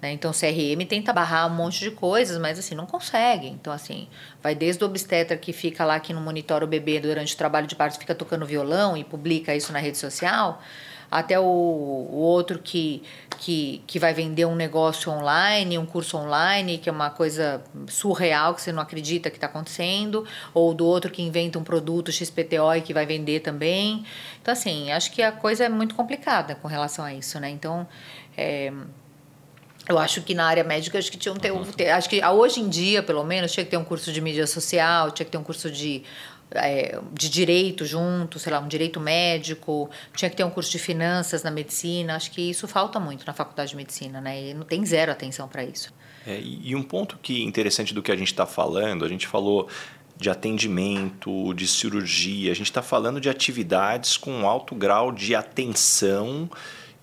Né? 0.00 0.12
Então, 0.12 0.30
o 0.30 0.34
CRM 0.34 0.86
tenta 0.88 1.12
barrar 1.12 1.46
um 1.50 1.54
monte 1.54 1.80
de 1.80 1.90
coisas, 1.90 2.38
mas 2.38 2.58
assim, 2.58 2.74
não 2.74 2.86
consegue. 2.86 3.48
Então, 3.48 3.72
assim, 3.72 4.08
vai 4.42 4.54
desde 4.54 4.82
o 4.84 4.86
obstetra 4.86 5.36
que 5.36 5.52
fica 5.52 5.84
lá, 5.84 5.98
que 5.98 6.12
não 6.12 6.22
monitora 6.22 6.64
o 6.64 6.68
bebê 6.68 7.00
durante 7.00 7.34
o 7.34 7.36
trabalho 7.36 7.66
de 7.66 7.74
parto, 7.74 7.98
fica 7.98 8.14
tocando 8.14 8.46
violão 8.46 8.96
e 8.96 9.02
publica 9.02 9.54
isso 9.54 9.72
na 9.72 9.80
rede 9.80 9.98
social, 9.98 10.62
até 11.10 11.40
o, 11.40 11.42
o 11.42 12.16
outro 12.16 12.58
que, 12.58 13.02
que, 13.38 13.82
que 13.86 13.98
vai 13.98 14.12
vender 14.12 14.44
um 14.44 14.54
negócio 14.54 15.10
online, 15.10 15.78
um 15.78 15.86
curso 15.86 16.18
online, 16.18 16.78
que 16.78 16.88
é 16.88 16.92
uma 16.92 17.10
coisa 17.10 17.62
surreal, 17.88 18.54
que 18.54 18.60
você 18.60 18.70
não 18.72 18.82
acredita 18.82 19.30
que 19.30 19.36
está 19.36 19.46
acontecendo, 19.46 20.26
ou 20.52 20.74
do 20.74 20.86
outro 20.86 21.10
que 21.10 21.22
inventa 21.22 21.58
um 21.58 21.64
produto 21.64 22.12
XPTO 22.12 22.74
e 22.76 22.82
que 22.82 22.92
vai 22.92 23.06
vender 23.06 23.40
também. 23.40 24.04
Então, 24.40 24.52
assim, 24.52 24.92
acho 24.92 25.10
que 25.10 25.22
a 25.22 25.32
coisa 25.32 25.64
é 25.64 25.68
muito 25.68 25.94
complicada 25.94 26.54
com 26.54 26.68
relação 26.68 27.04
a 27.04 27.14
isso, 27.14 27.40
né? 27.40 27.48
Então, 27.48 27.88
é, 28.36 28.70
eu 29.88 29.98
acho 29.98 30.22
que 30.22 30.34
na 30.34 30.46
área 30.46 30.62
médica 30.62 30.98
acho 30.98 31.10
que 31.10 31.16
tinha 31.16 31.32
um 31.32 31.36
ter, 31.36 31.88
acho 31.90 32.08
que 32.08 32.24
hoje 32.24 32.60
em 32.60 32.68
dia 32.68 33.02
pelo 33.02 33.24
menos 33.24 33.52
tinha 33.52 33.64
que 33.64 33.70
ter 33.70 33.76
um 33.76 33.84
curso 33.84 34.12
de 34.12 34.20
mídia 34.20 34.46
social 34.46 35.10
tinha 35.10 35.24
que 35.24 35.32
ter 35.32 35.38
um 35.38 35.42
curso 35.42 35.70
de 35.70 36.02
é, 36.50 36.98
de 37.12 37.28
direito 37.28 37.84
junto 37.84 38.38
sei 38.38 38.52
lá 38.52 38.60
um 38.60 38.68
direito 38.68 39.00
médico 39.00 39.88
tinha 40.14 40.30
que 40.30 40.36
ter 40.36 40.44
um 40.44 40.50
curso 40.50 40.70
de 40.70 40.78
finanças 40.78 41.42
na 41.42 41.50
medicina. 41.50 42.16
Acho 42.16 42.30
que 42.30 42.40
isso 42.40 42.66
falta 42.66 42.98
muito 42.98 43.26
na 43.26 43.32
faculdade 43.32 43.70
de 43.70 43.76
medicina 43.76 44.20
né? 44.20 44.50
E 44.50 44.54
não 44.54 44.64
tem 44.64 44.84
zero 44.84 45.12
atenção 45.12 45.48
para 45.48 45.64
isso. 45.64 45.92
É, 46.26 46.38
e 46.40 46.74
um 46.74 46.82
ponto 46.82 47.18
que 47.18 47.42
interessante 47.42 47.94
do 47.94 48.02
que 48.02 48.12
a 48.12 48.16
gente 48.16 48.28
está 48.28 48.46
falando 48.46 49.04
a 49.04 49.08
gente 49.08 49.26
falou 49.26 49.68
de 50.16 50.28
atendimento, 50.28 51.54
de 51.54 51.66
cirurgia, 51.68 52.50
a 52.50 52.54
gente 52.54 52.66
está 52.66 52.82
falando 52.82 53.20
de 53.20 53.30
atividades 53.30 54.16
com 54.16 54.48
alto 54.48 54.74
grau 54.74 55.12
de 55.12 55.34
atenção 55.34 56.50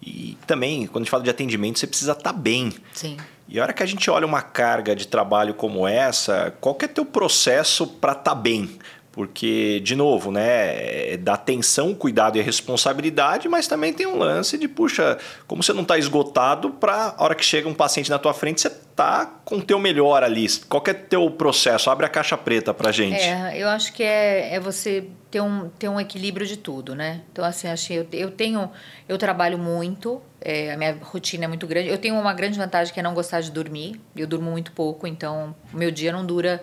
e 0.05 0.37
também, 0.45 0.85
quando 0.85 0.97
a 0.97 1.05
gente 1.05 1.11
fala 1.11 1.23
de 1.23 1.29
atendimento, 1.29 1.79
você 1.79 1.87
precisa 1.87 2.11
estar 2.11 2.31
tá 2.31 2.37
bem. 2.37 2.73
Sim. 2.93 3.17
E 3.47 3.59
a 3.59 3.63
hora 3.63 3.73
que 3.73 3.83
a 3.83 3.85
gente 3.85 4.09
olha 4.09 4.25
uma 4.25 4.41
carga 4.41 4.95
de 4.95 5.07
trabalho 5.07 5.53
como 5.53 5.87
essa, 5.87 6.55
qual 6.59 6.75
que 6.75 6.85
é 6.85 6.87
teu 6.87 7.05
processo 7.05 7.85
para 7.87 8.11
estar 8.11 8.23
tá 8.23 8.35
bem? 8.35 8.77
Porque, 9.15 9.79
de 9.79 9.95
novo, 9.95 10.29
né, 10.29 11.13
é 11.13 11.17
dá 11.17 11.35
atenção, 11.35 11.95
cuidado 11.95 12.37
e 12.37 12.41
responsabilidade, 12.41 13.47
mas 13.47 13.65
também 13.65 13.93
tem 13.93 14.05
um 14.05 14.17
lance 14.17 14.57
de, 14.57 14.67
puxa, 14.67 15.17
como 15.47 15.63
você 15.63 15.71
não 15.71 15.83
está 15.83 15.97
esgotado, 15.97 16.71
para 16.71 17.15
a 17.17 17.23
hora 17.23 17.33
que 17.33 17.45
chega 17.45 17.69
um 17.69 17.73
paciente 17.73 18.09
na 18.09 18.19
tua 18.19 18.33
frente, 18.33 18.59
você 18.59 18.69
tá 18.69 19.25
com 19.45 19.55
o 19.55 19.61
teu 19.61 19.79
melhor 19.79 20.21
ali. 20.21 20.45
Qual 20.67 20.83
é 20.87 20.93
teu 20.93 21.31
processo? 21.31 21.89
Abre 21.89 22.05
a 22.05 22.09
caixa 22.09 22.37
preta 22.37 22.73
para 22.73 22.91
gente. 22.91 23.21
É, 23.21 23.53
eu 23.57 23.69
acho 23.69 23.93
que 23.93 24.03
é, 24.03 24.53
é 24.53 24.59
você 24.59 25.07
ter 25.31 25.39
um, 25.39 25.69
ter 25.69 25.87
um 25.87 25.97
equilíbrio 25.97 26.45
de 26.45 26.57
tudo, 26.57 26.93
né? 26.93 27.21
Então, 27.31 27.45
assim, 27.45 27.69
que 27.73 27.93
eu, 27.93 28.07
eu 28.11 28.31
tenho... 28.31 28.69
Eu 29.07 29.17
trabalho 29.17 29.57
muito, 29.57 30.21
é, 30.41 30.73
a 30.73 30.77
minha 30.77 30.97
rotina 31.01 31.45
é 31.45 31.47
muito 31.47 31.65
grande. 31.65 31.87
Eu 31.87 31.97
tenho 31.97 32.15
uma 32.15 32.33
grande 32.33 32.57
vantagem 32.57 32.93
que 32.93 32.99
é 32.99 33.03
não 33.03 33.13
gostar 33.13 33.39
de 33.39 33.49
dormir. 33.49 34.01
Eu 34.13 34.27
durmo 34.27 34.51
muito 34.51 34.73
pouco, 34.73 35.07
então 35.07 35.55
o 35.73 35.77
meu 35.77 35.89
dia 35.89 36.11
não 36.11 36.25
dura 36.25 36.61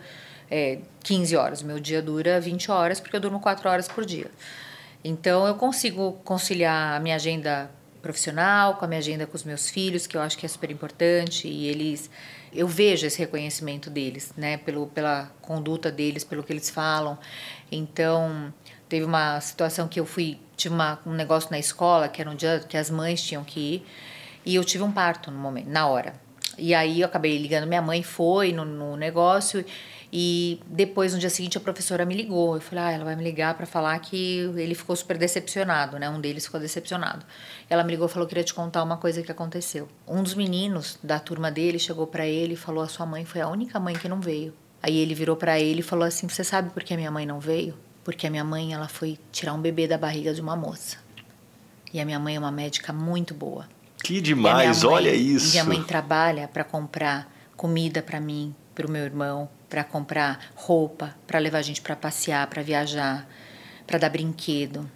é, 0.53 0.81
15 1.03 1.35
horas. 1.35 1.63
Meu 1.63 1.81
dia 1.81 2.03
dura 2.03 2.39
20 2.39 2.71
horas, 2.71 3.01
porque 3.01 3.17
eu 3.17 3.21
durmo 3.21 3.41
4 3.41 3.67
horas 3.71 3.89
por 3.89 4.05
dia. 4.05 4.31
Então, 5.03 5.47
eu 5.47 5.55
consigo 5.55 6.21
conciliar 6.25 6.95
a 6.95 7.01
minha 7.01 7.17
agenda 7.17 7.71
profissional 8.03 8.75
com 8.75 8.85
a 8.85 8.89
minha 8.89 8.99
agenda 8.99 9.27
com 9.27 9.35
os 9.35 9.45
meus 9.45 9.71
filhos, 9.71 10.07
que 10.07 10.17
eu 10.17 10.21
acho 10.21 10.37
que 10.37 10.45
é 10.45 10.49
super 10.49 10.71
importante, 10.71 11.49
e 11.49 11.69
eles 11.69 12.11
eu 12.53 12.69
vejo 12.69 13.07
esse 13.07 13.19
reconhecimento 13.19 13.89
deles, 13.89 14.35
né, 14.37 14.59
pelo, 14.59 14.89
pela 14.89 15.33
conduta 15.41 15.91
deles, 15.91 16.23
pelo 16.23 16.43
que 16.43 16.53
eles 16.53 16.69
falam. 16.69 17.17
Então, 17.71 18.53
teve 18.89 19.07
uma 19.07 19.41
situação 19.41 19.89
que 19.89 19.99
eu 19.99 20.05
fui, 20.05 20.39
tive 20.55 20.75
uma, 20.75 20.99
um 21.07 21.13
negócio 21.13 21.51
na 21.51 21.59
escola, 21.59 22.09
que 22.09 22.21
era 22.21 22.29
um 22.29 22.35
dia 22.35 22.63
que 22.69 22.77
as 22.77 22.91
mães 22.91 23.23
tinham 23.23 23.43
que 23.43 23.59
ir, 23.59 23.87
e 24.45 24.55
eu 24.57 24.65
tive 24.65 24.85
um 24.85 24.93
parto 24.93 25.31
no 25.31 25.39
momento, 25.39 25.71
na 25.71 25.87
hora. 25.87 26.15
E 26.59 26.75
aí 26.75 27.01
eu 27.01 27.07
acabei 27.07 27.39
ligando, 27.39 27.67
minha 27.67 27.81
mãe 27.81 28.03
foi 28.03 28.53
no, 28.53 28.67
no 28.67 28.97
negócio 28.97 29.65
e 30.13 30.61
depois, 30.67 31.15
no 31.15 31.19
dia 31.19 31.31
seguinte, 31.31 31.57
a 31.57 31.61
professora 31.61 32.05
me 32.05 32.15
ligou. 32.15 32.55
Eu 32.57 32.61
falei, 32.61 32.85
ah, 32.85 32.93
ela 32.93 33.05
vai 33.05 33.17
me 33.17 33.25
ligar 33.25 33.55
para 33.55 33.65
falar 33.65 33.99
que 34.01 34.41
ele 34.57 34.75
ficou 34.75 34.95
super 34.95 35.17
decepcionado, 35.17 35.99
né? 35.99 36.11
Um 36.11 36.21
deles 36.21 36.45
ficou 36.45 36.61
decepcionado. 36.61 37.25
Ela 37.71 37.83
me 37.83 37.93
ligou 37.93 38.07
e 38.07 38.11
falou 38.11 38.29
que 38.29 38.35
queria 38.35 38.45
te 38.45 38.53
contar 38.53 38.83
uma 38.83 38.99
coisa 38.99 39.23
que 39.23 39.33
aconteceu. 39.33 39.89
Um 40.07 40.23
dos 40.23 40.35
meninos 40.35 40.99
da 41.03 41.19
turma 41.19 41.51
dele 41.51 41.79
chegou 41.79 42.07
para 42.07 42.27
ele 42.27 42.53
e 42.53 42.57
falou: 42.57 42.85
a 42.85 42.89
sua 42.89 43.07
mãe 43.07 43.25
foi 43.25 43.41
a 43.41 43.49
única 43.49 43.81
mãe 43.81 43.95
que 43.95 44.07
não 44.07 44.21
veio. 44.21 44.53
Aí 44.83 44.99
ele 44.99 45.15
virou 45.15 45.35
para 45.35 45.59
ele 45.59 45.81
e 45.81 45.83
falou 45.83 46.05
assim: 46.05 46.29
você 46.29 46.45
sabe 46.45 46.69
por 46.69 46.83
que 46.85 46.93
a 46.93 46.97
minha 46.99 47.11
mãe 47.11 47.25
não 47.25 47.41
veio? 47.41 47.75
Porque 48.05 48.27
a 48.27 48.31
minha 48.31 48.45
mãe 48.45 48.75
ela 48.75 48.89
foi 48.89 49.19
tirar 49.31 49.55
um 49.55 49.61
bebê 49.63 49.89
da 49.89 49.97
barriga 49.97 50.35
de 50.35 50.43
uma 50.43 50.55
moça. 50.55 50.99
E 51.91 51.99
a 51.99 52.05
minha 52.05 52.19
mãe 52.19 52.37
é 52.37 52.39
uma 52.39 52.53
médica 52.53 52.93
muito 52.93 53.33
boa. 53.33 53.67
Que 54.05 54.21
demais, 54.21 54.83
mãe, 54.83 54.93
olha 54.93 55.15
isso. 55.15 55.53
Minha 55.53 55.65
mãe 55.65 55.83
trabalha 55.83 56.49
para 56.49 56.65
comprar 56.65 57.33
comida 57.57 58.03
para 58.03 58.21
mim, 58.21 58.55
para 58.75 58.87
o 58.87 58.91
meu 58.91 59.05
irmão, 59.05 59.49
para 59.73 59.83
comprar 59.83 60.53
roupa, 60.55 61.17
para 61.27 61.39
levar 61.39 61.57
a 61.57 61.63
gente 61.63 61.81
para 61.81 61.97
passear, 61.97 62.47
para 62.47 62.63
viajar, 62.63 63.27
para 63.87 63.99
dar 63.99 64.11
brinquedo. 64.11 64.87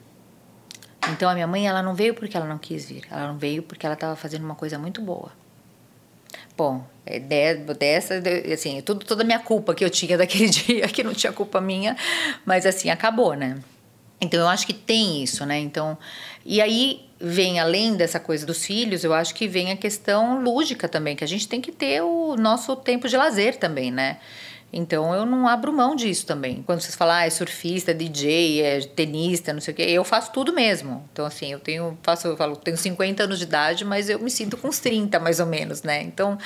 Então 1.11 1.31
a 1.31 1.33
minha 1.33 1.47
mãe 1.47 1.67
ela 1.67 1.83
não 1.83 1.95
veio 1.95 2.13
porque 2.13 2.37
ela 2.37 2.45
não 2.45 2.59
quis 2.59 2.85
vir, 2.85 3.05
ela 3.11 3.29
não 3.29 3.39
veio 3.39 3.63
porque 3.63 3.87
ela 3.87 3.95
estava 3.95 4.15
fazendo 4.17 4.45
uma 4.45 4.55
coisa 4.55 4.79
muito 4.79 5.01
boa. 5.01 5.33
Bom, 6.59 6.87
é 7.07 7.19
dessa, 7.19 8.23
assim, 8.53 8.83
tudo, 8.83 9.07
toda 9.07 9.23
a 9.23 9.25
minha 9.25 9.39
culpa 9.39 9.75
que 9.75 9.83
eu 9.83 9.89
tinha 9.89 10.19
daquele 10.19 10.51
dia, 10.51 10.87
que 10.89 11.03
não 11.03 11.15
tinha 11.15 11.33
culpa 11.33 11.59
minha, 11.59 11.97
mas 12.45 12.67
assim, 12.67 12.91
acabou, 12.91 13.33
né? 13.33 13.59
Então 14.21 14.41
eu 14.41 14.49
acho 14.49 14.67
que 14.67 14.75
tem 14.75 15.23
isso, 15.23 15.47
né? 15.47 15.59
Então, 15.59 15.97
e 16.45 16.61
aí 16.61 17.09
vem 17.19 17.59
além 17.59 17.97
dessa 17.97 18.21
coisa 18.21 18.45
dos 18.45 18.63
filhos, 18.63 19.05
eu 19.05 19.15
acho 19.15 19.35
que 19.35 19.49
vem 19.49 19.73
a 19.73 19.77
questão 19.77 20.43
lúdica 20.43 20.87
também, 20.87 21.17
que 21.17 21.25
a 21.25 21.29
gente 21.29 21.49
tem 21.49 21.63
que 21.63 21.73
ter 21.73 22.03
o 22.03 22.37
nosso 22.37 22.77
tempo 22.77 23.09
de 23.09 23.17
lazer 23.17 23.57
também, 23.57 23.91
né? 23.91 24.19
Então 24.73 25.15
eu 25.15 25.25
não 25.25 25.47
abro 25.47 25.73
mão 25.73 25.95
disso 25.97 26.27
também. 26.27 26.63
Quando 26.67 26.81
vocês 26.81 26.95
falam, 26.95 27.15
ah, 27.15 27.27
é 27.27 27.31
surfista, 27.31 27.95
DJ, 27.95 28.63
é 28.63 28.81
tenista, 28.81 29.53
não 29.53 29.61
sei 29.61 29.73
o 29.73 29.77
quê, 29.77 29.83
eu 29.83 30.05
faço 30.05 30.33
tudo 30.33 30.53
mesmo. 30.53 31.09
Então, 31.13 31.25
assim, 31.25 31.53
eu 31.53 31.61
tenho, 31.61 31.97
faço, 32.03 32.27
eu 32.29 32.37
falo, 32.37 32.57
tenho 32.57 32.77
50 32.77 33.23
anos 33.23 33.39
de 33.39 33.45
idade, 33.45 33.85
mas 33.85 34.09
eu 34.09 34.19
me 34.19 34.31
sinto 34.31 34.57
com 34.57 34.69
uns 34.69 34.79
30, 34.79 35.19
mais 35.19 35.41
ou 35.41 35.47
menos, 35.47 35.83
né? 35.83 36.03
Então, 36.03 36.37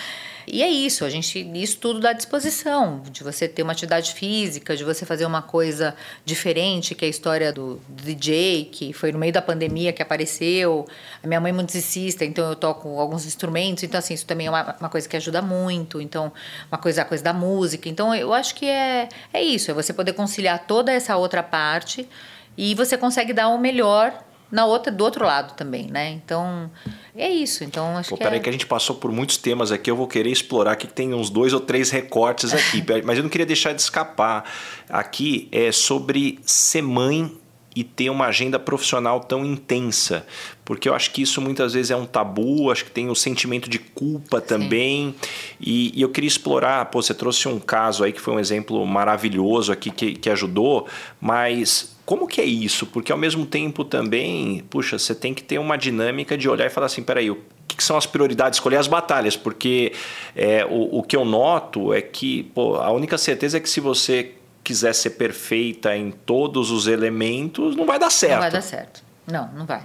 e 0.52 0.62
é 0.62 0.68
isso, 0.68 1.04
a 1.04 1.10
gente, 1.10 1.38
isso 1.54 1.78
tudo 1.78 2.00
dá 2.00 2.12
disposição, 2.12 3.02
de 3.10 3.22
você 3.22 3.46
ter 3.46 3.62
uma 3.62 3.70
atividade 3.72 4.12
física, 4.12 4.76
de 4.76 4.82
você 4.82 5.06
fazer 5.06 5.24
uma 5.24 5.42
coisa 5.42 5.94
diferente, 6.24 6.94
que 6.94 7.04
é 7.04 7.08
a 7.08 7.10
história 7.10 7.52
do 7.52 7.80
DJ, 7.88 8.64
que 8.64 8.92
foi 8.92 9.12
no 9.12 9.18
meio 9.18 9.32
da 9.32 9.40
pandemia 9.40 9.92
que 9.92 10.02
apareceu. 10.02 10.86
A 11.22 11.26
minha 11.26 11.40
mãe 11.40 11.50
é 11.50 11.52
musicista, 11.52 12.24
então 12.24 12.48
eu 12.48 12.56
toco 12.56 12.98
alguns 12.98 13.24
instrumentos, 13.26 13.84
então 13.84 13.98
assim, 13.98 14.14
isso 14.14 14.26
também 14.26 14.48
é 14.48 14.50
uma, 14.50 14.76
uma 14.80 14.88
coisa 14.88 15.08
que 15.08 15.16
ajuda 15.16 15.40
muito. 15.40 16.00
Então, 16.00 16.32
uma 16.70 16.78
coisa, 16.78 17.02
a 17.02 17.04
coisa 17.04 17.22
da 17.22 17.32
música. 17.32 17.88
Então, 17.88 18.09
eu 18.14 18.32
acho 18.32 18.54
que 18.54 18.66
é, 18.66 19.08
é 19.32 19.42
isso, 19.42 19.70
é 19.70 19.74
você 19.74 19.92
poder 19.92 20.12
conciliar 20.12 20.66
toda 20.66 20.92
essa 20.92 21.16
outra 21.16 21.42
parte 21.42 22.08
e 22.56 22.74
você 22.74 22.96
consegue 22.96 23.32
dar 23.32 23.48
o 23.48 23.58
melhor 23.58 24.12
na 24.50 24.66
outra 24.66 24.90
do 24.90 25.04
outro 25.04 25.24
lado 25.24 25.54
também, 25.54 25.86
né? 25.86 26.10
Então 26.10 26.70
é 27.14 27.28
isso. 27.28 27.62
Então 27.62 27.96
acho 27.96 28.10
Pô, 28.10 28.16
que. 28.16 28.22
Peraí, 28.22 28.38
é... 28.38 28.42
que 28.42 28.48
a 28.48 28.52
gente 28.52 28.66
passou 28.66 28.96
por 28.96 29.12
muitos 29.12 29.36
temas 29.36 29.70
aqui. 29.70 29.90
Eu 29.90 29.96
vou 29.96 30.08
querer 30.08 30.30
explorar 30.30 30.72
aqui 30.72 30.86
que 30.86 30.92
tem 30.92 31.14
uns 31.14 31.30
dois 31.30 31.52
ou 31.52 31.60
três 31.60 31.90
recortes 31.90 32.52
aqui, 32.52 32.84
mas 33.04 33.16
eu 33.16 33.22
não 33.22 33.30
queria 33.30 33.46
deixar 33.46 33.72
de 33.72 33.80
escapar. 33.80 34.44
Aqui 34.88 35.48
é 35.52 35.70
sobre 35.70 36.40
ser 36.44 36.82
mãe 36.82 37.39
e 37.74 37.84
ter 37.84 38.10
uma 38.10 38.26
agenda 38.26 38.58
profissional 38.58 39.20
tão 39.20 39.44
intensa, 39.44 40.26
porque 40.64 40.88
eu 40.88 40.94
acho 40.94 41.12
que 41.12 41.22
isso 41.22 41.40
muitas 41.40 41.72
vezes 41.72 41.90
é 41.90 41.96
um 41.96 42.06
tabu, 42.06 42.70
acho 42.70 42.84
que 42.84 42.90
tem 42.90 43.08
o 43.08 43.14
sentimento 43.14 43.70
de 43.70 43.78
culpa 43.78 44.40
também, 44.40 45.14
e, 45.60 45.96
e, 45.96 46.02
eu 46.02 46.08
queria 46.08 46.28
explorar, 46.28 46.84
pô, 46.86 47.00
você 47.00 47.14
trouxe 47.14 47.46
um 47.48 47.60
caso 47.60 48.02
aí 48.02 48.12
que 48.12 48.20
foi 48.20 48.34
um 48.34 48.40
exemplo 48.40 48.84
maravilhoso 48.86 49.70
aqui 49.70 49.90
que, 49.90 50.14
que 50.14 50.28
ajudou, 50.30 50.86
mas 51.20 51.96
como 52.04 52.26
que 52.26 52.40
é 52.40 52.44
isso? 52.44 52.86
Porque 52.86 53.12
ao 53.12 53.18
mesmo 53.18 53.46
tempo 53.46 53.84
também, 53.84 54.64
puxa, 54.68 54.98
você 54.98 55.14
tem 55.14 55.32
que 55.32 55.44
ter 55.44 55.58
uma 55.58 55.78
dinâmica 55.78 56.36
de 56.36 56.48
olhar 56.48 56.66
e 56.66 56.70
falar 56.70 56.86
assim, 56.86 57.04
peraí, 57.04 57.30
o 57.30 57.38
que 57.68 57.84
são 57.84 57.96
as 57.96 58.04
prioridades, 58.04 58.56
escolher 58.56 58.76
as 58.76 58.88
batalhas, 58.88 59.36
porque 59.36 59.92
é, 60.34 60.66
o, 60.66 60.98
o 60.98 61.02
que 61.02 61.16
eu 61.16 61.24
noto 61.24 61.94
é 61.94 62.02
que 62.02 62.42
pô, 62.54 62.74
a 62.74 62.90
única 62.90 63.16
certeza 63.16 63.56
é 63.56 63.60
que 63.60 63.70
se 63.70 63.80
você 63.80 64.32
quiser 64.70 64.94
ser 64.94 65.10
perfeita 65.10 65.96
em 65.96 66.12
todos 66.12 66.70
os 66.70 66.86
elementos, 66.86 67.74
não 67.74 67.84
vai 67.84 67.98
dar 67.98 68.08
certo. 68.08 68.34
Não 68.34 68.40
vai 68.40 68.50
dar 68.52 68.62
certo. 68.62 69.02
Não, 69.26 69.48
não 69.52 69.66
vai. 69.66 69.84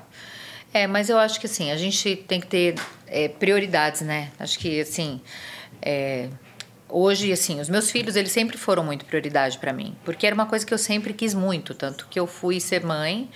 É, 0.71 0.85
mas 0.85 1.09
eu 1.09 1.17
acho 1.17 1.39
que 1.39 1.47
assim, 1.47 1.71
a 1.71 1.75
gente 1.75 2.15
tem 2.15 2.39
que 2.39 2.45
ter 2.45 2.75
é, 3.07 3.27
prioridades, 3.27 4.01
né? 4.01 4.29
Acho 4.39 4.59
que 4.59 4.79
assim, 4.79 5.19
é, 5.81 6.29
hoje, 6.87 7.31
assim, 7.31 7.59
os 7.59 7.67
meus 7.67 7.89
filhos, 7.89 8.15
eles 8.15 8.31
sempre 8.31 8.57
foram 8.57 8.83
muito 8.83 9.05
prioridade 9.05 9.57
para 9.57 9.73
mim, 9.73 9.95
porque 10.05 10.27
era 10.27 10.35
uma 10.35 10.45
coisa 10.45 10.63
que 10.63 10.73
eu 10.73 10.77
sempre 10.77 11.13
quis 11.13 11.33
muito, 11.33 11.73
tanto 11.73 12.05
que 12.07 12.19
eu 12.19 12.27
fui 12.27 12.59
ser 12.59 12.85
mãe 12.85 13.27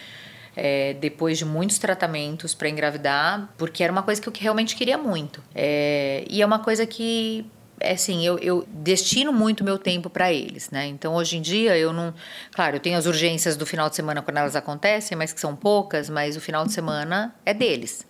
é, 0.56 0.94
depois 0.94 1.40
de 1.40 1.46
muitos 1.46 1.80
tratamentos 1.80 2.54
para 2.54 2.70
engravidar, 2.70 3.50
porque 3.58 3.84
era 3.84 3.92
uma 3.92 4.04
coisa 4.04 4.22
que 4.22 4.30
eu 4.30 4.34
realmente 4.38 4.76
queria 4.76 5.00
muito. 5.00 5.42
É, 5.56 6.24
e 6.30 6.44
é 6.44 6.46
uma 6.46 6.60
coisa 6.60 6.86
que 6.86 7.44
assim, 7.84 8.26
eu, 8.26 8.38
eu 8.40 8.68
destino 8.68 9.32
muito 9.32 9.64
meu 9.64 9.78
tempo 9.78 10.10
para 10.10 10.32
eles, 10.32 10.70
né? 10.70 10.88
Então, 10.88 11.16
hoje 11.16 11.38
em 11.38 11.42
dia, 11.42 11.78
eu 11.78 11.94
não. 11.94 12.14
Claro, 12.52 12.76
eu 12.76 12.80
tenho 12.80 12.98
as 12.98 13.06
urgências 13.06 13.56
do 13.56 13.66
final 13.66 13.90
de 13.90 13.96
semana 13.96 14.22
quando 14.22 14.38
elas 14.38 14.56
acontecem, 14.56 15.18
mas 15.18 15.34
que 15.34 15.40
são 15.40 15.56
poucas, 15.56 16.10
mas 16.10 16.36
o 16.36 16.42
final 16.42 16.66
de 16.66 16.74
semana 16.74 17.34
é 17.46 17.54
deles 17.54 18.08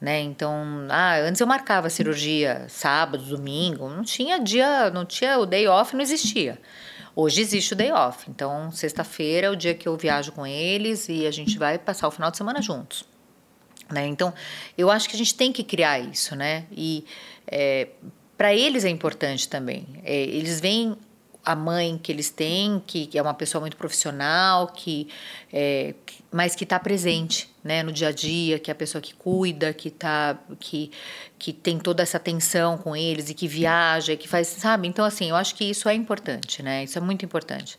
né? 0.00 0.20
Então, 0.20 0.86
ah, 0.90 1.16
antes 1.20 1.40
eu 1.40 1.46
marcava 1.46 1.88
cirurgia 1.88 2.66
sábado, 2.68 3.24
domingo, 3.24 3.88
não 3.88 4.02
tinha 4.02 4.38
dia, 4.38 4.90
não 4.90 5.04
tinha 5.04 5.38
o 5.38 5.46
day 5.46 5.66
off, 5.66 5.94
não 5.94 6.02
existia. 6.02 6.60
Hoje 7.14 7.40
existe 7.40 7.72
o 7.72 7.76
day 7.76 7.90
off. 7.92 8.30
Então, 8.30 8.70
sexta-feira 8.70 9.46
é 9.46 9.50
o 9.50 9.56
dia 9.56 9.74
que 9.74 9.88
eu 9.88 9.96
viajo 9.96 10.32
com 10.32 10.46
eles 10.46 11.08
e 11.08 11.26
a 11.26 11.30
gente 11.30 11.58
vai 11.58 11.78
passar 11.78 12.08
o 12.08 12.10
final 12.10 12.30
de 12.30 12.36
semana 12.36 12.60
juntos. 12.60 13.04
Né? 13.90 14.06
Então, 14.06 14.34
eu 14.76 14.90
acho 14.90 15.08
que 15.08 15.14
a 15.14 15.18
gente 15.18 15.34
tem 15.34 15.52
que 15.52 15.64
criar 15.64 15.98
isso, 15.98 16.36
né? 16.36 16.66
E 16.70 17.06
é, 17.46 17.88
para 18.36 18.54
eles 18.54 18.84
é 18.84 18.88
importante 18.88 19.48
também. 19.48 19.86
É, 20.04 20.14
eles 20.14 20.60
veem 20.60 20.96
a 21.46 21.54
mãe 21.54 21.96
que 21.96 22.10
eles 22.10 22.28
têm, 22.28 22.82
que, 22.84 23.06
que 23.06 23.16
é 23.16 23.22
uma 23.22 23.32
pessoa 23.32 23.60
muito 23.60 23.76
profissional, 23.76 24.66
que, 24.66 25.08
é, 25.52 25.94
mas 26.32 26.56
que 26.56 26.64
está 26.64 26.76
presente 26.76 27.48
né, 27.62 27.84
no 27.84 27.92
dia 27.92 28.08
a 28.08 28.12
dia, 28.12 28.58
que 28.58 28.68
é 28.68 28.72
a 28.72 28.74
pessoa 28.74 29.00
que 29.00 29.14
cuida, 29.14 29.72
que, 29.72 29.88
tá, 29.88 30.36
que, 30.58 30.90
que 31.38 31.52
tem 31.52 31.78
toda 31.78 32.02
essa 32.02 32.16
atenção 32.16 32.76
com 32.76 32.96
eles 32.96 33.30
e 33.30 33.34
que 33.34 33.46
viaja, 33.46 34.16
que 34.16 34.26
faz, 34.26 34.48
sabe? 34.48 34.88
Então, 34.88 35.04
assim, 35.04 35.30
eu 35.30 35.36
acho 35.36 35.54
que 35.54 35.64
isso 35.64 35.88
é 35.88 35.94
importante, 35.94 36.64
né? 36.64 36.82
Isso 36.82 36.98
é 36.98 37.00
muito 37.00 37.24
importante. 37.24 37.78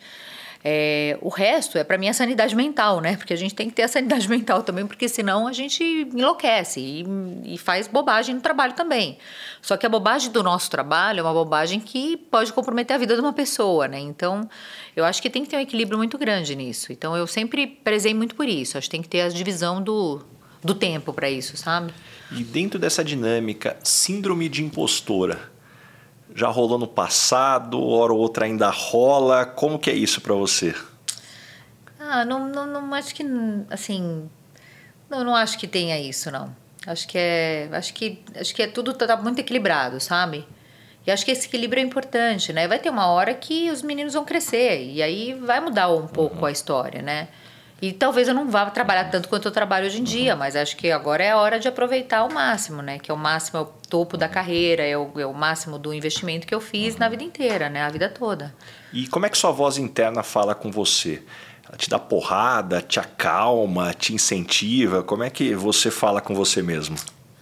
É, 0.64 1.18
o 1.22 1.30
resto 1.30 1.78
é 1.78 1.84
para 1.84 1.98
mim 1.98 2.10
a 2.10 2.14
sanidade 2.14 2.56
mental, 2.56 3.00
né? 3.00 3.16
Porque 3.16 3.34
a 3.34 3.38
gente 3.38 3.54
tem 3.54 3.70
que 3.70 3.76
ter 3.76 3.84
a 3.84 3.88
sanidade 3.88 4.28
mental 4.30 4.64
também, 4.64 4.86
porque 4.86 5.08
senão 5.08 5.48
a 5.48 5.54
gente 5.54 5.84
enlouquece 5.84 6.80
e, 6.80 7.06
e, 7.54 7.58
faz 7.58 7.88
bobagem 7.88 8.36
no 8.36 8.42
trabalho 8.42 8.74
também. 8.74 9.18
Só 9.62 9.78
que 9.78 9.86
a 9.86 9.90
bobagem 9.90 10.32
do 10.32 10.44
nosso 10.44 10.70
trabalho 10.70 11.20
é 11.20 11.24
uma 11.24 11.34
bobagem 11.34 11.80
que 11.80 12.18
pode 12.18 12.52
comprometer 12.54 12.96
a 12.96 13.00
vida 13.00 13.16
de 13.16 13.22
uma 13.22 13.34
pessoa, 13.34 13.88
né? 13.88 14.00
Então, 14.00 14.50
eu 14.96 15.06
acho 15.06 15.22
que 15.22 15.30
tem 15.30 15.44
que 15.44 15.50
ter 15.50 15.58
um 15.58 15.62
equilíbrio 15.62 15.98
muito 15.98 16.18
grande 16.18 16.56
nisso. 16.56 16.92
Então, 16.92 17.16
eu 17.16 17.28
sempre 17.28 17.68
prezei 17.68 18.14
muito 18.14 18.36
por 18.36 18.48
isso. 18.48 18.78
Acho 18.78 18.88
que 18.88 18.92
tem 18.92 19.02
que 19.02 19.10
ter 19.10 19.22
a 19.22 19.30
divisão 19.30 19.82
do, 19.82 20.22
do 20.64 20.74
tempo 20.74 21.14
para 21.14 21.30
isso, 21.30 21.56
sabe? 21.56 21.94
E 22.32 22.44
dentro 22.44 22.80
dessa 22.80 23.04
dinâmica, 23.04 23.78
síndrome 23.84 24.50
de 24.50 24.64
impostora 24.64 25.57
já 26.38 26.50
rolou 26.50 26.78
no 26.78 26.88
passado, 26.88 27.84
hora 27.84 28.14
ou 28.14 28.20
outra 28.20 28.46
ainda 28.46 28.70
rola. 28.70 29.44
Como 29.44 29.80
que 29.80 29.90
é 29.90 29.94
isso 29.96 30.22
para 30.22 30.36
você? 30.36 30.76
Ah, 32.00 32.24
não, 32.24 32.48
não, 32.48 32.68
não 32.68 32.94
acho 32.94 33.16
que 33.16 33.26
assim, 33.72 34.30
não, 35.10 35.24
não 35.24 35.36
acho 35.36 35.58
que 35.58 35.68
tenha 35.68 36.00
isso 36.00 36.30
não. 36.30 36.56
Acho 36.86 37.08
que 37.08 37.18
é, 37.18 37.68
acho 37.72 37.92
que 37.92 38.24
acho 38.40 38.54
que 38.54 38.62
é 38.62 38.68
tudo 38.68 38.94
tá 38.94 39.18
muito 39.18 39.40
equilibrado, 39.40 40.00
sabe? 40.00 40.48
E 41.08 41.10
acho 41.12 41.26
que 41.26 41.32
esse 41.32 41.48
equilíbrio 41.48 41.82
é 41.82 41.84
importante, 41.84 42.54
né? 42.54 42.68
Vai 42.68 42.78
ter 42.78 42.92
uma 42.92 43.08
hora 43.08 43.34
que 43.34 43.72
os 43.72 43.82
meninos 43.82 44.14
vão 44.14 44.24
crescer 44.24 44.86
e 44.86 45.02
aí 45.02 45.34
vai 45.34 45.60
mudar 45.60 45.90
um 45.90 46.06
pouco 46.06 46.38
uhum. 46.38 46.46
a 46.46 46.52
história, 46.52 47.02
né? 47.02 47.30
E 47.82 47.94
talvez 47.94 48.28
eu 48.28 48.34
não 48.34 48.50
vá 48.50 48.66
trabalhar 48.72 49.06
tanto 49.06 49.30
quanto 49.30 49.48
eu 49.48 49.52
trabalho 49.52 49.86
hoje 49.86 50.02
em 50.02 50.04
dia, 50.04 50.36
mas 50.36 50.56
acho 50.56 50.76
que 50.76 50.92
agora 50.92 51.24
é 51.24 51.32
a 51.32 51.38
hora 51.38 51.60
de 51.60 51.68
aproveitar 51.68 52.24
o 52.24 52.34
máximo, 52.34 52.82
né? 52.82 52.98
Que 52.98 53.12
é 53.12 53.14
o 53.14 53.18
máximo, 53.18 53.60
é 53.60 53.62
o 53.62 53.66
topo 53.66 54.18
da 54.18 54.28
carreira, 54.28 54.84
é 54.84 54.98
o, 54.98 55.12
é 55.20 55.26
o 55.26 55.34
máximo 55.34 55.78
do 55.78 55.94
investimento 55.94 56.48
que 56.48 56.56
eu 56.56 56.60
fiz 56.60 56.98
na 56.98 57.08
vida 57.08 57.24
inteira, 57.24 57.70
né? 57.70 57.84
A 57.84 57.90
vida 57.90 58.10
toda. 58.10 58.54
E 58.92 59.08
como 59.08 59.28
é 59.28 59.30
que 59.30 59.38
sua 59.38 59.52
voz 59.52 59.78
interna 59.78 60.24
fala 60.24 60.56
com 60.56 60.72
você? 60.72 61.22
Ela 61.68 61.78
te 61.78 61.88
dá 61.88 62.00
porrada, 62.00 62.82
te 62.82 63.00
acalma, 63.00 63.94
te 63.94 64.12
incentiva? 64.12 65.04
Como 65.04 65.24
é 65.24 65.30
que 65.30 65.54
você 65.54 65.92
fala 65.92 66.20
com 66.20 66.34
você 66.34 66.64
mesmo? 66.64 66.96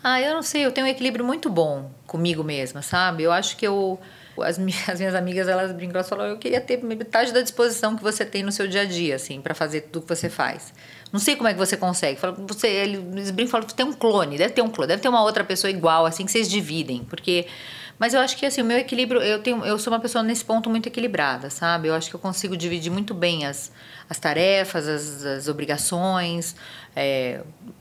Ah, 0.03 0.19
eu 0.21 0.33
não 0.33 0.43
sei, 0.43 0.65
eu 0.65 0.71
tenho 0.71 0.85
um 0.85 0.89
equilíbrio 0.89 1.23
muito 1.23 1.49
bom 1.49 1.89
comigo 2.05 2.43
mesma, 2.43 2.81
sabe? 2.81 3.23
Eu 3.23 3.31
acho 3.31 3.55
que 3.55 3.65
eu 3.65 3.99
as 4.41 4.57
minhas, 4.57 4.89
as 4.89 4.99
minhas 4.99 5.15
amigas, 5.15 5.47
elas 5.47 5.71
brincam, 5.71 5.95
elas 5.95 6.09
falam, 6.09 6.27
eu 6.27 6.37
queria 6.37 6.61
ter 6.61 6.83
metade 6.83 7.31
da 7.31 7.41
disposição 7.41 7.95
que 7.95 8.03
você 8.03 8.25
tem 8.25 8.43
no 8.43 8.51
seu 8.51 8.67
dia 8.67 8.81
a 8.81 8.85
dia, 8.85 9.15
assim, 9.15 9.41
para 9.41 9.53
fazer 9.53 9.81
tudo 9.81 10.03
que 10.03 10.15
você 10.15 10.29
faz. 10.29 10.73
Não 11.11 11.19
sei 11.19 11.35
como 11.35 11.47
é 11.47 11.53
que 11.53 11.59
você 11.59 11.77
consegue. 11.77 12.19
Fala, 12.19 12.35
você, 12.47 12.67
eles 12.67 13.31
brincam, 13.31 13.51
falam, 13.51 13.67
tem 13.67 13.85
um 13.85 13.93
clone, 13.93 14.37
deve 14.37 14.53
ter 14.53 14.61
um 14.61 14.69
clone, 14.69 14.87
deve 14.87 15.01
ter 15.01 15.09
uma 15.09 15.21
outra 15.23 15.43
pessoa 15.43 15.71
igual, 15.71 16.05
assim, 16.05 16.25
que 16.25 16.31
vocês 16.31 16.49
dividem, 16.49 17.03
porque... 17.03 17.47
Mas 17.97 18.13
eu 18.13 18.19
acho 18.19 18.35
que, 18.35 18.45
assim, 18.45 18.61
o 18.61 18.65
meu 18.65 18.77
equilíbrio, 18.77 19.21
eu 19.21 19.41
tenho, 19.41 19.63
eu 19.63 19.79
sou 19.79 19.93
uma 19.93 20.01
pessoa 20.01 20.21
nesse 20.21 20.43
ponto 20.43 20.69
muito 20.69 20.85
equilibrada, 20.85 21.49
sabe? 21.49 21.87
Eu 21.87 21.93
acho 21.93 22.09
que 22.09 22.15
eu 22.17 22.19
consigo 22.19 22.57
dividir 22.57 22.91
muito 22.91 23.13
bem 23.13 23.45
as, 23.45 23.71
as 24.09 24.19
tarefas, 24.19 24.85
as, 24.85 25.23
as 25.23 25.47
obrigações, 25.47 26.57
é, 26.93 27.39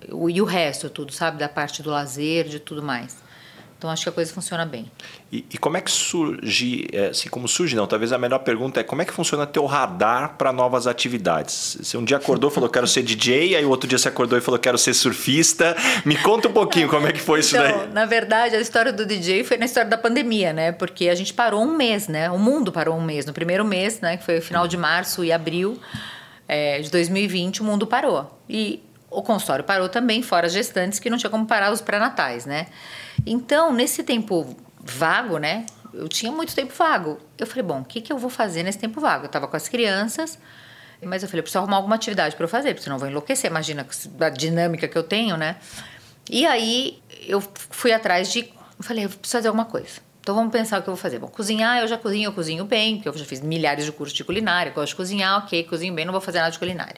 o, 0.08 0.30
e 0.30 0.40
o 0.40 0.44
resto, 0.44 0.88
tudo, 0.88 1.12
sabe? 1.12 1.38
Da 1.38 1.48
parte 1.48 1.82
do 1.82 1.90
lazer, 1.90 2.46
de 2.46 2.60
tudo 2.60 2.80
mais. 2.80 3.24
Então 3.76 3.90
acho 3.90 4.02
que 4.02 4.08
a 4.08 4.12
coisa 4.12 4.32
funciona 4.32 4.64
bem. 4.64 4.90
E, 5.34 5.44
e 5.54 5.58
como 5.58 5.76
é 5.76 5.80
que 5.80 5.90
surge, 5.90 6.86
é, 6.92 7.06
assim, 7.06 7.28
como 7.28 7.48
surge 7.48 7.74
não, 7.74 7.88
talvez 7.88 8.12
a 8.12 8.18
melhor 8.18 8.38
pergunta 8.38 8.78
é 8.78 8.84
como 8.84 9.02
é 9.02 9.04
que 9.04 9.12
funciona 9.12 9.44
teu 9.44 9.66
radar 9.66 10.36
para 10.38 10.52
novas 10.52 10.86
atividades? 10.86 11.76
Você 11.82 11.96
um 11.96 12.04
dia 12.04 12.18
acordou 12.18 12.50
e 12.50 12.54
falou 12.54 12.70
quero 12.70 12.86
ser 12.86 13.02
DJ, 13.02 13.56
aí 13.56 13.64
o 13.64 13.68
outro 13.68 13.88
dia 13.88 13.98
você 13.98 14.06
acordou 14.06 14.38
e 14.38 14.40
falou 14.40 14.60
quero 14.60 14.78
ser 14.78 14.94
surfista. 14.94 15.76
Me 16.04 16.16
conta 16.16 16.46
um 16.46 16.52
pouquinho 16.52 16.88
como 16.88 17.08
é 17.08 17.12
que 17.12 17.18
foi 17.18 17.40
isso 17.40 17.56
então, 17.56 17.78
daí. 17.78 17.92
Na 17.92 18.04
verdade, 18.04 18.54
a 18.54 18.60
história 18.60 18.92
do 18.92 19.04
DJ 19.04 19.42
foi 19.42 19.56
na 19.56 19.64
história 19.64 19.90
da 19.90 19.98
pandemia, 19.98 20.52
né? 20.52 20.70
Porque 20.70 21.08
a 21.08 21.16
gente 21.16 21.34
parou 21.34 21.60
um 21.60 21.76
mês, 21.76 22.06
né? 22.06 22.30
O 22.30 22.38
mundo 22.38 22.70
parou 22.70 22.96
um 22.96 23.02
mês. 23.02 23.26
No 23.26 23.32
primeiro 23.32 23.64
mês, 23.64 24.00
né? 24.00 24.16
Que 24.16 24.24
foi 24.24 24.38
o 24.38 24.42
final 24.42 24.68
de 24.68 24.76
março 24.76 25.24
e 25.24 25.32
abril 25.32 25.80
é, 26.46 26.80
de 26.80 26.92
2020, 26.92 27.60
o 27.60 27.64
mundo 27.64 27.88
parou. 27.88 28.38
E 28.48 28.80
o 29.10 29.20
consultório 29.20 29.64
parou 29.64 29.88
também, 29.88 30.22
fora 30.22 30.46
as 30.46 30.52
gestantes, 30.52 31.00
que 31.00 31.10
não 31.10 31.18
tinha 31.18 31.30
como 31.30 31.44
parar 31.44 31.72
os 31.72 31.80
pré-natais, 31.80 32.46
né? 32.46 32.66
Então, 33.26 33.72
nesse 33.72 34.04
tempo 34.04 34.56
vago, 34.84 35.38
né? 35.38 35.66
Eu 35.92 36.08
tinha 36.08 36.30
muito 36.30 36.54
tempo 36.54 36.72
vago. 36.74 37.18
Eu 37.38 37.46
falei, 37.46 37.62
bom, 37.62 37.80
o 37.80 37.84
que, 37.84 38.00
que 38.00 38.12
eu 38.12 38.18
vou 38.18 38.30
fazer 38.30 38.62
nesse 38.62 38.78
tempo 38.78 39.00
vago? 39.00 39.24
Eu 39.24 39.26
estava 39.26 39.46
com 39.46 39.56
as 39.56 39.68
crianças, 39.68 40.38
mas 41.02 41.22
eu 41.22 41.28
falei, 41.28 41.40
eu 41.40 41.42
preciso 41.44 41.58
arrumar 41.58 41.76
alguma 41.76 41.94
atividade 41.94 42.36
para 42.36 42.44
eu 42.44 42.48
fazer, 42.48 42.70
porque 42.70 42.82
senão 42.82 42.96
eu 42.96 43.00
vou 43.00 43.08
enlouquecer. 43.08 43.50
Imagina 43.50 43.86
a 44.20 44.28
dinâmica 44.30 44.88
que 44.88 44.98
eu 44.98 45.02
tenho, 45.02 45.36
né? 45.36 45.56
E 46.28 46.46
aí 46.46 47.02
eu 47.26 47.42
fui 47.70 47.92
atrás 47.92 48.32
de. 48.32 48.40
Eu 48.40 48.84
falei, 48.84 49.04
eu 49.04 49.08
preciso 49.08 49.32
fazer 49.32 49.48
alguma 49.48 49.66
coisa. 49.66 50.00
Então 50.24 50.34
vamos 50.34 50.52
pensar 50.52 50.80
o 50.80 50.82
que 50.82 50.88
eu 50.88 50.94
vou 50.94 51.00
fazer. 51.00 51.18
Bom, 51.18 51.28
cozinhar 51.28 51.80
eu 51.80 51.86
já 51.86 51.98
cozinho, 51.98 52.28
eu 52.28 52.32
cozinho 52.32 52.64
bem, 52.64 52.96
porque 52.96 53.08
eu 53.10 53.18
já 53.18 53.26
fiz 53.26 53.42
milhares 53.42 53.84
de 53.84 53.92
cursos 53.92 54.16
de 54.16 54.24
culinária, 54.24 54.72
gosto 54.72 54.88
de 54.88 54.96
cozinhar, 54.96 55.44
ok, 55.44 55.64
cozinho 55.64 55.92
bem, 55.94 56.06
não 56.06 56.12
vou 56.12 56.20
fazer 56.20 56.38
nada 56.38 56.50
de 56.50 56.58
culinária. 56.58 56.96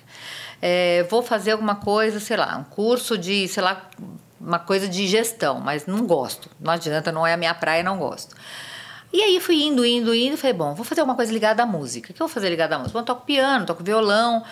É, 0.63 1.05
vou 1.11 1.25
fazer 1.25 1.51
alguma 1.51 1.75
coisa, 1.75 2.21
sei 2.21 2.37
lá, 2.37 2.57
um 2.57 2.63
curso 2.63 3.19
de, 3.19 3.49
sei 3.49 3.65
lá, 3.65 3.91
uma 4.41 4.59
coisa 4.59 4.89
de 4.89 5.07
gestão, 5.07 5.61
mas 5.61 5.87
não 5.87 6.07
gosto. 6.07 6.51
Não 6.61 6.73
adianta, 6.73 7.11
não 7.11 7.27
é 7.27 7.33
a 7.33 7.37
minha 7.37 7.55
praia, 7.55 7.83
não 7.83 7.99
gosto. 7.99 8.35
E 9.13 9.23
aí 9.23 9.41
fui 9.41 9.63
indo, 9.63 9.85
indo, 9.85 10.15
indo, 10.15 10.37
falei, 10.37 10.53
bom, 10.53 10.75
vou 10.75 10.85
fazer 10.85 11.03
uma 11.03 11.15
coisa 11.15 11.33
ligada 11.33 11.63
à 11.63 11.67
música. 11.67 12.11
O 12.11 12.15
que 12.15 12.21
eu 12.21 12.27
vou 12.27 12.33
fazer 12.33 12.51
ligada 12.51 12.77
à 12.77 12.79
música? 12.79 12.99
Bom, 12.99 13.03
eu 13.03 13.07
toco 13.07 13.25
piano, 13.25 13.65
toco 13.65 13.83
violão. 13.83 14.43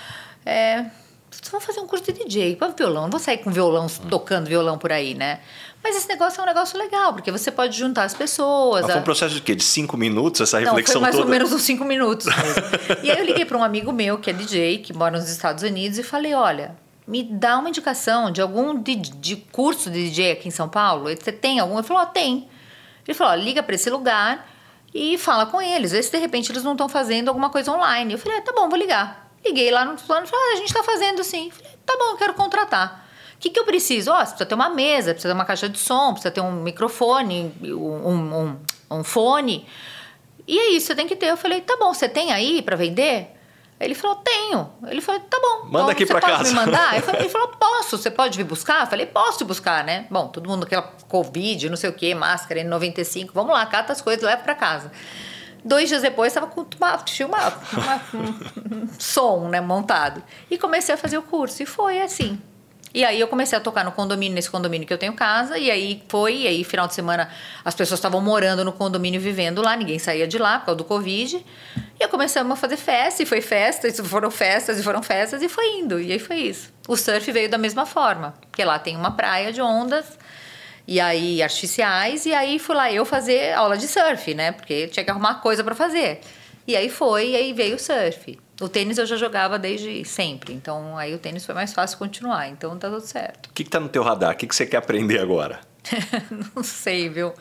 É, 0.46 0.86
vou 1.50 1.60
fazer 1.60 1.80
um 1.80 1.86
curso 1.86 2.04
de 2.04 2.12
DJ, 2.12 2.56
para 2.56 2.68
violão. 2.68 3.02
Não 3.02 3.10
vou 3.10 3.20
sair 3.20 3.38
com 3.38 3.50
violão, 3.50 3.86
tocando 4.08 4.46
violão 4.46 4.78
por 4.78 4.92
aí, 4.92 5.14
né? 5.14 5.40
Mas 5.82 5.96
esse 5.96 6.08
negócio 6.08 6.40
é 6.40 6.42
um 6.42 6.46
negócio 6.46 6.78
legal, 6.78 7.12
porque 7.12 7.30
você 7.30 7.50
pode 7.50 7.76
juntar 7.76 8.04
as 8.04 8.14
pessoas. 8.14 8.82
Mas 8.82 8.92
foi 8.92 9.00
um 9.00 9.04
processo 9.04 9.34
de 9.34 9.42
quê? 9.42 9.54
De 9.54 9.64
cinco 9.64 9.98
minutos, 9.98 10.40
essa 10.40 10.58
reflexão 10.58 10.94
Não, 10.94 11.00
foi 11.00 11.02
mais 11.02 11.14
toda? 11.14 11.26
ou 11.26 11.30
menos 11.30 11.52
uns 11.52 11.62
cinco 11.62 11.84
minutos 11.84 12.26
e 13.02 13.10
aí 13.10 13.18
eu 13.18 13.24
liguei 13.24 13.44
para 13.44 13.58
um 13.58 13.62
amigo 13.62 13.92
meu, 13.92 14.16
que 14.16 14.30
é 14.30 14.32
DJ, 14.32 14.78
que 14.78 14.94
mora 14.94 15.18
nos 15.18 15.28
Estados 15.28 15.62
Unidos, 15.62 15.98
e 15.98 16.02
falei, 16.02 16.32
olha, 16.32 16.74
me 17.06 17.22
dá 17.22 17.58
uma 17.58 17.68
indicação 17.68 18.30
de 18.30 18.40
algum 18.40 18.80
de, 18.80 18.96
de 18.96 19.36
curso 19.36 19.90
de 19.90 20.08
DJ 20.08 20.32
aqui 20.32 20.48
em 20.48 20.50
São 20.50 20.68
Paulo. 20.68 21.04
Você 21.04 21.32
tem 21.32 21.58
algum? 21.58 21.74
Ele 21.74 21.86
falou, 21.86 22.02
oh, 22.02 22.06
tem. 22.06 22.48
Ele 23.06 23.14
falou, 23.14 23.34
liga 23.36 23.62
para 23.62 23.74
esse 23.74 23.90
lugar 23.90 24.48
e 24.94 25.18
fala 25.18 25.46
com 25.46 25.60
eles. 25.60 25.92
Vê 25.92 26.02
se 26.02 26.10
de 26.10 26.18
repente 26.18 26.50
eles 26.50 26.64
não 26.64 26.72
estão 26.72 26.88
fazendo 26.88 27.28
alguma 27.28 27.50
coisa 27.50 27.72
online. 27.72 28.14
Eu 28.14 28.18
falei, 28.18 28.38
ah, 28.38 28.42
tá 28.42 28.52
bom, 28.52 28.68
vou 28.68 28.78
ligar. 28.78 29.30
Liguei 29.44 29.70
lá 29.70 29.84
no 29.84 29.96
plano 29.96 30.24
e 30.24 30.28
falei, 30.28 30.46
ah, 30.46 30.52
a 30.54 30.56
gente 30.56 30.68
está 30.68 30.82
fazendo 30.82 31.22
sim. 31.22 31.50
falei, 31.50 31.72
tá 31.84 31.94
bom, 31.98 32.12
eu 32.12 32.16
quero 32.16 32.34
contratar. 32.34 33.04
O 33.34 33.38
que, 33.38 33.50
que 33.50 33.60
eu 33.60 33.64
preciso? 33.64 34.10
Ó, 34.10 34.16
você 34.16 34.30
precisa 34.30 34.46
ter 34.46 34.54
uma 34.54 34.70
mesa, 34.70 35.12
precisa 35.12 35.34
ter 35.34 35.36
uma 35.36 35.44
caixa 35.44 35.68
de 35.68 35.78
som, 35.78 36.12
precisa 36.12 36.30
ter 36.30 36.40
um 36.40 36.62
microfone, 36.62 37.52
um, 37.62 38.08
um, 38.08 38.56
um 38.90 39.04
fone. 39.04 39.66
E 40.48 40.58
é 40.58 40.70
isso, 40.70 40.86
você 40.86 40.94
tem 40.94 41.06
que 41.06 41.16
ter. 41.16 41.26
Eu 41.26 41.36
falei, 41.36 41.60
tá 41.60 41.76
bom, 41.76 41.92
você 41.92 42.08
tem 42.08 42.32
aí 42.32 42.62
para 42.62 42.76
vender? 42.76 43.30
Ele 43.84 43.94
falou, 43.94 44.16
tenho. 44.16 44.72
Ele 44.86 45.00
falou, 45.00 45.20
tá 45.20 45.38
bom. 45.38 45.68
Manda 45.70 45.92
aqui 45.92 46.06
para 46.06 46.20
casa. 46.20 46.44
Você 46.44 46.54
pode 46.54 46.66
me 46.66 46.72
mandar? 46.72 46.94
ele 47.20 47.28
falou, 47.28 47.48
posso. 47.48 47.98
Você 47.98 48.10
pode 48.10 48.36
vir 48.38 48.44
buscar? 48.44 48.80
Eu 48.80 48.86
falei, 48.86 49.04
posso 49.04 49.44
buscar, 49.44 49.84
né? 49.84 50.06
Bom, 50.10 50.28
todo 50.28 50.48
mundo 50.48 50.64
aquela 50.64 50.82
Covid, 51.08 51.68
não 51.68 51.76
sei 51.76 51.90
o 51.90 51.92
quê, 51.92 52.14
máscara 52.14 52.60
N95. 52.62 53.30
Vamos 53.34 53.52
lá, 53.52 53.66
cata 53.66 53.92
as 53.92 54.00
coisas, 54.00 54.24
leva 54.24 54.42
para 54.42 54.54
casa. 54.54 54.90
Dois 55.62 55.88
dias 55.88 56.02
depois, 56.02 56.32
estava 56.32 56.46
com 56.46 56.62
uma, 56.78 56.96
uma, 57.26 57.38
uma, 57.72 58.02
um 58.76 58.88
som 58.98 59.48
né, 59.48 59.60
montado. 59.60 60.22
E 60.50 60.56
comecei 60.56 60.94
a 60.94 60.98
fazer 60.98 61.18
o 61.18 61.22
curso. 61.22 61.62
E 61.62 61.66
foi 61.66 62.00
assim. 62.00 62.40
E 62.94 63.04
aí 63.04 63.18
eu 63.18 63.26
comecei 63.26 63.58
a 63.58 63.60
tocar 63.60 63.84
no 63.84 63.90
condomínio, 63.90 64.36
nesse 64.36 64.48
condomínio 64.48 64.86
que 64.86 64.92
eu 64.92 64.98
tenho 64.98 65.12
casa, 65.14 65.58
e 65.58 65.68
aí 65.68 66.00
foi, 66.08 66.42
e 66.42 66.46
aí 66.46 66.62
final 66.62 66.86
de 66.86 66.94
semana 66.94 67.28
as 67.64 67.74
pessoas 67.74 67.98
estavam 67.98 68.20
morando 68.20 68.64
no 68.64 68.72
condomínio, 68.72 69.20
vivendo 69.20 69.60
lá, 69.60 69.74
ninguém 69.74 69.98
saía 69.98 70.28
de 70.28 70.38
lá 70.38 70.60
por 70.60 70.66
causa 70.66 70.78
do 70.78 70.84
Covid. 70.84 71.44
E 71.98 72.02
eu 72.02 72.08
começamos 72.08 72.52
a 72.52 72.56
fazer 72.56 72.76
festa, 72.76 73.20
e 73.24 73.26
foi 73.26 73.40
festa, 73.40 73.88
e 73.88 73.92
foram 73.92 74.30
festas, 74.30 74.78
e 74.78 74.82
foram 74.84 75.02
festas, 75.02 75.42
e 75.42 75.48
foi 75.48 75.80
indo, 75.80 76.00
e 76.00 76.12
aí 76.12 76.20
foi 76.20 76.36
isso. 76.36 76.72
O 76.86 76.96
surf 76.96 77.32
veio 77.32 77.50
da 77.50 77.58
mesma 77.58 77.84
forma, 77.84 78.32
porque 78.48 78.64
lá 78.64 78.78
tem 78.78 78.96
uma 78.96 79.10
praia 79.10 79.52
de 79.52 79.60
ondas, 79.60 80.16
e 80.86 81.00
aí 81.00 81.42
artificiais, 81.42 82.26
e 82.26 82.32
aí 82.32 82.60
fui 82.60 82.76
lá 82.76 82.92
eu 82.92 83.04
fazer 83.04 83.54
aula 83.54 83.76
de 83.76 83.88
surf, 83.88 84.32
né? 84.34 84.52
Porque 84.52 84.86
tinha 84.86 85.02
que 85.02 85.10
arrumar 85.10 85.36
coisa 85.36 85.64
para 85.64 85.74
fazer. 85.74 86.20
E 86.66 86.76
aí 86.76 86.88
foi, 86.88 87.30
e 87.30 87.36
aí 87.36 87.52
veio 87.52 87.76
o 87.76 87.78
surf. 87.78 88.38
O 88.60 88.68
tênis 88.68 88.98
eu 88.98 89.06
já 89.06 89.16
jogava 89.16 89.58
desde 89.58 90.04
sempre, 90.04 90.52
então 90.52 90.96
aí 90.96 91.12
o 91.14 91.18
tênis 91.18 91.44
foi 91.44 91.54
mais 91.54 91.72
fácil 91.72 91.98
continuar, 91.98 92.48
então 92.48 92.78
tá 92.78 92.88
tudo 92.88 93.04
certo. 93.04 93.46
O 93.46 93.52
que, 93.52 93.64
que 93.64 93.70
tá 93.70 93.80
no 93.80 93.88
teu 93.88 94.02
radar? 94.02 94.32
O 94.32 94.36
que, 94.36 94.46
que 94.46 94.54
você 94.54 94.64
quer 94.64 94.76
aprender 94.76 95.18
agora? 95.18 95.60
não 96.54 96.62
sei, 96.62 97.08
viu? 97.08 97.32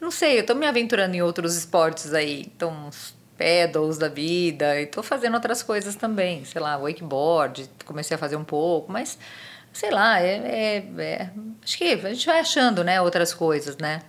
Não 0.00 0.10
sei, 0.10 0.38
eu 0.38 0.46
tô 0.46 0.54
me 0.54 0.66
aventurando 0.66 1.14
em 1.14 1.22
outros 1.22 1.56
esportes 1.56 2.14
aí, 2.14 2.42
então 2.42 2.70
uns 2.86 3.14
pedals 3.36 3.98
da 3.98 4.08
vida, 4.08 4.80
e 4.80 4.86
tô 4.86 5.02
fazendo 5.02 5.34
outras 5.34 5.62
coisas 5.62 5.96
também, 5.96 6.44
sei 6.44 6.60
lá, 6.60 6.76
wakeboard, 6.76 7.68
comecei 7.84 8.14
a 8.14 8.18
fazer 8.18 8.36
um 8.36 8.44
pouco, 8.44 8.92
mas 8.92 9.18
sei 9.72 9.90
lá, 9.90 10.20
é, 10.20 10.36
é, 10.36 11.02
é 11.02 11.30
acho 11.62 11.78
que 11.78 11.84
a 11.84 12.14
gente 12.14 12.26
vai 12.26 12.40
achando, 12.40 12.84
né, 12.84 13.00
outras 13.00 13.34
coisas, 13.34 13.76
né? 13.78 14.02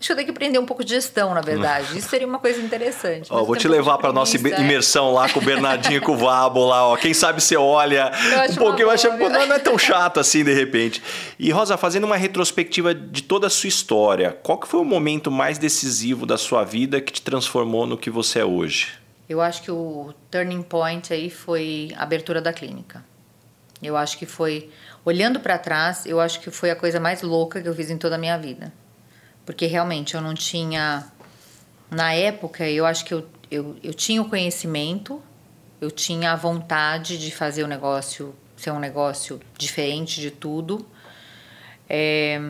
Acho 0.00 0.06
que 0.06 0.12
eu 0.12 0.16
tenho 0.16 0.26
que 0.28 0.30
aprender 0.30 0.58
um 0.58 0.64
pouco 0.64 0.82
de 0.82 0.94
gestão, 0.94 1.34
na 1.34 1.42
verdade. 1.42 1.98
Isso 1.98 2.08
seria 2.08 2.26
uma 2.26 2.38
coisa 2.38 2.58
interessante. 2.58 3.28
Ó, 3.30 3.44
vou 3.44 3.54
te 3.54 3.68
levar 3.68 3.98
para 3.98 4.10
nossa 4.10 4.34
imersão 4.34 5.12
lá 5.12 5.28
com 5.28 5.40
o 5.40 5.44
Bernardinho 5.44 5.98
e 5.98 6.00
com 6.00 6.12
o 6.12 6.16
Vabo 6.16 6.64
lá, 6.64 6.86
ó. 6.86 6.96
Quem 6.96 7.12
sabe 7.12 7.42
você 7.42 7.54
olha 7.54 8.10
um 8.50 8.54
pouquinho, 8.54 8.86
vai 8.86 8.94
achar, 8.94 9.14
não, 9.18 9.28
não 9.28 9.54
é 9.54 9.58
tão 9.58 9.76
chato 9.78 10.18
assim 10.18 10.42
de 10.42 10.54
repente. 10.54 11.02
E 11.38 11.50
Rosa, 11.50 11.76
fazendo 11.76 12.04
uma 12.04 12.16
retrospectiva 12.16 12.94
de 12.94 13.22
toda 13.22 13.48
a 13.48 13.50
sua 13.50 13.68
história, 13.68 14.38
qual 14.42 14.56
que 14.56 14.66
foi 14.66 14.80
o 14.80 14.84
momento 14.86 15.30
mais 15.30 15.58
decisivo 15.58 16.24
da 16.24 16.38
sua 16.38 16.64
vida 16.64 16.98
que 17.02 17.12
te 17.12 17.20
transformou 17.20 17.86
no 17.86 17.98
que 17.98 18.08
você 18.08 18.38
é 18.38 18.44
hoje? 18.44 18.94
Eu 19.28 19.38
acho 19.42 19.62
que 19.62 19.70
o 19.70 20.14
turning 20.30 20.62
point 20.62 21.12
aí 21.12 21.28
foi 21.28 21.92
a 21.94 22.04
abertura 22.04 22.40
da 22.40 22.54
clínica. 22.54 23.04
Eu 23.82 23.98
acho 23.98 24.16
que 24.16 24.24
foi, 24.24 24.70
olhando 25.04 25.40
para 25.40 25.58
trás, 25.58 26.06
eu 26.06 26.18
acho 26.18 26.40
que 26.40 26.50
foi 26.50 26.70
a 26.70 26.76
coisa 26.76 26.98
mais 26.98 27.20
louca 27.20 27.60
que 27.60 27.68
eu 27.68 27.74
fiz 27.74 27.90
em 27.90 27.98
toda 27.98 28.14
a 28.14 28.18
minha 28.18 28.38
vida 28.38 28.72
porque 29.50 29.66
realmente 29.66 30.14
eu 30.14 30.20
não 30.20 30.32
tinha. 30.32 31.10
Na 31.90 32.12
época, 32.14 32.70
eu 32.70 32.86
acho 32.86 33.04
que 33.04 33.12
eu, 33.12 33.26
eu, 33.50 33.76
eu 33.82 33.92
tinha 33.92 34.22
o 34.22 34.28
conhecimento, 34.28 35.20
eu 35.80 35.90
tinha 35.90 36.30
a 36.30 36.36
vontade 36.36 37.18
de 37.18 37.32
fazer 37.32 37.64
o 37.64 37.66
negócio 37.66 38.32
ser 38.56 38.70
um 38.70 38.78
negócio 38.78 39.40
diferente 39.58 40.20
de 40.20 40.30
tudo. 40.30 40.86
É, 41.88 42.40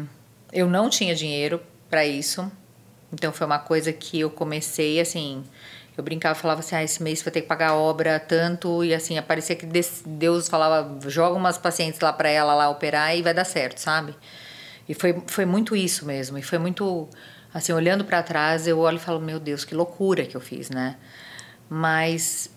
eu 0.52 0.68
não 0.68 0.90
tinha 0.90 1.14
dinheiro 1.14 1.62
para 1.88 2.04
isso, 2.04 2.52
então 3.10 3.32
foi 3.32 3.46
uma 3.46 3.58
coisa 3.58 3.94
que 3.94 4.20
eu 4.20 4.28
comecei 4.28 5.00
assim. 5.00 5.42
Eu 5.96 6.04
brincava, 6.04 6.34
falava 6.34 6.60
assim: 6.60 6.76
ah, 6.76 6.84
esse 6.84 7.02
mês 7.02 7.22
vai 7.22 7.32
ter 7.32 7.40
que 7.40 7.48
pagar 7.48 7.70
a 7.70 7.76
obra 7.76 8.20
tanto, 8.20 8.84
e 8.84 8.92
assim, 8.92 9.16
aparecia 9.16 9.56
que 9.56 9.64
Deus 10.04 10.50
falava: 10.50 11.00
joga 11.08 11.34
umas 11.34 11.56
pacientes 11.56 11.98
lá 11.98 12.12
para 12.12 12.28
ela 12.28 12.52
lá 12.52 12.68
operar 12.68 13.16
e 13.16 13.22
vai 13.22 13.32
dar 13.32 13.46
certo, 13.46 13.78
sabe? 13.78 14.14
E 14.90 14.94
foi, 14.94 15.22
foi 15.28 15.46
muito 15.46 15.76
isso 15.76 16.04
mesmo. 16.04 16.36
E 16.36 16.42
foi 16.42 16.58
muito. 16.58 17.08
Assim, 17.54 17.72
olhando 17.72 18.04
para 18.04 18.24
trás, 18.24 18.66
eu 18.66 18.80
olho 18.80 18.96
e 18.96 19.00
falo: 19.00 19.20
meu 19.20 19.38
Deus, 19.38 19.64
que 19.64 19.72
loucura 19.72 20.26
que 20.26 20.36
eu 20.36 20.40
fiz, 20.40 20.68
né? 20.68 20.96
Mas 21.68 22.50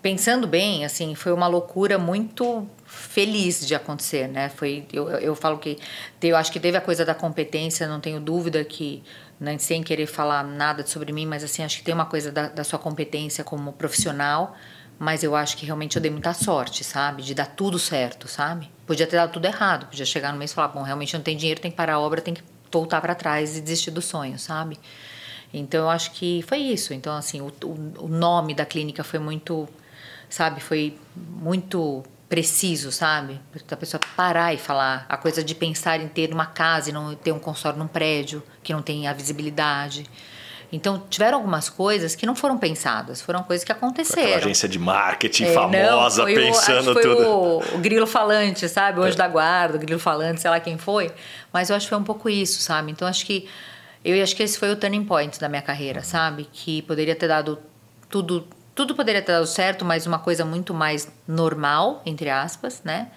pensando 0.00 0.46
bem, 0.46 0.84
assim, 0.84 1.16
foi 1.16 1.32
uma 1.32 1.48
loucura 1.48 1.98
muito 1.98 2.64
feliz 2.86 3.66
de 3.66 3.74
acontecer, 3.74 4.28
né? 4.28 4.50
Foi, 4.50 4.86
eu, 4.92 5.08
eu 5.08 5.34
falo 5.34 5.58
que 5.58 5.76
eu 6.22 6.36
acho 6.36 6.52
que 6.52 6.60
teve 6.60 6.76
a 6.76 6.80
coisa 6.80 7.04
da 7.04 7.14
competência, 7.14 7.88
não 7.88 7.98
tenho 8.00 8.20
dúvida 8.20 8.62
que, 8.62 9.02
né, 9.40 9.58
sem 9.58 9.82
querer 9.82 10.06
falar 10.06 10.44
nada 10.44 10.86
sobre 10.86 11.12
mim, 11.12 11.26
mas 11.26 11.42
assim, 11.42 11.64
acho 11.64 11.78
que 11.78 11.82
tem 11.82 11.94
uma 11.94 12.06
coisa 12.06 12.30
da, 12.30 12.48
da 12.48 12.62
sua 12.62 12.78
competência 12.78 13.42
como 13.42 13.72
profissional, 13.72 14.54
mas 14.98 15.22
eu 15.22 15.34
acho 15.34 15.56
que 15.56 15.66
realmente 15.66 15.96
eu 15.96 16.02
dei 16.02 16.10
muita 16.10 16.32
sorte, 16.32 16.84
sabe? 16.84 17.22
De 17.22 17.34
dar 17.34 17.46
tudo 17.46 17.78
certo, 17.78 18.28
sabe? 18.28 18.70
Podia 18.86 19.06
ter 19.06 19.16
dado 19.16 19.32
tudo 19.32 19.46
errado, 19.46 19.86
podia 19.86 20.06
chegar 20.06 20.32
no 20.32 20.38
mês 20.38 20.52
e 20.52 20.54
falar, 20.54 20.68
bom, 20.68 20.82
realmente 20.82 21.14
não 21.14 21.22
tem 21.22 21.36
dinheiro, 21.36 21.60
tem 21.60 21.70
que 21.70 21.76
parar 21.76 21.94
a 21.94 22.00
obra, 22.00 22.20
tem 22.20 22.34
que 22.34 22.42
voltar 22.72 23.00
para 23.00 23.14
trás 23.14 23.56
e 23.56 23.60
desistir 23.60 23.90
do 23.90 24.02
sonho, 24.02 24.38
sabe? 24.38 24.78
Então 25.52 25.82
eu 25.84 25.90
acho 25.90 26.10
que 26.10 26.42
foi 26.42 26.58
isso. 26.58 26.92
Então, 26.92 27.14
assim, 27.16 27.40
o, 27.40 27.52
o, 27.98 28.08
nome 28.08 28.54
da 28.54 28.66
clínica 28.66 29.04
foi 29.04 29.20
muito, 29.20 29.68
sabe? 30.28 30.60
Foi 30.60 30.98
muito 31.14 32.02
preciso, 32.28 32.90
sabe? 32.90 33.40
A 33.70 33.76
pessoa 33.76 34.00
parar 34.16 34.52
e 34.52 34.58
falar 34.58 35.06
a 35.08 35.16
coisa 35.16 35.44
de 35.44 35.54
pensar 35.54 36.00
em 36.00 36.08
ter 36.08 36.32
uma 36.32 36.46
casa 36.46 36.90
e 36.90 36.92
não 36.92 37.14
ter 37.14 37.30
um 37.30 37.38
consultório 37.38 37.78
num 37.78 37.86
prédio 37.86 38.42
que 38.62 38.72
não 38.72 38.82
tem 38.82 39.06
a 39.06 39.12
visibilidade. 39.12 40.04
Então, 40.72 41.02
tiveram 41.08 41.38
algumas 41.38 41.68
coisas 41.68 42.14
que 42.14 42.26
não 42.26 42.34
foram 42.34 42.58
pensadas, 42.58 43.20
foram 43.20 43.42
coisas 43.42 43.64
que 43.64 43.72
aconteceram. 43.72 44.22
Aquela 44.22 44.36
agência 44.38 44.68
de 44.68 44.78
marketing 44.78 45.44
é, 45.44 45.52
famosa, 45.52 46.24
não, 46.24 46.34
pensando 46.34 46.90
o, 46.90 46.94
tudo. 46.94 47.26
O, 47.26 47.58
o 47.76 47.78
grilo 47.78 48.06
falante, 48.06 48.68
sabe? 48.68 49.00
O 49.00 49.02
anjo 49.02 49.14
é. 49.14 49.18
da 49.18 49.28
guarda, 49.28 49.76
o 49.76 49.78
grilo 49.78 50.00
falante, 50.00 50.40
sei 50.40 50.50
lá 50.50 50.58
quem 50.60 50.78
foi. 50.78 51.12
Mas 51.52 51.70
eu 51.70 51.76
acho 51.76 51.86
que 51.86 51.90
foi 51.90 51.98
um 51.98 52.04
pouco 52.04 52.28
isso, 52.28 52.60
sabe? 52.60 52.90
Então, 52.90 53.06
acho 53.06 53.24
que 53.24 53.48
eu 54.04 54.22
acho 54.22 54.36
que 54.36 54.42
esse 54.42 54.58
foi 54.58 54.70
o 54.70 54.76
turning 54.76 55.04
point 55.04 55.40
da 55.40 55.48
minha 55.48 55.62
carreira, 55.62 56.02
sabe? 56.02 56.46
Que 56.52 56.82
poderia 56.82 57.16
ter 57.16 57.26
dado 57.26 57.58
tudo, 58.10 58.46
tudo 58.74 58.94
poderia 58.94 59.22
ter 59.22 59.32
dado 59.32 59.46
certo, 59.46 59.84
mas 59.84 60.06
uma 60.06 60.18
coisa 60.18 60.44
muito 60.44 60.74
mais 60.74 61.10
normal, 61.26 62.02
entre 62.04 62.28
aspas, 62.28 62.82
né? 62.84 63.08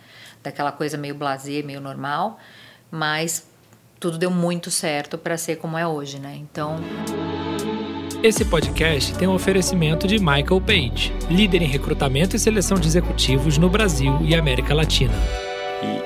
Daquela 0.42 0.72
coisa 0.72 0.98
meio 0.98 1.14
blazer, 1.14 1.66
meio 1.66 1.82
normal, 1.82 2.40
mas 2.90 3.50
tudo 4.00 4.18
deu 4.18 4.32
muito 4.32 4.70
certo 4.70 5.18
para 5.18 5.38
ser 5.38 5.58
como 5.58 5.78
é 5.78 5.88
hoje, 5.88 6.20
né? 6.20 6.38
Então, 6.40 6.78
esse 8.24 8.44
podcast 8.46 9.14
tem 9.16 9.28
um 9.28 9.34
oferecimento 9.34 10.08
de 10.08 10.18
Michael 10.18 10.62
Page, 10.62 11.14
líder 11.30 11.62
em 11.62 11.68
recrutamento 11.68 12.36
e 12.36 12.40
seleção 12.40 12.78
de 12.78 12.88
executivos 12.88 13.58
no 13.58 13.70
Brasil 13.70 14.18
e 14.22 14.36
América 14.36 14.74
Latina. 14.74 15.14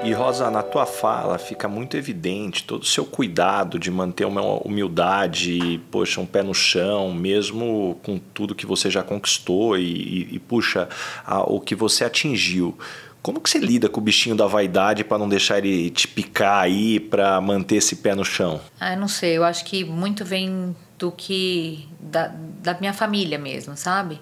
E, 0.04 0.10
e, 0.10 0.14
Rosa, 0.14 0.52
na 0.52 0.62
tua 0.62 0.86
fala 0.86 1.38
fica 1.38 1.70
muito 1.70 1.96
evidente 1.96 2.66
todo 2.66 2.84
o 2.84 2.86
seu 2.86 3.06
cuidado 3.06 3.80
de 3.80 3.90
manter 3.90 4.26
uma 4.26 4.42
humildade, 4.42 5.80
poxa, 5.90 6.20
um 6.20 6.26
pé 6.26 6.44
no 6.44 6.54
chão, 6.54 7.14
mesmo 7.14 7.98
com 8.04 8.20
tudo 8.34 8.54
que 8.54 8.66
você 8.66 8.90
já 8.90 9.02
conquistou 9.02 9.78
e, 9.78 9.84
e, 9.84 10.36
e 10.36 10.40
puxa, 10.40 10.90
a, 11.26 11.42
o 11.44 11.62
que 11.62 11.74
você 11.74 12.04
atingiu. 12.04 12.78
Como 13.22 13.40
que 13.40 13.50
você 13.50 13.60
lida 13.60 13.88
com 13.88 14.00
o 14.00 14.04
bichinho 14.04 14.36
da 14.36 14.48
vaidade 14.48 15.04
para 15.04 15.18
não 15.18 15.30
deixar 15.30 15.60
ele 15.60 15.92
te 15.92 16.08
picar 16.08 16.64
aí, 16.64 17.00
para 17.00 17.40
manter 17.40 17.76
esse 17.76 17.98
pé 17.98 18.16
no 18.16 18.26
chão? 18.26 18.60
Ah, 18.80 18.94
eu 18.94 19.00
não 19.00 19.08
sei. 19.08 19.38
Eu 19.38 19.44
acho 19.44 19.64
que 19.64 19.84
muito 19.86 20.26
vem 20.26 20.76
do 20.98 21.12
que 21.12 21.88
da, 22.00 22.32
da 22.62 22.74
minha 22.80 22.94
família 22.94 23.38
mesmo, 23.38 23.78
sabe? 23.78 24.20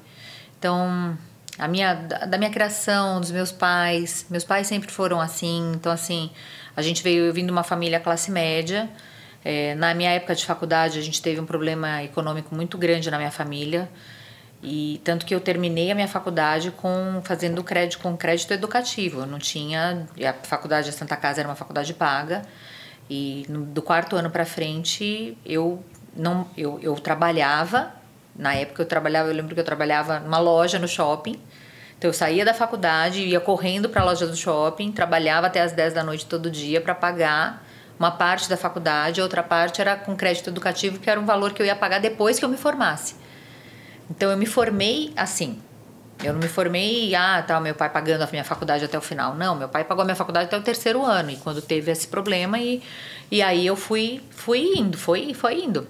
Então, 0.57 1.17
a 1.57 1.67
minha 1.67 1.93
da 1.93 2.37
minha 2.37 2.49
criação, 2.49 3.21
dos 3.21 3.31
meus 3.31 3.51
pais, 3.51 4.25
meus 4.29 4.43
pais 4.43 4.67
sempre 4.67 4.91
foram 4.91 5.19
assim, 5.19 5.73
então 5.75 5.91
assim, 5.91 6.29
a 6.75 6.81
gente 6.81 7.01
veio 7.01 7.25
eu 7.25 7.33
vim 7.33 7.45
de 7.45 7.51
uma 7.51 7.63
família 7.63 7.99
classe 7.99 8.31
média. 8.31 8.89
É, 9.43 9.73
na 9.75 9.93
minha 9.93 10.11
época 10.11 10.35
de 10.35 10.45
faculdade, 10.45 10.99
a 10.99 11.01
gente 11.01 11.21
teve 11.21 11.39
um 11.39 11.45
problema 11.45 12.03
econômico 12.03 12.53
muito 12.53 12.77
grande 12.77 13.09
na 13.09 13.17
minha 13.17 13.31
família. 13.31 13.89
E 14.61 14.99
tanto 15.03 15.25
que 15.25 15.33
eu 15.33 15.39
terminei 15.39 15.89
a 15.89 15.95
minha 15.95 16.07
faculdade 16.07 16.71
com 16.71 17.21
fazendo 17.23 17.63
crédito 17.63 18.01
com 18.01 18.17
crédito 18.17 18.53
educativo. 18.53 19.21
Eu 19.21 19.25
não 19.25 19.39
tinha, 19.39 20.05
a 20.21 20.33
faculdade 20.45 20.91
da 20.91 20.97
Santa 20.97 21.15
Casa 21.15 21.41
era 21.41 21.47
uma 21.47 21.55
faculdade 21.55 21.93
paga. 21.93 22.41
E 23.09 23.45
no, 23.47 23.65
do 23.65 23.81
quarto 23.81 24.15
ano 24.15 24.29
para 24.29 24.45
frente, 24.45 25.37
eu 25.45 25.83
não 26.15 26.47
eu, 26.57 26.79
eu 26.81 26.95
trabalhava 26.95 27.93
na 28.35 28.53
época 28.53 28.81
eu 28.81 28.85
trabalhava 28.85 29.29
eu 29.29 29.33
lembro 29.33 29.53
que 29.53 29.59
eu 29.59 29.65
trabalhava 29.65 30.19
numa 30.19 30.39
loja 30.39 30.79
no 30.79 30.87
shopping 30.87 31.39
então 31.97 32.09
eu 32.09 32.13
saía 32.13 32.45
da 32.45 32.53
faculdade 32.53 33.21
ia 33.21 33.39
correndo 33.39 33.89
para 33.89 34.01
a 34.01 34.05
loja 34.05 34.25
do 34.25 34.35
shopping 34.35 34.91
trabalhava 34.91 35.47
até 35.47 35.61
as 35.61 35.71
10 35.71 35.93
da 35.93 36.03
noite 36.03 36.25
todo 36.25 36.49
dia 36.49 36.81
para 36.81 36.95
pagar 36.95 37.65
uma 37.97 38.11
parte 38.11 38.49
da 38.49 38.57
faculdade 38.57 39.21
outra 39.21 39.43
parte 39.43 39.81
era 39.81 39.95
com 39.95 40.15
crédito 40.15 40.49
educativo 40.49 40.99
que 40.99 41.09
era 41.09 41.19
um 41.19 41.25
valor 41.25 41.53
que 41.53 41.61
eu 41.61 41.65
ia 41.65 41.75
pagar 41.75 41.99
depois 41.99 42.39
que 42.39 42.45
eu 42.45 42.49
me 42.49 42.57
formasse 42.57 43.15
então 44.09 44.31
eu 44.31 44.37
me 44.37 44.45
formei 44.45 45.13
assim 45.15 45.61
eu 46.23 46.33
não 46.33 46.39
me 46.39 46.49
formei, 46.49 47.15
ah, 47.15 47.41
tá, 47.41 47.59
meu 47.61 47.73
pai 47.73 47.89
pagando 47.89 48.23
a 48.23 48.27
minha 48.29 48.43
faculdade 48.43 48.83
até 48.83 48.97
o 48.97 49.01
final. 49.01 49.35
Não, 49.35 49.55
meu 49.55 49.69
pai 49.69 49.85
pagou 49.85 50.01
a 50.01 50.05
minha 50.05 50.15
faculdade 50.15 50.47
até 50.47 50.57
o 50.57 50.61
terceiro 50.61 51.05
ano. 51.05 51.31
E 51.31 51.37
quando 51.37 51.61
teve 51.61 51.91
esse 51.91 52.07
problema, 52.07 52.59
e, 52.59 52.81
e 53.31 53.41
aí 53.41 53.65
eu 53.65 53.77
fui, 53.77 54.21
fui 54.31 54.59
indo, 54.75 54.97
foi, 54.97 55.33
foi 55.33 55.63
indo. 55.63 55.87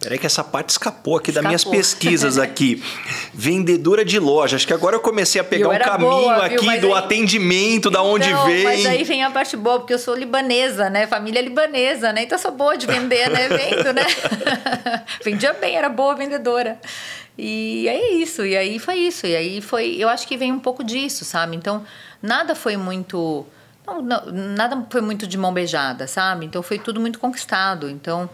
Peraí 0.00 0.18
que 0.18 0.26
essa 0.26 0.42
parte 0.42 0.70
escapou 0.70 1.16
aqui 1.16 1.30
escapou. 1.30 1.52
das 1.52 1.64
minhas 1.64 1.64
pesquisas 1.64 2.38
aqui. 2.42 2.82
Vendedora 3.32 4.04
de 4.04 4.18
loja. 4.18 4.56
Acho 4.56 4.66
que 4.66 4.72
agora 4.72 4.96
eu 4.96 5.00
comecei 5.00 5.40
a 5.40 5.44
pegar 5.44 5.68
um 5.68 5.78
caminho 5.78 6.10
boa, 6.10 6.44
aqui 6.44 6.80
do 6.80 6.88
aí... 6.88 6.98
atendimento, 6.98 7.88
da 7.88 8.02
onde 8.02 8.28
então, 8.28 8.44
vem. 8.46 8.64
Mas 8.64 8.84
aí 8.84 9.04
vem 9.04 9.22
a 9.22 9.30
parte 9.30 9.56
boa, 9.56 9.78
porque 9.78 9.94
eu 9.94 10.00
sou 10.00 10.16
libanesa, 10.16 10.90
né? 10.90 11.06
Família 11.06 11.40
libanesa, 11.40 12.12
né? 12.12 12.24
Então 12.24 12.36
eu 12.36 12.42
sou 12.42 12.50
boa 12.50 12.76
de 12.76 12.84
vender, 12.84 13.30
né? 13.30 13.46
Vendo, 13.46 13.92
né? 13.92 14.04
Vendia 15.24 15.52
bem, 15.52 15.76
era 15.76 15.88
boa 15.88 16.16
vendedora. 16.16 16.80
E 17.36 17.88
é 17.88 18.12
isso, 18.14 18.44
e 18.44 18.56
aí 18.56 18.78
foi 18.78 18.96
isso. 18.96 19.26
E 19.26 19.34
aí 19.34 19.60
foi, 19.60 19.96
eu 19.98 20.08
acho 20.08 20.26
que 20.28 20.36
vem 20.36 20.52
um 20.52 20.60
pouco 20.60 20.84
disso, 20.84 21.24
sabe? 21.24 21.56
Então, 21.56 21.84
nada 22.22 22.54
foi 22.54 22.76
muito 22.76 23.46
não, 23.86 24.00
não, 24.00 24.26
nada 24.26 24.86
foi 24.88 25.00
muito 25.00 25.26
de 25.26 25.36
mão 25.36 25.52
beijada, 25.52 26.06
sabe? 26.06 26.46
Então 26.46 26.62
foi 26.62 26.78
tudo 26.78 27.00
muito 27.00 27.18
conquistado. 27.18 27.90
Então, 27.90 28.30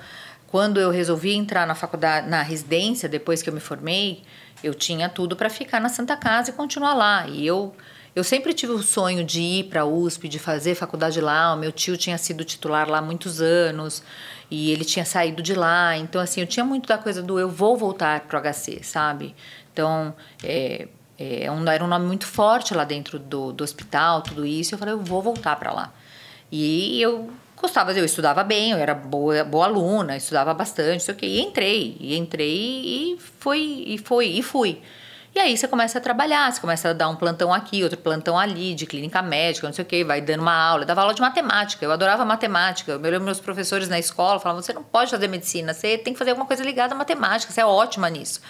quando 0.46 0.80
eu 0.80 0.90
resolvi 0.90 1.34
entrar 1.34 1.66
na 1.66 1.74
faculdade, 1.74 2.28
na 2.28 2.42
residência, 2.42 3.08
depois 3.08 3.42
que 3.42 3.48
eu 3.48 3.54
me 3.54 3.60
formei, 3.60 4.22
eu 4.62 4.74
tinha 4.74 5.08
tudo 5.08 5.36
para 5.36 5.48
ficar 5.48 5.80
na 5.80 5.88
Santa 5.88 6.16
Casa 6.16 6.50
e 6.50 6.52
continuar 6.52 6.94
lá. 6.94 7.26
E 7.28 7.46
eu, 7.46 7.74
eu 8.18 8.24
sempre 8.24 8.52
tive 8.52 8.72
o 8.72 8.82
sonho 8.82 9.22
de 9.24 9.40
ir 9.40 9.64
para 9.64 9.82
a 9.82 9.84
USP, 9.84 10.28
de 10.28 10.40
fazer 10.40 10.74
faculdade 10.74 11.20
lá. 11.20 11.54
O 11.54 11.56
meu 11.56 11.70
tio 11.70 11.96
tinha 11.96 12.18
sido 12.18 12.44
titular 12.44 12.90
lá 12.90 12.98
há 12.98 13.02
muitos 13.02 13.40
anos 13.40 14.02
e 14.50 14.72
ele 14.72 14.84
tinha 14.84 15.04
saído 15.04 15.40
de 15.40 15.54
lá. 15.54 15.96
Então, 15.96 16.20
assim, 16.20 16.40
eu 16.40 16.46
tinha 16.46 16.64
muito 16.64 16.88
da 16.88 16.98
coisa 16.98 17.22
do 17.22 17.38
eu 17.38 17.48
vou 17.48 17.76
voltar 17.76 18.22
para 18.22 18.36
o 18.36 18.42
HC, 18.42 18.82
sabe? 18.82 19.36
Então, 19.72 20.12
é, 20.42 20.88
é 21.16 21.48
um, 21.48 21.64
era 21.68 21.84
um 21.84 21.86
nome 21.86 22.06
muito 22.06 22.26
forte 22.26 22.74
lá 22.74 22.82
dentro 22.82 23.20
do, 23.20 23.52
do 23.52 23.62
hospital, 23.62 24.20
tudo 24.20 24.44
isso. 24.44 24.74
Eu 24.74 24.78
falei, 24.78 24.94
eu 24.94 25.00
vou 25.00 25.22
voltar 25.22 25.54
para 25.54 25.72
lá. 25.72 25.92
E 26.50 27.00
eu 27.00 27.30
gostava, 27.56 27.92
eu 27.92 28.04
estudava 28.04 28.42
bem, 28.42 28.72
eu 28.72 28.78
era 28.78 28.96
boa, 28.96 29.44
boa 29.44 29.66
aluna, 29.66 30.16
estudava 30.16 30.52
bastante, 30.52 31.04
sei 31.04 31.14
o 31.14 31.16
quê. 31.16 31.26
E 31.26 31.40
entrei, 31.40 31.96
e 32.00 32.16
entrei 32.16 33.14
e 33.14 33.18
fui, 33.38 33.84
e 33.86 33.96
foi, 33.96 34.26
e 34.26 34.42
fui. 34.42 34.82
E 35.38 35.40
aí 35.40 35.56
você 35.56 35.68
começa 35.68 35.98
a 35.98 36.00
trabalhar, 36.00 36.52
você 36.52 36.60
começa 36.60 36.90
a 36.90 36.92
dar 36.92 37.08
um 37.08 37.14
plantão 37.14 37.54
aqui, 37.54 37.84
outro 37.84 37.96
plantão 37.96 38.36
ali, 38.36 38.74
de 38.74 38.84
clínica 38.86 39.22
médica, 39.22 39.68
não 39.68 39.72
sei 39.72 39.84
o 39.84 39.86
quê, 39.86 40.02
vai 40.02 40.20
dando 40.20 40.40
uma 40.40 40.52
aula. 40.52 40.82
Eu 40.82 40.86
dava 40.88 41.02
aula 41.02 41.14
de 41.14 41.20
matemática, 41.20 41.84
eu 41.84 41.92
adorava 41.92 42.24
matemática. 42.24 42.90
Eu 42.90 42.98
lembro 42.98 43.20
meus 43.20 43.38
professores 43.38 43.88
na 43.88 44.00
escola 44.00 44.40
falavam: 44.40 44.60
você 44.60 44.72
não 44.72 44.82
pode 44.82 45.12
fazer 45.12 45.28
medicina, 45.28 45.72
você 45.72 45.96
tem 45.96 46.12
que 46.12 46.18
fazer 46.18 46.30
alguma 46.30 46.44
coisa 46.44 46.64
ligada 46.64 46.92
à 46.92 46.98
matemática, 46.98 47.52
você 47.52 47.60
é 47.60 47.64
ótima 47.64 48.10
nisso. 48.10 48.40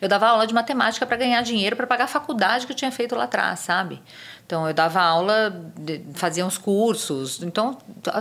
Eu 0.00 0.08
dava 0.08 0.26
aula 0.26 0.46
de 0.46 0.54
matemática 0.54 1.04
para 1.04 1.18
ganhar 1.18 1.42
dinheiro, 1.42 1.76
para 1.76 1.86
pagar 1.86 2.04
a 2.04 2.08
faculdade 2.08 2.64
que 2.64 2.72
eu 2.72 2.76
tinha 2.76 2.90
feito 2.90 3.14
lá 3.14 3.24
atrás, 3.24 3.60
sabe? 3.60 4.00
Então, 4.48 4.66
eu 4.66 4.72
dava 4.72 4.98
aula, 5.02 5.54
fazia 6.14 6.42
uns 6.42 6.56
cursos. 6.56 7.42
Então, 7.42 7.76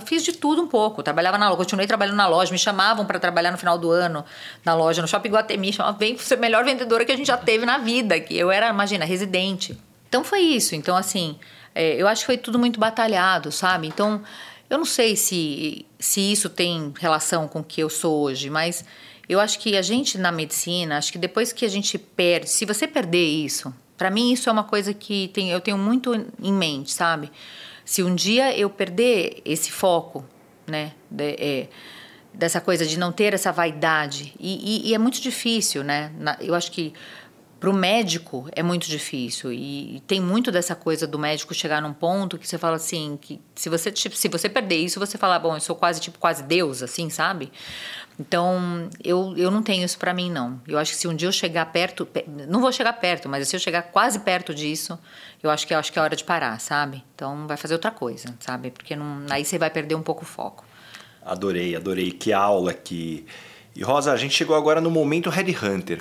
fiz 0.06 0.26
de 0.26 0.34
tudo 0.34 0.62
um 0.62 0.68
pouco. 0.68 1.02
Trabalhava 1.02 1.38
na 1.38 1.46
loja, 1.46 1.58
continuei 1.58 1.88
trabalhando 1.88 2.18
na 2.18 2.28
loja. 2.28 2.52
Me 2.52 2.60
chamavam 2.60 3.06
para 3.06 3.18
trabalhar 3.18 3.50
no 3.50 3.58
final 3.58 3.78
do 3.78 3.90
ano 3.90 4.26
na 4.66 4.76
loja, 4.76 5.02
no 5.02 5.08
Shopping 5.08 5.30
Guatemi. 5.30 5.72
Chamavam, 5.72 5.98
vem 5.98 6.18
ser 6.18 6.34
a 6.34 6.38
melhor 6.38 6.66
vendedora 6.66 7.06
que 7.06 7.14
a 7.14 7.16
gente 7.16 7.28
já 7.28 7.38
teve 7.38 7.66
na 7.66 7.78
vida. 7.78 8.20
Que 8.20 8.38
eu 8.38 8.52
era, 8.52 8.68
imagina, 8.68 9.06
residente. 9.06 9.82
Então, 10.10 10.22
foi 10.22 10.42
isso. 10.42 10.76
Então, 10.76 10.98
assim, 10.98 11.40
é, 11.74 11.96
eu 11.96 12.06
acho 12.10 12.24
que 12.24 12.26
foi 12.26 12.38
tudo 12.38 12.60
muito 12.60 12.78
batalhado, 12.78 13.50
sabe? 13.50 13.88
Então, 13.88 14.22
eu 14.70 14.78
não 14.78 14.84
sei 14.84 15.16
se, 15.16 15.86
se 15.98 16.20
isso 16.20 16.50
tem 16.50 16.94
relação 17.00 17.48
com 17.48 17.60
o 17.60 17.64
que 17.64 17.80
eu 17.80 17.90
sou 17.90 18.24
hoje, 18.24 18.50
mas 18.50 18.84
eu 19.30 19.40
acho 19.40 19.60
que 19.60 19.78
a 19.78 19.82
gente 19.82 20.18
na 20.18 20.30
medicina, 20.30 20.98
acho 20.98 21.10
que 21.10 21.18
depois 21.18 21.54
que 21.54 21.64
a 21.64 21.70
gente 21.70 21.98
perde, 21.98 22.50
se 22.50 22.66
você 22.66 22.86
perder 22.86 23.26
isso, 23.26 23.74
para 23.98 24.10
mim, 24.10 24.32
isso 24.32 24.48
é 24.50 24.52
uma 24.52 24.64
coisa 24.64 24.94
que 24.94 25.30
tem, 25.30 25.50
eu 25.50 25.60
tenho 25.60 25.78
muito 25.78 26.14
em 26.42 26.54
mente, 26.54 26.94
sabe? 26.94 27.32
Se 27.84 28.04
um 28.04 28.14
dia 28.14 28.56
eu 28.58 28.70
perder 28.70 29.42
esse 29.44 29.72
foco, 29.72 30.24
né? 30.68 30.94
De, 31.10 31.36
é, 31.40 31.68
dessa 32.34 32.62
coisa 32.62 32.86
de 32.86 33.00
não 33.00 33.12
ter 33.12 33.34
essa 33.34 33.52
vaidade. 33.52 34.34
E, 34.40 34.88
e, 34.88 34.90
e 34.90 34.94
é 34.94 34.98
muito 34.98 35.20
difícil, 35.20 35.84
né? 35.84 36.12
Na, 36.20 36.38
eu 36.40 36.54
acho 36.54 36.72
que 36.72 36.94
para 37.60 37.70
o 37.70 37.74
médico 37.74 38.48
é 38.52 38.62
muito 38.62 38.88
difícil 38.88 39.52
e, 39.52 39.96
e, 39.96 40.00
tem 40.02 40.22
muito 40.22 40.52
dessa 40.52 40.76
coisa 40.76 41.08
do 41.08 41.18
médico 41.18 41.56
chegar 41.56 41.82
num 41.82 41.94
ponto 41.94 42.38
que 42.38 42.48
você 42.48 42.56
fala 42.56 42.76
assim 42.76 43.18
que 43.20 43.42
se 43.56 43.68
você 43.68 43.92
tipo, 43.92 44.16
se 44.16 44.28
você 44.28 44.48
perder 44.48 44.78
isso 44.78 45.00
você 45.00 45.18
fala 45.18 45.40
bom 45.40 45.56
eu 45.56 45.60
sou 45.60 45.76
quase 45.76 46.00
tipo 46.00 46.20
quase 46.20 46.44
Deus 46.44 46.84
assim 46.84 47.10
sabe 47.10 47.52
então, 48.20 48.90
eu, 49.04 49.36
eu 49.38 49.52
não 49.52 49.62
tenho 49.62 49.86
isso 49.86 49.98
para 49.98 50.14
mim, 50.14 50.32
não. 50.32 50.60
Eu 50.68 50.80
acho 50.80 50.92
que 50.92 50.98
se 50.98 51.08
um 51.08 51.16
dia 51.16 51.28
eu 51.28 51.32
chegar 51.32 51.66
perto, 51.68 52.08
não 52.48 52.60
vou 52.60 52.72
chegar 52.72 52.94
perto, 52.94 53.30
mas 53.30 53.48
se 53.48 53.56
eu 53.56 53.60
chegar 53.60 53.84
quase 53.84 54.20
perto 54.20 54.56
disso, 54.56 54.98
eu 55.42 55.52
acho 55.52 55.68
que, 55.68 55.74
eu 55.74 55.78
acho 55.78 55.94
que 55.94 56.00
é 56.00 56.02
hora 56.02 56.16
de 56.16 56.24
parar, 56.24 56.60
sabe? 56.60 57.04
Então, 57.14 57.46
vai 57.48 57.58
fazer 57.58 57.76
outra 57.76 57.92
coisa, 57.92 58.34
sabe? 58.40 58.72
Porque 58.72 58.96
não, 58.96 59.26
aí 59.30 59.46
você 59.46 59.60
vai 59.60 59.70
perder 59.70 59.96
um 59.96 60.02
pouco 60.02 60.24
o 60.24 60.26
foco. 60.26 60.66
Adorei, 61.24 61.76
adorei. 61.76 62.12
Que 62.12 62.34
aula 62.34 62.72
aqui. 62.72 63.26
E 63.76 63.84
Rosa, 63.84 64.12
a 64.12 64.18
gente 64.18 64.34
chegou 64.34 64.56
agora 64.56 64.82
no 64.82 64.90
momento 64.90 65.30
Red 65.30 65.56
Hunter. 65.56 66.00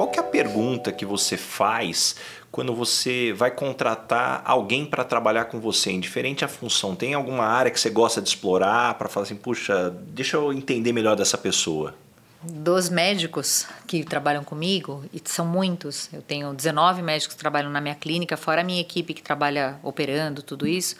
Qual 0.00 0.08
que 0.08 0.18
é 0.18 0.22
a 0.22 0.26
pergunta 0.26 0.90
que 0.90 1.04
você 1.04 1.36
faz 1.36 2.16
quando 2.50 2.74
você 2.74 3.34
vai 3.34 3.50
contratar 3.50 4.40
alguém 4.46 4.86
para 4.86 5.04
trabalhar 5.04 5.44
com 5.44 5.60
você, 5.60 5.92
indiferente 5.92 6.42
a 6.42 6.48
função? 6.48 6.96
Tem 6.96 7.12
alguma 7.12 7.44
área 7.44 7.70
que 7.70 7.78
você 7.78 7.90
gosta 7.90 8.22
de 8.22 8.30
explorar 8.30 8.94
para 8.94 9.10
falar 9.10 9.24
assim, 9.26 9.36
puxa, 9.36 9.90
deixa 9.90 10.38
eu 10.38 10.54
entender 10.54 10.94
melhor 10.94 11.16
dessa 11.16 11.36
pessoa? 11.36 11.94
Dos 12.42 12.88
médicos 12.88 13.66
que 13.86 14.02
trabalham 14.02 14.42
comigo, 14.42 15.04
e 15.12 15.20
são 15.22 15.44
muitos, 15.44 16.08
eu 16.14 16.22
tenho 16.22 16.54
19 16.54 17.02
médicos 17.02 17.34
que 17.34 17.40
trabalham 17.42 17.70
na 17.70 17.82
minha 17.82 17.94
clínica, 17.94 18.38
fora 18.38 18.62
a 18.62 18.64
minha 18.64 18.80
equipe 18.80 19.12
que 19.12 19.22
trabalha 19.22 19.78
operando, 19.82 20.42
tudo 20.42 20.66
isso. 20.66 20.96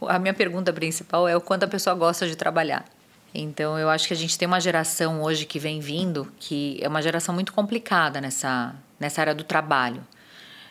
A 0.00 0.20
minha 0.20 0.32
pergunta 0.32 0.72
principal 0.72 1.26
é 1.26 1.36
o 1.36 1.40
quanto 1.40 1.64
a 1.64 1.68
pessoa 1.68 1.96
gosta 1.96 2.24
de 2.28 2.36
trabalhar. 2.36 2.84
Então, 3.34 3.78
eu 3.78 3.88
acho 3.88 4.06
que 4.06 4.12
a 4.12 4.16
gente 4.16 4.38
tem 4.38 4.46
uma 4.46 4.60
geração 4.60 5.22
hoje 5.22 5.46
que 5.46 5.58
vem 5.58 5.80
vindo 5.80 6.30
que 6.38 6.78
é 6.82 6.88
uma 6.88 7.00
geração 7.00 7.34
muito 7.34 7.52
complicada 7.52 8.20
nessa, 8.20 8.74
nessa 9.00 9.20
área 9.22 9.34
do 9.34 9.42
trabalho. 9.42 10.06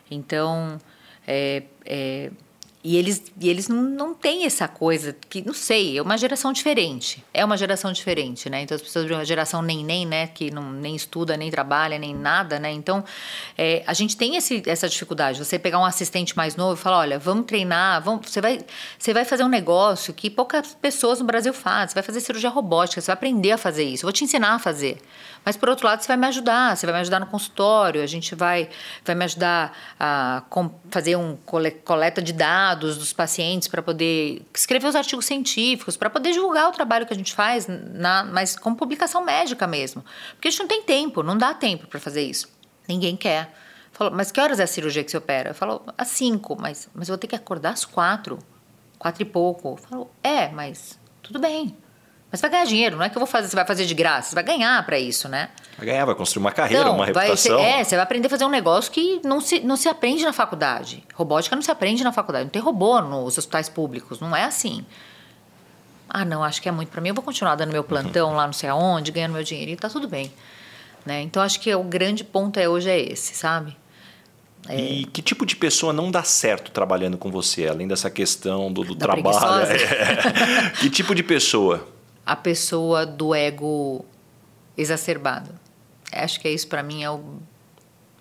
Então, 0.10 0.80
é, 1.26 1.64
é, 1.86 2.32
e 2.84 2.98
eles, 2.98 3.24
e 3.40 3.48
eles 3.48 3.68
não, 3.68 3.82
não 3.84 4.14
têm 4.14 4.46
essa 4.46 4.68
coisa 4.68 5.16
que, 5.30 5.46
não 5.46 5.54
sei, 5.54 6.00
é 6.00 6.02
uma 6.02 6.18
geração 6.18 6.52
diferente. 6.52 7.24
É 7.32 7.46
uma 7.46 7.56
geração 7.56 7.92
diferente, 7.92 8.50
né? 8.50 8.64
Então 8.64 8.76
as 8.76 8.82
pessoas 8.82 9.06
de 9.06 9.14
uma 9.14 9.24
geração 9.24 9.62
nem 9.62 9.86
nem, 9.86 10.04
né? 10.04 10.26
Que 10.26 10.50
não, 10.50 10.72
nem 10.72 10.96
estuda, 10.96 11.38
nem 11.38 11.52
trabalha, 11.52 12.00
nem 12.00 12.16
nada, 12.16 12.60
né? 12.60 12.72
Então 12.72 13.04
é, 13.56 13.84
a 13.86 13.94
gente 13.94 14.18
tem 14.18 14.36
esse, 14.36 14.64
essa 14.66 14.90
dificuldade. 14.90 15.38
Você 15.38 15.60
pegar 15.60 15.78
um 15.78 15.86
assistente 15.86 16.36
mais 16.36 16.56
novo 16.56 16.74
e 16.74 16.78
falar, 16.78 17.00
olha, 17.00 17.20
vamos 17.20 17.46
treinar, 17.46 18.02
vamos, 18.02 18.28
você, 18.28 18.42
vai, 18.42 18.60
você 18.98 19.14
vai 19.14 19.26
fazer 19.26 19.44
um 19.44 19.50
negócio 19.50 20.12
que 20.12 20.28
poucas 20.28 20.76
pessoas 20.82 21.20
no 21.20 21.26
Brasil 21.26 21.54
fazem. 21.54 21.90
Você 21.90 21.94
vai 21.94 22.04
fazer 22.04 22.20
cirurgia 22.20 22.50
robótica, 22.50 23.00
você 23.00 23.08
vai 23.08 23.14
aprender 23.14 23.52
a 23.52 23.58
fazer 23.60 23.84
isso. 23.84 24.04
Eu 24.04 24.08
vou 24.08 24.14
te 24.14 24.24
ensinar 24.24 24.56
a 24.56 24.60
fazer. 24.60 24.98
Mas 25.46 25.56
por 25.56 25.70
outro 25.70 25.88
lado, 25.88 26.02
você 26.02 26.08
vai 26.08 26.18
me 26.18 26.28
ajudar, 26.28 26.76
você 26.76 26.86
vai 26.86 26.96
me 26.96 27.02
ajudar 27.02 27.20
no 27.20 27.26
consultório, 27.26 28.02
a 28.02 28.08
gente 28.08 28.36
vai, 28.36 28.70
vai 29.04 29.16
me 29.16 29.26
ajudar 29.26 29.76
a 30.00 30.44
fazer 30.90 31.16
um 31.16 31.36
coleta 31.84 32.22
de 32.22 32.32
dados 32.32 32.71
dos 32.76 33.14
pacientes 33.14 33.68
para 33.68 33.82
poder 33.82 34.42
escrever 34.54 34.88
os 34.88 34.96
artigos 34.96 35.26
científicos, 35.26 35.98
para 35.98 36.10
poder 36.10 36.32
divulgar 36.32 36.70
o 36.70 36.72
trabalho 36.72 37.06
que 37.06 37.14
a 37.14 37.16
gente 37.16 37.34
faz, 37.34 37.68
na, 37.68 38.24
mas 38.24 38.56
como 38.58 38.76
publicação 38.76 39.24
médica 39.24 39.68
mesmo. 39.68 40.04
Porque 40.32 40.48
a 40.48 40.52
gente 40.52 40.60
não 40.60 40.68
tem 40.68 40.84
tempo, 40.84 41.24
não 41.24 41.38
dá 41.38 41.54
tempo 41.54 41.88
para 41.88 42.00
fazer 42.00 42.22
isso. 42.22 42.48
Ninguém 42.88 43.16
quer. 43.16 43.54
Falou, 43.92 44.14
mas 44.14 44.32
que 44.32 44.40
horas 44.40 44.60
é 44.60 44.64
a 44.64 44.68
cirurgia 44.68 45.04
que 45.04 45.12
você 45.12 45.18
opera? 45.18 45.54
Falou, 45.54 45.84
às 45.98 46.08
cinco, 46.08 46.58
mas, 46.60 46.90
mas 46.94 47.10
eu 47.10 47.14
vou 47.14 47.20
ter 47.20 47.28
que 47.28 47.36
acordar 47.36 47.72
às 47.72 47.86
quatro, 47.86 48.40
quatro 48.98 49.22
e 49.22 49.26
pouco. 49.26 49.78
Falou, 49.78 50.12
é, 50.24 50.50
mas 50.50 51.00
tudo 51.22 51.40
bem. 51.40 51.78
Mas 52.32 52.40
você 52.40 52.48
vai 52.48 52.52
ganhar 52.52 52.66
dinheiro, 52.66 52.96
não 52.96 53.04
é 53.04 53.10
que 53.10 53.18
eu 53.18 53.20
vou 53.20 53.28
fazer, 53.28 53.50
você 53.50 53.56
vai 53.58 53.66
fazer 53.66 53.86
de 53.86 53.94
graça, 53.94 54.30
você 54.30 54.36
vai 54.36 54.44
ganhar 54.44 54.86
para 54.86 54.98
isso, 54.98 55.28
né? 55.28 55.50
Vai 55.78 55.86
ganhar, 55.86 56.06
vai 56.06 56.16
construir 56.16 56.42
uma 56.42 56.52
carreira, 56.52 56.84
então, 56.84 56.96
uma 56.96 57.06
reputação. 57.06 57.60
Ser, 57.60 57.62
é, 57.62 57.84
você 57.84 57.96
vai 57.96 58.04
aprender 58.04 58.28
a 58.28 58.30
fazer 58.30 58.46
um 58.46 58.50
negócio 58.50 58.90
que 58.90 59.20
não 59.26 59.42
se, 59.42 59.60
não 59.60 59.76
se 59.76 59.90
aprende 59.90 60.24
na 60.24 60.32
faculdade. 60.32 61.04
Robótica 61.14 61.56
não 61.58 61.62
se 61.62 61.70
aprende 61.70 62.06
na 62.06 62.14
faculdade. 62.14 62.46
Não 62.46 62.50
tem 62.50 62.62
robô 62.62 63.02
nos 63.02 63.38
hospitais 63.38 63.68
públicos, 63.68 64.22
não 64.22 64.34
é 64.34 64.46
assim. 64.46 64.86
Ah, 66.08 66.24
não, 66.24 66.42
acho 66.42 66.62
que 66.62 66.70
é 66.70 66.72
muito 66.72 66.90
para 66.90 67.02
mim. 67.02 67.10
Eu 67.10 67.16
vou 67.16 67.24
continuar 67.24 67.56
dando 67.56 67.74
meu 67.74 67.84
plantão 67.84 68.30
uhum. 68.30 68.36
lá 68.36 68.46
não 68.46 68.54
sei 68.54 68.70
aonde, 68.70 69.12
ganhando 69.12 69.34
meu 69.34 69.44
dinheiro 69.44 69.72
e 69.72 69.76
tá 69.76 69.90
tudo 69.90 70.08
bem. 70.08 70.32
Né? 71.06 71.22
Então 71.22 71.44
acho 71.44 71.60
que 71.60 71.74
o 71.76 71.84
grande 71.84 72.24
ponto 72.24 72.58
é 72.60 72.70
hoje 72.70 72.90
é 72.90 73.00
esse, 73.00 73.36
sabe? 73.36 73.76
É... 74.70 74.80
E 74.80 75.06
que 75.06 75.22
tipo 75.22 75.46
de 75.46 75.56
pessoa 75.58 75.92
não 75.92 76.10
dá 76.10 76.24
certo 76.24 76.72
trabalhando 76.72 77.18
com 77.18 77.30
você, 77.30 77.68
além 77.68 77.88
dessa 77.88 78.10
questão 78.10 78.72
do, 78.72 78.84
do 78.84 78.96
trabalho? 78.96 79.68
É. 79.72 80.70
que 80.80 80.90
tipo 80.90 81.14
de 81.14 81.24
pessoa? 81.24 81.88
A 82.26 82.36
pessoa 82.36 83.06
do 83.06 83.34
ego 83.34 84.06
exacerbado. 84.78 85.52
Acho 86.12 86.40
que 86.40 86.48
é 86.48 86.52
isso 86.52 86.68
para 86.68 86.84
mim 86.84 87.04
é 87.04 87.10
o, 87.10 87.22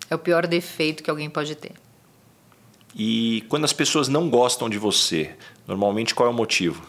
é 0.09 0.15
o 0.15 0.19
pior 0.19 0.47
defeito 0.47 1.03
que 1.03 1.09
alguém 1.09 1.29
pode 1.29 1.55
ter. 1.55 1.73
E 2.95 3.45
quando 3.47 3.65
as 3.65 3.73
pessoas 3.73 4.07
não 4.07 4.29
gostam 4.29 4.69
de 4.69 4.77
você, 4.77 5.35
normalmente 5.67 6.13
qual 6.13 6.27
é 6.27 6.31
o 6.31 6.35
motivo? 6.35 6.85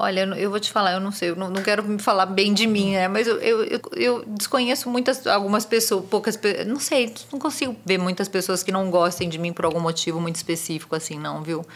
Olha, 0.00 0.20
eu 0.36 0.48
vou 0.48 0.60
te 0.60 0.70
falar, 0.70 0.92
eu 0.92 1.00
não 1.00 1.10
sei, 1.10 1.30
eu 1.30 1.36
não, 1.36 1.50
não 1.50 1.60
quero 1.60 1.82
me 1.82 1.98
falar 1.98 2.26
bem 2.26 2.54
de 2.54 2.68
mim, 2.68 2.92
né? 2.92 3.08
Mas 3.08 3.26
eu, 3.26 3.36
eu, 3.38 3.80
eu, 3.96 4.24
desconheço 4.28 4.88
muitas, 4.88 5.26
algumas 5.26 5.66
pessoas, 5.66 6.04
poucas, 6.08 6.38
não 6.68 6.78
sei, 6.78 7.12
não 7.32 7.38
consigo 7.40 7.74
ver 7.84 7.98
muitas 7.98 8.28
pessoas 8.28 8.62
que 8.62 8.70
não 8.70 8.92
gostem 8.92 9.28
de 9.28 9.38
mim 9.38 9.52
por 9.52 9.64
algum 9.64 9.80
motivo 9.80 10.20
muito 10.20 10.36
específico, 10.36 10.94
assim, 10.94 11.18
não, 11.18 11.42
viu? 11.42 11.66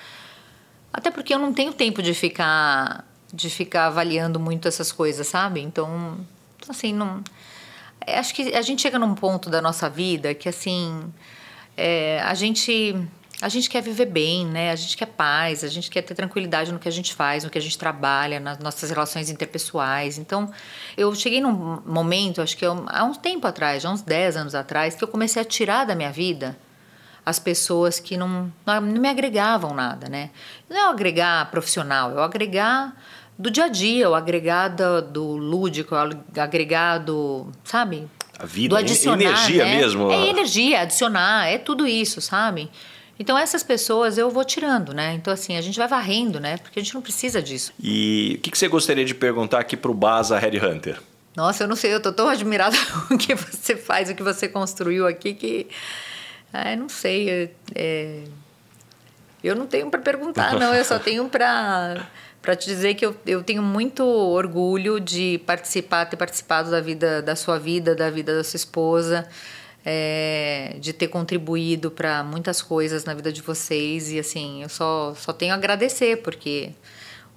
Até 0.93 1.11
porque 1.11 1.35
eu 1.35 1.39
não 1.41 1.53
tenho 1.53 1.73
tempo 1.73 2.01
de 2.01 2.15
ficar 2.15 3.05
de 3.33 3.49
ficar 3.49 3.87
avaliando 3.87 4.39
muito 4.39 4.68
essas 4.68 4.93
coisas, 4.93 5.26
sabe? 5.26 5.61
Então, 5.61 6.18
assim, 6.68 6.93
não. 6.93 7.22
É, 8.07 8.18
acho 8.18 8.35
que 8.35 8.55
a 8.55 8.62
gente 8.62 8.83
chega 8.83 8.99
num 8.99 9.14
ponto 9.14 9.49
da 9.49 9.62
nossa 9.62 9.89
vida 9.89 10.35
que, 10.35 10.49
assim, 10.49 11.12
é, 11.76 12.20
a 12.20 12.35
gente. 12.35 12.97
A 13.41 13.49
gente 13.49 13.68
quer 13.68 13.83
viver 13.83 14.07
bem, 14.07 14.47
né? 14.47 14.70
A 14.70 14.76
gente 14.76 14.97
quer 14.97 15.07
paz, 15.07 15.64
a 15.64 15.68
gente 15.68 15.91
quer 15.91 16.03
ter 16.03 16.14
tranquilidade 16.14 16.70
no 16.70 16.78
que 16.78 16.87
a 16.87 16.93
gente 16.93 17.12
faz, 17.12 17.43
no 17.43 17.51
que 17.51 17.59
a 17.59 17.61
gente 17.61 17.76
trabalha, 17.76 18.39
nas 18.39 18.61
nossas 18.61 18.89
relações 18.89 19.28
interpessoais. 19.28 20.16
Então, 20.16 20.49
eu 20.97 21.12
cheguei 21.12 21.41
num 21.41 21.83
momento, 21.85 22.41
acho 22.41 22.57
que 22.57 22.64
eu, 22.64 22.85
há 22.87 23.03
um 23.03 23.14
tempo 23.14 23.45
atrás, 23.45 23.83
já 23.83 23.91
uns 23.91 24.01
10 24.01 24.37
anos 24.37 24.55
atrás, 24.55 24.95
que 24.95 25.03
eu 25.03 25.09
comecei 25.09 25.43
a 25.43 25.45
tirar 25.45 25.85
da 25.85 25.97
minha 25.97 26.12
vida 26.12 26.57
as 27.24 27.39
pessoas 27.39 28.01
que 28.01 28.16
não, 28.16 28.53
não 28.66 28.80
me 28.80 29.09
agregavam 29.09 29.72
nada, 29.74 30.09
né? 30.09 30.30
Não 30.68 30.76
é 30.76 30.91
agregar 30.91 31.51
profissional, 31.51 32.18
é 32.18 32.22
agregar 32.22 32.95
do 33.39 33.51
dia 33.51 33.64
a 33.64 33.68
dia, 33.68 34.09
o 34.09 34.14
agregado 34.14 35.03
do 35.03 35.37
lúdico, 35.37 35.95
o 35.95 36.41
agregado, 36.41 37.51
sabe? 37.64 38.09
A 38.39 38.47
vida, 38.47 38.70
do 38.70 38.76
adicionar, 38.76 39.22
energia 39.22 39.64
né? 39.64 39.76
mesmo. 39.76 40.11
É 40.11 40.28
energia, 40.28 40.80
adicionar, 40.80 41.47
é 41.47 41.59
tudo 41.59 41.87
isso, 41.87 42.20
sabe? 42.20 42.70
Então 43.18 43.39
essas 43.39 43.62
pessoas 43.62 44.18
eu 44.18 44.30
vou 44.30 44.45
tirando, 44.45 44.93
né? 44.93 45.14
Então 45.14 45.33
assim, 45.33 45.57
a 45.57 45.61
gente 45.61 45.78
vai 45.78 45.87
varrendo, 45.87 46.41
né? 46.41 46.57
Porque 46.57 46.80
a 46.80 46.83
gente 46.83 46.95
não 46.95 47.03
precisa 47.03 47.43
disso. 47.43 47.72
E 47.80 48.37
o 48.39 48.41
que, 48.41 48.51
que 48.51 48.59
você 48.59 48.68
gostaria 48.68 49.05
de 49.05 49.14
perguntar 49.14 49.61
aqui 49.61 49.76
pro 49.76 49.95
Baza 49.95 50.39
Headhunter? 50.39 51.01
Nossa, 51.37 51.64
eu 51.64 51.68
não 51.68 51.76
sei, 51.76 51.95
eu 51.95 52.01
tô 52.01 52.12
tão 52.12 52.28
admirada 52.28 52.76
com 53.09 53.14
o 53.14 53.18
que 53.18 53.35
você 53.35 53.76
faz, 53.76 54.11
o 54.11 54.14
que 54.14 54.22
você 54.22 54.49
construiu 54.49 55.07
aqui 55.07 55.35
que. 55.35 55.66
Ah, 56.53 56.76
não 56.76 56.89
sei. 56.89 57.30
É, 57.30 57.51
é... 57.74 58.24
Eu 59.43 59.57
não 59.57 59.66
tenho 59.66 59.91
para 59.91 60.01
perguntar, 60.01 60.59
não. 60.59 60.74
Eu 60.74 60.85
só 60.85 60.99
tenho 60.99 61.28
para 61.28 62.07
para 62.43 62.57
te 62.57 62.66
dizer 62.66 62.95
que 62.95 63.07
eu, 63.07 63.16
eu 63.24 63.43
tenho 63.43 63.62
muito 63.62 64.05
orgulho 64.05 64.99
de 64.99 65.40
participar, 65.47 66.07
ter 66.07 66.16
participado 66.16 66.70
da 66.70 66.80
vida 66.80 67.22
da 67.22 67.36
sua 67.36 67.57
vida, 67.57 67.95
da 67.95 68.11
vida 68.11 68.36
da 68.36 68.43
sua 68.43 68.57
esposa, 68.57 69.28
é, 69.84 70.76
de 70.80 70.93
ter 70.93 71.07
contribuído 71.07 71.88
para 71.90 72.24
muitas 72.24 72.61
coisas 72.61 73.05
na 73.05 73.14
vida 73.14 73.32
de 73.32 73.40
vocês 73.40 74.11
e 74.11 74.18
assim 74.18 74.62
eu 74.62 74.68
só 74.68 75.14
só 75.14 75.32
tenho 75.32 75.53
a 75.53 75.57
agradecer 75.57 76.20
porque 76.22 76.70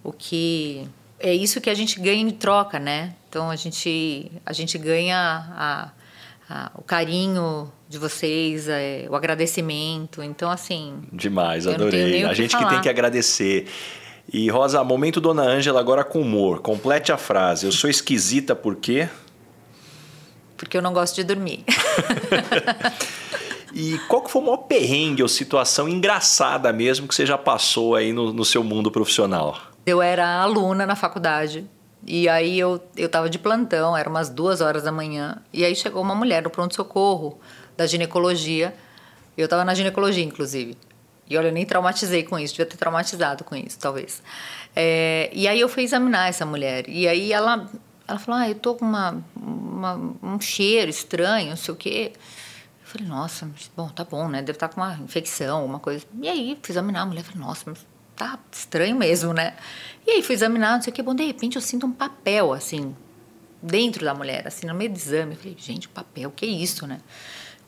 o 0.04 0.12
que 0.12 0.88
é 1.20 1.34
isso 1.34 1.62
que 1.62 1.70
a 1.70 1.74
gente 1.74 2.00
ganha 2.00 2.22
em 2.22 2.32
troca, 2.32 2.80
né? 2.80 3.14
Então 3.30 3.50
a 3.50 3.56
gente 3.56 4.32
a 4.44 4.54
gente 4.54 4.78
ganha 4.78 5.18
a, 5.18 5.92
a, 6.50 6.72
o 6.76 6.82
carinho 6.82 7.72
de 7.88 7.98
vocês, 7.98 8.68
é, 8.68 9.06
o 9.10 9.16
agradecimento. 9.16 10.22
Então 10.24 10.50
assim. 10.50 11.04
Demais, 11.12 11.68
adorei. 11.68 12.24
a 12.24 12.34
gente 12.34 12.56
que, 12.56 12.64
que 12.64 12.70
tem 12.70 12.82
que 12.82 12.90
agradecer. 12.90 13.68
E 14.32 14.50
Rosa, 14.50 14.84
momento 14.84 15.22
Dona 15.22 15.44
Ângela 15.44 15.80
agora 15.80 16.04
com 16.04 16.22
humor. 16.22 16.60
Complete 16.60 17.12
a 17.12 17.18
frase. 17.18 17.66
Eu 17.66 17.72
sou 17.72 17.90
esquisita 17.90 18.56
por 18.56 18.76
quê? 18.76 19.08
Porque 20.58 20.78
eu 20.78 20.82
não 20.82 20.94
gosto 20.94 21.16
de 21.16 21.24
dormir. 21.24 21.64
e 23.74 24.00
qual 24.08 24.22
que 24.22 24.32
foi 24.32 24.42
o 24.42 24.46
maior 24.46 24.58
perrengue 24.58 25.22
ou 25.22 25.30
situação 25.30 25.88
engraçada 25.88 26.72
mesmo 26.74 27.08
que 27.08 27.14
você 27.14 27.26
já 27.26 27.38
passou 27.38 27.96
aí 27.96 28.12
no, 28.12 28.34
no 28.34 28.44
seu 28.44 28.64
mundo 28.64 28.90
profissional? 28.90 29.58
Eu 29.86 30.02
era 30.02 30.42
aluna 30.42 30.86
na 30.86 30.96
faculdade. 30.96 31.68
E 32.08 32.30
aí 32.30 32.60
eu, 32.60 32.82
eu 32.96 33.10
tava 33.10 33.30
de 33.30 33.40
plantão, 33.40 33.98
era 33.98 34.10
umas 34.10 34.30
duas 34.30 34.62
horas 34.62 34.84
da 34.84 34.92
manhã. 34.92 35.42
E 35.52 35.66
aí 35.66 35.76
chegou 35.76 36.02
uma 36.02 36.16
mulher 36.16 36.44
no 36.44 36.50
pronto-socorro 36.50 37.40
da 37.76 37.86
ginecologia. 37.86 38.76
Eu 39.38 39.48
tava 39.48 39.66
na 39.66 39.74
ginecologia, 39.74 40.24
inclusive. 40.24 40.78
E 41.28 41.38
olha, 41.38 41.48
eu 41.48 41.52
nem 41.52 41.66
traumatizei 41.66 42.24
com 42.24 42.38
isso, 42.38 42.54
devia 42.54 42.66
ter 42.68 42.78
traumatizado 42.78 43.44
com 43.44 43.56
isso, 43.56 43.80
talvez. 43.80 44.22
É, 44.76 45.30
e 45.34 45.48
aí 45.48 45.60
eu 45.60 45.68
fui 45.68 45.84
examinar 45.84 46.30
essa 46.30 46.46
mulher. 46.46 46.88
E 46.88 47.08
aí 47.08 47.32
ela, 47.32 47.68
ela 48.08 48.20
falou: 48.20 48.40
Ah, 48.42 48.50
eu 48.50 48.56
tô 48.56 48.76
com 48.76 48.86
uma, 48.86 49.24
uma, 49.36 49.96
um 50.22 50.40
cheiro 50.40 50.90
estranho, 50.90 51.50
não 51.50 51.58
sei 51.58 51.74
o 51.74 51.78
quê. 51.78 52.12
Eu 52.16 52.88
falei: 52.88 53.08
Nossa, 53.08 53.50
bom, 53.76 53.88
tá 53.90 54.04
bom, 54.04 54.28
né? 54.28 54.42
Deve 54.42 54.58
estar 54.58 54.68
tá 54.68 54.76
com 54.76 54.82
uma 54.82 54.94
infecção, 55.04 55.66
uma 55.66 55.80
coisa. 55.80 56.06
E 56.22 56.28
aí 56.28 56.58
fui 56.62 56.74
examinar 56.74 57.02
a 57.02 57.06
mulher. 57.06 57.24
Falei: 57.24 57.42
Nossa, 57.42 57.64
mas 57.66 57.86
tá 58.16 58.38
estranho 58.52 58.96
mesmo, 58.96 59.34
né? 59.34 59.56
E 60.06 60.12
aí 60.12 60.22
fui 60.22 60.36
examinar, 60.36 60.76
não 60.76 60.82
sei 60.82 60.92
o 60.92 60.96
quê. 60.96 61.02
Bom, 61.02 61.16
de 61.16 61.26
repente 61.26 61.56
eu 61.56 61.62
sinto 61.62 61.88
um 61.88 61.92
papel, 61.92 62.54
assim, 62.54 62.96
dentro 63.62 64.06
da 64.06 64.14
mulher, 64.14 64.48
assim, 64.48 64.68
no 64.68 64.76
meio 64.76 64.92
do 64.92 64.98
exame. 64.98 65.34
Eu 65.34 65.40
falei: 65.40 65.56
Gente, 65.58 65.88
papel, 65.90 66.32
que 66.36 66.46
isso, 66.46 66.86
né? 66.86 67.00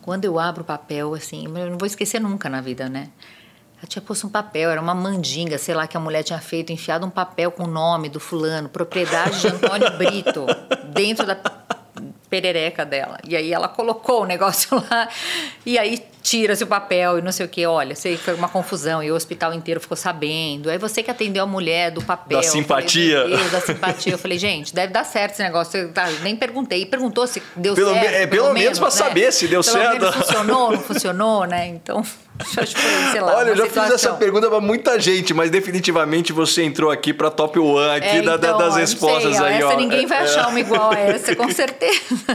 Quando 0.02 0.26
eu 0.26 0.40
abro 0.40 0.62
o 0.62 0.66
papel, 0.66 1.14
assim, 1.14 1.46
eu 1.46 1.70
não 1.70 1.78
vou 1.78 1.86
esquecer 1.86 2.22
nunca 2.22 2.48
na 2.48 2.62
vida, 2.62 2.88
né? 2.88 3.10
Ela 3.78 3.88
tinha 3.88 4.02
posto 4.02 4.26
um 4.26 4.30
papel, 4.30 4.72
era 4.72 4.82
uma 4.82 4.96
mandinga, 4.96 5.58
sei 5.58 5.76
lá, 5.76 5.86
que 5.86 5.96
a 5.96 6.00
mulher 6.00 6.24
tinha 6.24 6.40
feito, 6.40 6.72
enfiado 6.72 7.06
um 7.06 7.10
papel 7.10 7.52
com 7.52 7.64
o 7.64 7.68
nome 7.68 8.10
do 8.10 8.20
fulano, 8.20 8.68
propriedade 8.68 9.40
de 9.40 9.48
Antônio 9.48 9.98
Brito, 9.98 10.48
dentro 10.94 11.26
da 11.26 11.38
perereca 12.28 12.84
dela. 12.84 13.20
E 13.24 13.36
aí 13.36 13.54
ela 13.54 13.68
colocou 13.68 14.24
o 14.24 14.26
negócio 14.26 14.84
lá, 14.90 15.08
e 15.66 15.78
aí 15.78 16.04
tira-se 16.28 16.62
o 16.62 16.68
papel 16.68 17.20
e 17.20 17.22
não 17.22 17.32
sei 17.32 17.46
o 17.46 17.50
que. 17.50 17.66
Olha, 17.66 17.96
sei 17.96 18.18
que 18.18 18.24
foi 18.24 18.34
uma 18.34 18.50
confusão 18.50 19.02
e 19.02 19.10
o 19.10 19.16
hospital 19.16 19.54
inteiro 19.54 19.80
ficou 19.80 19.96
sabendo. 19.96 20.70
Aí 20.70 20.78
você 20.78 21.02
que 21.02 21.10
atendeu 21.10 21.44
a 21.44 21.48
mulher 21.48 21.90
do 21.90 22.04
papel. 22.04 22.42
Da 22.42 22.44
simpatia. 22.44 23.22
Falei, 23.22 23.38
Deus, 23.38 23.52
da 23.52 23.62
simpatia. 23.62 24.14
Eu 24.14 24.18
falei, 24.18 24.38
gente, 24.38 24.76
deve 24.76 24.92
dar 24.92 25.06
certo 25.06 25.34
esse 25.34 25.44
negócio. 25.44 25.80
Eu, 25.80 25.94
tá, 25.94 26.10
nem 26.24 26.36
perguntei. 26.36 26.86
Perguntou 26.86 27.26
se 27.28 27.42
deu 27.56 27.74
pelo 27.74 27.94
certo. 27.94 28.02
Me, 28.02 28.08
é, 28.08 28.28
pelo, 28.28 28.44
pelo 28.44 28.54
menos, 28.54 28.78
para 28.78 28.90
né? 28.90 28.92
saber 28.92 29.32
se 29.32 29.48
deu 29.48 29.62
pelo 29.62 29.74
certo. 29.74 30.02
Menos 30.02 30.16
funcionou, 30.16 30.72
não 30.72 30.80
funcionou, 30.84 31.46
né? 31.46 31.68
Então. 31.68 32.04
Sei 33.12 33.22
lá, 33.22 33.38
Olha, 33.38 33.50
eu 33.50 33.56
já 33.56 33.64
situação. 33.64 33.92
fiz 33.96 34.04
essa 34.04 34.14
pergunta 34.14 34.50
para 34.50 34.60
muita 34.60 35.00
gente, 35.00 35.34
mas 35.34 35.50
definitivamente 35.50 36.34
você 36.34 36.62
entrou 36.62 36.92
aqui 36.92 37.14
para 37.14 37.32
top 37.32 37.58
one 37.58 37.98
aqui 37.98 38.18
é, 38.18 38.22
da, 38.22 38.36
então, 38.36 38.58
das 38.58 38.76
respostas 38.76 39.38
sei, 39.38 39.46
aí. 39.46 39.56
Essa 39.56 39.68
ó. 39.68 39.78
ninguém 39.78 40.06
vai 40.06 40.20
é. 40.20 40.22
achar 40.24 40.48
uma 40.50 40.60
igual 40.60 40.92
a 40.92 41.00
essa, 41.00 41.36
com 41.36 41.50
certeza. 41.50 42.28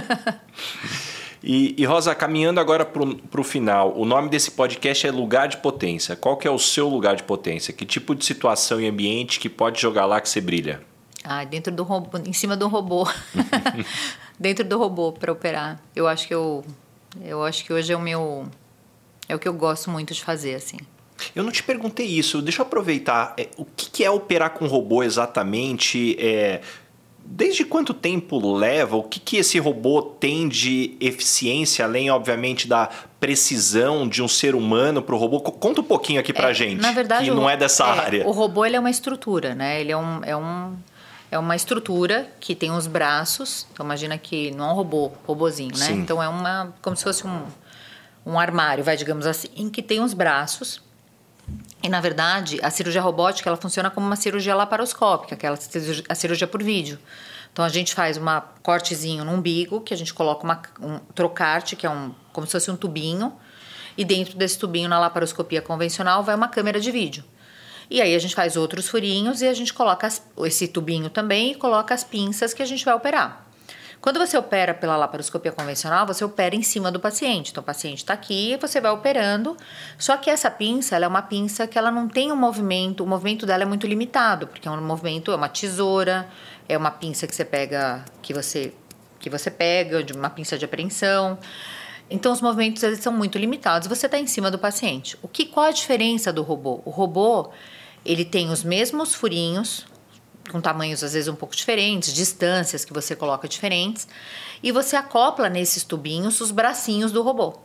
E, 1.43 1.75
e, 1.77 1.85
Rosa, 1.85 2.15
caminhando 2.15 2.61
agora 2.61 2.85
para 2.85 3.41
o 3.41 3.45
final, 3.45 3.93
o 3.97 4.05
nome 4.05 4.29
desse 4.29 4.51
podcast 4.51 5.07
é 5.07 5.11
Lugar 5.11 5.49
de 5.49 5.57
Potência. 5.57 6.15
Qual 6.15 6.37
que 6.37 6.47
é 6.47 6.51
o 6.51 6.59
seu 6.59 6.89
lugar 6.89 7.17
de 7.17 7.25
potência? 7.25 7.73
Que 7.73 7.85
tipo 7.85 8.15
de 8.15 8.25
situação 8.25 8.81
e 8.81 8.87
ambiente 8.87 9.41
que 9.41 9.49
pode 9.49 9.81
jogar 9.81 10.07
lá 10.07 10.21
que 10.21 10.29
você 10.29 10.41
brilha? 10.41 10.81
Ah, 11.25 11.45
dentro 11.45 11.73
do 11.73 11.83
robô, 11.83 12.19
em 12.19 12.33
cima 12.33 12.57
do 12.57 12.69
robô. 12.69 13.09
dentro 14.39 14.65
do 14.65 14.79
robô 14.79 15.13
para 15.13 15.33
operar. 15.33 15.81
Eu 15.97 16.07
acho 16.07 16.29
que 16.29 16.35
eu, 16.35 16.65
eu 17.25 17.43
acho 17.45 17.65
que 17.65 17.73
hoje 17.73 17.93
é 17.93 17.97
o 17.97 18.01
meu 18.01 18.47
é 19.29 19.35
o 19.35 19.39
que 19.39 19.49
eu 19.49 19.55
gosto 19.55 19.91
muito 19.91 20.13
de 20.13 20.23
fazer, 20.23 20.55
assim. 20.55 20.77
Eu 21.35 21.45
não 21.45 21.53
te 21.53 21.63
perguntei 21.63 22.07
isso. 22.07 22.43
Deixa 22.43 22.63
eu 22.63 22.67
aproveitar. 22.67 23.35
É, 23.39 23.49
o 23.57 23.65
que, 23.65 23.89
que 23.91 24.05
é 24.05 24.11
operar 24.11 24.51
com 24.51 24.67
robô 24.67 25.03
exatamente? 25.03 26.17
É, 26.19 26.61
Desde 27.25 27.65
quanto 27.65 27.95
tempo 27.95 28.55
leva? 28.55 28.97
O 28.97 29.03
que, 29.03 29.19
que 29.19 29.37
esse 29.37 29.59
robô 29.59 30.03
tem 30.03 30.49
de 30.49 30.97
eficiência, 31.01 31.85
além, 31.85 32.11
obviamente, 32.11 32.69
da 32.69 32.89
precisão 33.19 34.09
de 34.09 34.23
um 34.23 34.29
ser 34.29 34.55
humano 34.55 35.03
para 35.03 35.15
o 35.15 35.19
robô? 35.19 35.41
Conta 35.41 35.81
um 35.81 35.85
pouquinho 35.85 36.21
aqui 36.21 36.33
para 36.33 36.51
é, 36.51 36.55
gente, 36.55 36.81
na 36.81 36.93
verdade, 36.93 37.25
que 37.25 37.31
não 37.31 37.49
é 37.49 37.57
dessa 37.57 37.87
é, 37.87 37.99
área. 38.01 38.27
O 38.27 38.33
robô 38.33 38.67
ele 38.67 38.77
é 38.77 38.81
uma 38.81 38.91
estrutura, 38.91 39.55
né? 39.55 39.81
Ele 39.81 39.93
é, 39.93 39.97
um, 39.97 40.25
é, 40.25 40.37
um, 40.37 40.77
é 41.31 41.39
uma 41.39 41.57
estrutura 41.57 42.31
que 42.39 42.55
tem 42.55 42.71
os 42.71 42.87
braços. 42.87 43.67
Então, 43.73 43.87
imagina 43.87 44.19
que 44.19 44.51
não 44.51 44.69
é 44.69 44.73
um 44.73 44.75
robô, 44.75 45.13
robozinho, 45.27 45.77
né? 45.77 45.87
Sim. 45.87 45.95
Então, 46.01 46.23
é 46.23 46.29
uma, 46.29 46.75
como 46.83 46.97
se 46.97 47.05
fosse 47.05 47.27
um, 47.27 47.43
um 48.27 48.39
armário, 48.39 48.85
vai, 48.85 48.97
digamos 48.97 49.27
assim, 49.27 49.49
em 49.57 49.71
que 49.71 49.83
tem 49.83 50.01
os 50.01 50.13
braços. 50.13 50.83
E, 51.83 51.89
na 51.89 52.01
verdade, 52.01 52.59
a 52.63 52.71
cirurgia 52.71 53.01
robótica 53.01 53.51
ela 53.51 53.57
funciona 53.57 53.91
como 53.91 54.07
uma 54.07 54.17
cirurgia 54.17 54.55
laparoscópica, 54.55 55.35
aquela 55.35 55.59
a 56.09 56.15
cirurgia 56.15 56.47
por 56.47 56.63
vídeo. 56.63 56.99
Então, 57.53 57.65
a 57.65 57.69
gente 57.69 57.95
faz 57.95 58.17
um 58.17 58.25
cortezinho 58.63 59.25
no 59.25 59.33
umbigo, 59.33 59.81
que 59.81 59.93
a 59.93 59.97
gente 59.97 60.15
coloca 60.15 60.45
uma, 60.45 60.63
um 60.81 60.99
trocarte, 61.15 61.77
que 61.77 61.87
é 61.87 61.91
um, 61.91 62.15
como 62.33 62.47
se 62.47 62.53
fosse 62.53 62.71
um 62.71 62.77
tubinho, 62.77 63.33
e 63.97 64.05
dentro 64.05 64.39
desse 64.39 64.59
tubinho, 64.59 64.89
na 64.89 64.99
laparoscopia 64.99 65.61
convencional, 65.61 66.23
vai 66.23 66.35
uma 66.35 66.49
câmera 66.49 66.81
de 66.81 66.91
vídeo. 66.91 67.25
E 67.91 68.01
aí 68.01 68.15
a 68.15 68.19
gente 68.19 68.35
faz 68.35 68.57
outros 68.57 68.89
furinhos 68.89 69.43
e 69.43 69.47
a 69.47 69.53
gente 69.53 69.75
coloca 69.75 70.07
as, 70.07 70.23
esse 70.45 70.69
tubinho 70.69 71.11
também 71.11 71.53
e 71.53 71.55
coloca 71.55 71.93
as 71.93 72.03
pinças 72.03 72.55
que 72.55 72.63
a 72.63 72.67
gente 72.67 72.85
vai 72.85 72.95
operar. 72.95 73.47
Quando 74.03 74.19
você 74.19 74.37
opera 74.37 74.75
pela 74.75 74.97
laparoscopia 74.97 75.53
convencional, 75.53 76.05
você 76.05 76.25
opera 76.25 76.57
em 76.57 76.63
cima 76.63 76.91
do 76.91 76.99
paciente. 76.99 77.53
Então, 77.53 77.63
o 77.63 77.65
paciente 77.65 77.99
está 77.99 78.13
aqui 78.13 78.59
você 78.61 78.81
vai 78.81 78.91
operando. 78.91 79.57
Só 79.97 80.17
que 80.17 80.29
essa 80.29 80.51
pinça, 80.51 80.97
ela 80.97 81.05
é 81.05 81.09
uma 81.09 81.23
pinça 81.23 81.69
que 81.69 81.79
ela 81.79 81.89
não 81.89 82.09
tem 82.09 82.33
um 82.33 82.37
movimento, 82.37 83.05
o 83.05 83.07
movimento 83.07 83.47
dela 83.47 83.63
é 83.63 83.67
muito 83.67 83.87
limitado, 83.87 84.49
porque 84.49 84.67
é 84.67 84.71
um 84.73 84.85
movimento, 84.85 85.31
é 85.31 85.37
uma 85.37 85.49
tesoura, 85.49 86.29
é 86.69 86.77
uma 86.77 86.91
pinça 86.91 87.29
que 87.29 87.35
você 87.35 87.45
pega, 87.45 88.05
que 88.21 88.35
você, 88.35 88.75
que 89.21 89.31
você 89.31 89.53
pega, 89.53 90.03
de 90.03 90.13
uma 90.13 90.29
pinça 90.29 90.59
de 90.59 90.65
apreensão. 90.65 91.39
Então, 92.11 92.33
os 92.33 92.41
movimentos 92.41 92.83
eles 92.83 92.99
são 92.99 93.13
muito 93.13 93.39
limitados. 93.39 93.87
Você 93.87 94.07
está 94.07 94.19
em 94.19 94.27
cima 94.27 94.51
do 94.51 94.59
paciente. 94.59 95.17
O 95.23 95.29
que, 95.29 95.47
qual 95.47 95.67
a 95.67 95.71
diferença 95.71 96.33
do 96.33 96.43
robô? 96.43 96.83
O 96.85 96.91
robô, 96.91 97.51
ele 98.05 98.25
tem 98.25 98.51
os 98.51 98.65
mesmos 98.65 99.15
furinhos, 99.15 99.87
com 100.53 100.61
tamanhos 100.61 101.03
às 101.03 101.15
vezes 101.15 101.29
um 101.29 101.35
pouco 101.35 101.57
diferentes, 101.57 102.13
distâncias 102.13 102.85
que 102.85 102.93
você 102.93 103.17
coloca 103.17 103.49
diferentes, 103.49 104.07
e 104.63 104.71
você 104.71 104.95
acopla 104.95 105.49
nesses 105.49 105.83
tubinhos 105.83 106.41
os 106.41 106.51
bracinhos 106.51 107.11
do 107.11 107.23
robô. 107.23 107.59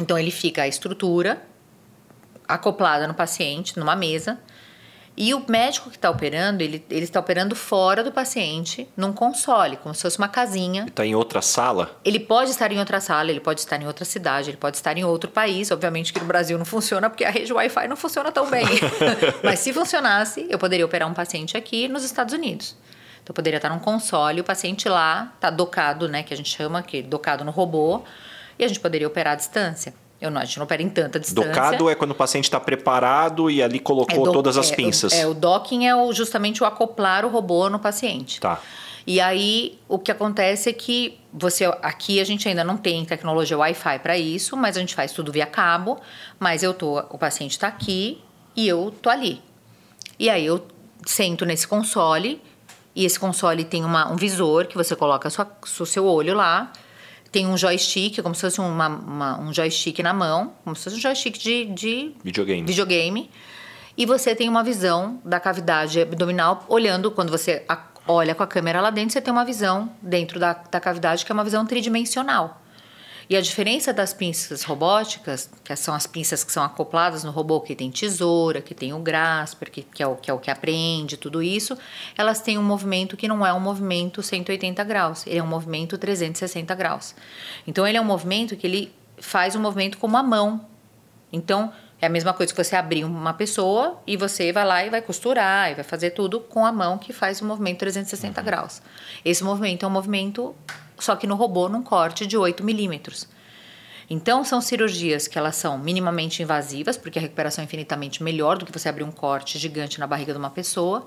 Então 0.00 0.18
ele 0.18 0.30
fica 0.30 0.62
a 0.62 0.68
estrutura 0.68 1.42
acoplada 2.46 3.06
no 3.06 3.14
paciente, 3.14 3.78
numa 3.78 3.94
mesa, 3.94 4.40
e 5.20 5.34
o 5.34 5.44
médico 5.48 5.90
que 5.90 5.96
está 5.96 6.08
operando, 6.08 6.62
ele, 6.62 6.84
ele 6.88 7.02
está 7.02 7.18
operando 7.18 7.56
fora 7.56 8.04
do 8.04 8.12
paciente, 8.12 8.88
num 8.96 9.12
console, 9.12 9.76
como 9.76 9.92
se 9.92 10.02
fosse 10.02 10.16
uma 10.16 10.28
casinha. 10.28 10.84
Está 10.86 11.04
em 11.04 11.16
outra 11.16 11.42
sala? 11.42 11.98
Ele 12.04 12.20
pode 12.20 12.50
estar 12.50 12.70
em 12.70 12.78
outra 12.78 13.00
sala, 13.00 13.28
ele 13.28 13.40
pode 13.40 13.58
estar 13.58 13.82
em 13.82 13.86
outra 13.88 14.04
cidade, 14.04 14.50
ele 14.50 14.56
pode 14.56 14.76
estar 14.76 14.96
em 14.96 15.02
outro 15.02 15.28
país. 15.28 15.72
Obviamente 15.72 16.12
que 16.12 16.20
no 16.20 16.26
Brasil 16.26 16.56
não 16.56 16.64
funciona, 16.64 17.10
porque 17.10 17.24
a 17.24 17.30
rede 17.30 17.52
Wi-Fi 17.52 17.88
não 17.88 17.96
funciona 17.96 18.30
tão 18.30 18.48
bem. 18.48 18.64
Mas 19.42 19.58
se 19.58 19.72
funcionasse, 19.72 20.46
eu 20.48 20.56
poderia 20.56 20.86
operar 20.86 21.10
um 21.10 21.14
paciente 21.14 21.56
aqui 21.56 21.88
nos 21.88 22.04
Estados 22.04 22.32
Unidos. 22.32 22.76
Então, 23.20 23.32
eu 23.32 23.34
poderia 23.34 23.58
estar 23.58 23.70
num 23.70 23.80
console, 23.80 24.40
o 24.40 24.44
paciente 24.44 24.88
lá 24.88 25.32
está 25.34 25.50
docado, 25.50 26.08
né, 26.08 26.22
que 26.22 26.32
a 26.32 26.36
gente 26.36 26.48
chama, 26.48 26.80
que 26.80 27.02
docado 27.02 27.44
no 27.44 27.50
robô, 27.50 28.04
e 28.56 28.64
a 28.64 28.68
gente 28.68 28.78
poderia 28.78 29.08
operar 29.08 29.32
à 29.32 29.36
distância. 29.36 29.92
Eu 30.20 30.30
não, 30.30 30.40
a 30.40 30.44
gente 30.44 30.58
não 30.58 30.64
opera 30.64 30.82
em 30.82 30.88
tanta 30.88 31.20
distância. 31.20 31.48
Docado 31.48 31.88
é 31.88 31.94
quando 31.94 32.10
o 32.10 32.14
paciente 32.14 32.44
está 32.44 32.58
preparado 32.58 33.48
e 33.50 33.62
ali 33.62 33.78
colocou 33.78 34.22
é 34.22 34.24
do, 34.24 34.32
todas 34.32 34.58
as 34.58 34.72
é, 34.72 34.74
pinças. 34.74 35.12
É, 35.12 35.26
o 35.26 35.32
docking 35.32 35.86
é 35.86 35.94
o, 35.94 36.12
justamente 36.12 36.62
o 36.62 36.66
acoplar 36.66 37.24
o 37.24 37.28
robô 37.28 37.70
no 37.70 37.78
paciente. 37.78 38.40
Tá. 38.40 38.60
E 39.06 39.20
aí 39.20 39.78
o 39.88 39.98
que 39.98 40.10
acontece 40.10 40.68
é 40.68 40.72
que 40.72 41.18
você 41.32 41.64
aqui 41.82 42.20
a 42.20 42.24
gente 42.24 42.48
ainda 42.48 42.64
não 42.64 42.76
tem 42.76 43.04
tecnologia 43.04 43.56
Wi-Fi 43.56 44.00
para 44.00 44.18
isso, 44.18 44.56
mas 44.56 44.76
a 44.76 44.80
gente 44.80 44.94
faz 44.94 45.12
tudo 45.12 45.30
via 45.30 45.46
cabo. 45.46 45.98
Mas 46.38 46.62
eu 46.64 46.74
tô, 46.74 46.98
o 46.98 47.16
paciente 47.16 47.52
está 47.52 47.68
aqui 47.68 48.20
e 48.56 48.66
eu 48.66 48.92
tô 49.00 49.08
ali. 49.08 49.40
E 50.18 50.28
aí 50.28 50.44
eu 50.44 50.66
sento 51.06 51.46
nesse 51.46 51.66
console 51.66 52.42
e 52.94 53.04
esse 53.04 53.18
console 53.18 53.64
tem 53.64 53.84
uma, 53.84 54.10
um 54.10 54.16
visor 54.16 54.66
que 54.66 54.76
você 54.76 54.96
coloca 54.96 55.28
o 55.28 55.86
seu 55.86 56.04
olho 56.04 56.34
lá 56.34 56.72
tem 57.30 57.46
um 57.46 57.56
joystick, 57.56 58.22
como 58.22 58.34
se 58.34 58.40
fosse 58.40 58.60
uma, 58.60 58.88
uma, 58.88 59.40
um 59.40 59.52
joystick 59.52 59.98
na 60.00 60.12
mão, 60.12 60.52
como 60.64 60.74
se 60.74 60.84
fosse 60.84 60.96
um 60.96 61.00
joystick 61.00 61.38
de, 61.38 61.66
de 61.66 62.12
videogame. 62.24 62.66
videogame. 62.66 63.30
E 63.96 64.06
você 64.06 64.34
tem 64.34 64.48
uma 64.48 64.62
visão 64.62 65.20
da 65.24 65.40
cavidade 65.40 66.00
abdominal, 66.00 66.64
olhando, 66.68 67.10
quando 67.10 67.30
você 67.30 67.64
olha 68.06 68.34
com 68.34 68.42
a 68.42 68.46
câmera 68.46 68.80
lá 68.80 68.90
dentro, 68.90 69.12
você 69.12 69.20
tem 69.20 69.32
uma 69.32 69.44
visão 69.44 69.90
dentro 70.00 70.38
da, 70.38 70.52
da 70.52 70.80
cavidade 70.80 71.24
que 71.24 71.32
é 71.32 71.34
uma 71.34 71.44
visão 71.44 71.66
tridimensional. 71.66 72.62
E 73.30 73.36
a 73.36 73.42
diferença 73.42 73.92
das 73.92 74.14
pinças 74.14 74.62
robóticas, 74.62 75.50
que 75.62 75.76
são 75.76 75.94
as 75.94 76.06
pinças 76.06 76.42
que 76.42 76.50
são 76.50 76.64
acopladas 76.64 77.24
no 77.24 77.30
robô, 77.30 77.60
que 77.60 77.74
tem 77.74 77.90
tesoura, 77.90 78.62
que 78.62 78.74
tem 78.74 78.94
o 78.94 78.98
grasper, 79.00 79.70
que, 79.70 79.82
que, 79.82 80.02
é, 80.02 80.06
o, 80.06 80.16
que 80.16 80.30
é 80.30 80.34
o 80.34 80.38
que 80.38 80.50
aprende, 80.50 81.18
tudo 81.18 81.42
isso, 81.42 81.76
elas 82.16 82.40
têm 82.40 82.56
um 82.56 82.62
movimento 82.62 83.18
que 83.18 83.28
não 83.28 83.44
é 83.44 83.52
um 83.52 83.60
movimento 83.60 84.22
180 84.22 84.82
graus, 84.84 85.26
ele 85.26 85.38
é 85.38 85.42
um 85.42 85.46
movimento 85.46 85.98
360 85.98 86.74
graus. 86.74 87.14
Então 87.66 87.86
ele 87.86 87.98
é 87.98 88.00
um 88.00 88.04
movimento 88.04 88.56
que 88.56 88.66
ele 88.66 88.94
faz 89.18 89.54
um 89.54 89.60
movimento 89.60 89.98
como 89.98 90.16
a 90.16 90.22
mão. 90.22 90.66
Então, 91.30 91.70
é 92.00 92.06
a 92.06 92.08
mesma 92.08 92.32
coisa 92.32 92.52
que 92.52 92.64
você 92.64 92.76
abrir 92.76 93.04
uma 93.04 93.34
pessoa 93.34 94.00
e 94.06 94.16
você 94.16 94.52
vai 94.52 94.64
lá 94.64 94.84
e 94.84 94.90
vai 94.90 95.02
costurar 95.02 95.70
e 95.70 95.74
vai 95.74 95.84
fazer 95.84 96.10
tudo 96.10 96.40
com 96.40 96.64
a 96.64 96.72
mão 96.72 96.96
que 96.96 97.12
faz 97.12 97.40
o 97.40 97.44
movimento 97.44 97.78
360 97.78 98.40
uhum. 98.40 98.44
graus. 98.44 98.82
Esse 99.24 99.42
movimento 99.42 99.84
é 99.84 99.88
um 99.88 99.90
movimento 99.90 100.54
só 100.98 101.16
que 101.16 101.26
no 101.26 101.34
robô 101.34 101.68
num 101.68 101.82
corte 101.82 102.26
de 102.26 102.36
8 102.36 102.64
milímetros. 102.64 103.28
Então, 104.10 104.42
são 104.42 104.60
cirurgias 104.60 105.28
que 105.28 105.38
elas 105.38 105.56
são 105.56 105.76
minimamente 105.76 106.42
invasivas, 106.42 106.96
porque 106.96 107.18
a 107.18 107.22
recuperação 107.22 107.62
é 107.62 107.66
infinitamente 107.66 108.22
melhor 108.22 108.56
do 108.56 108.64
que 108.64 108.72
você 108.72 108.88
abrir 108.88 109.04
um 109.04 109.12
corte 109.12 109.58
gigante 109.58 110.00
na 110.00 110.06
barriga 110.06 110.32
de 110.32 110.38
uma 110.38 110.48
pessoa. 110.48 111.06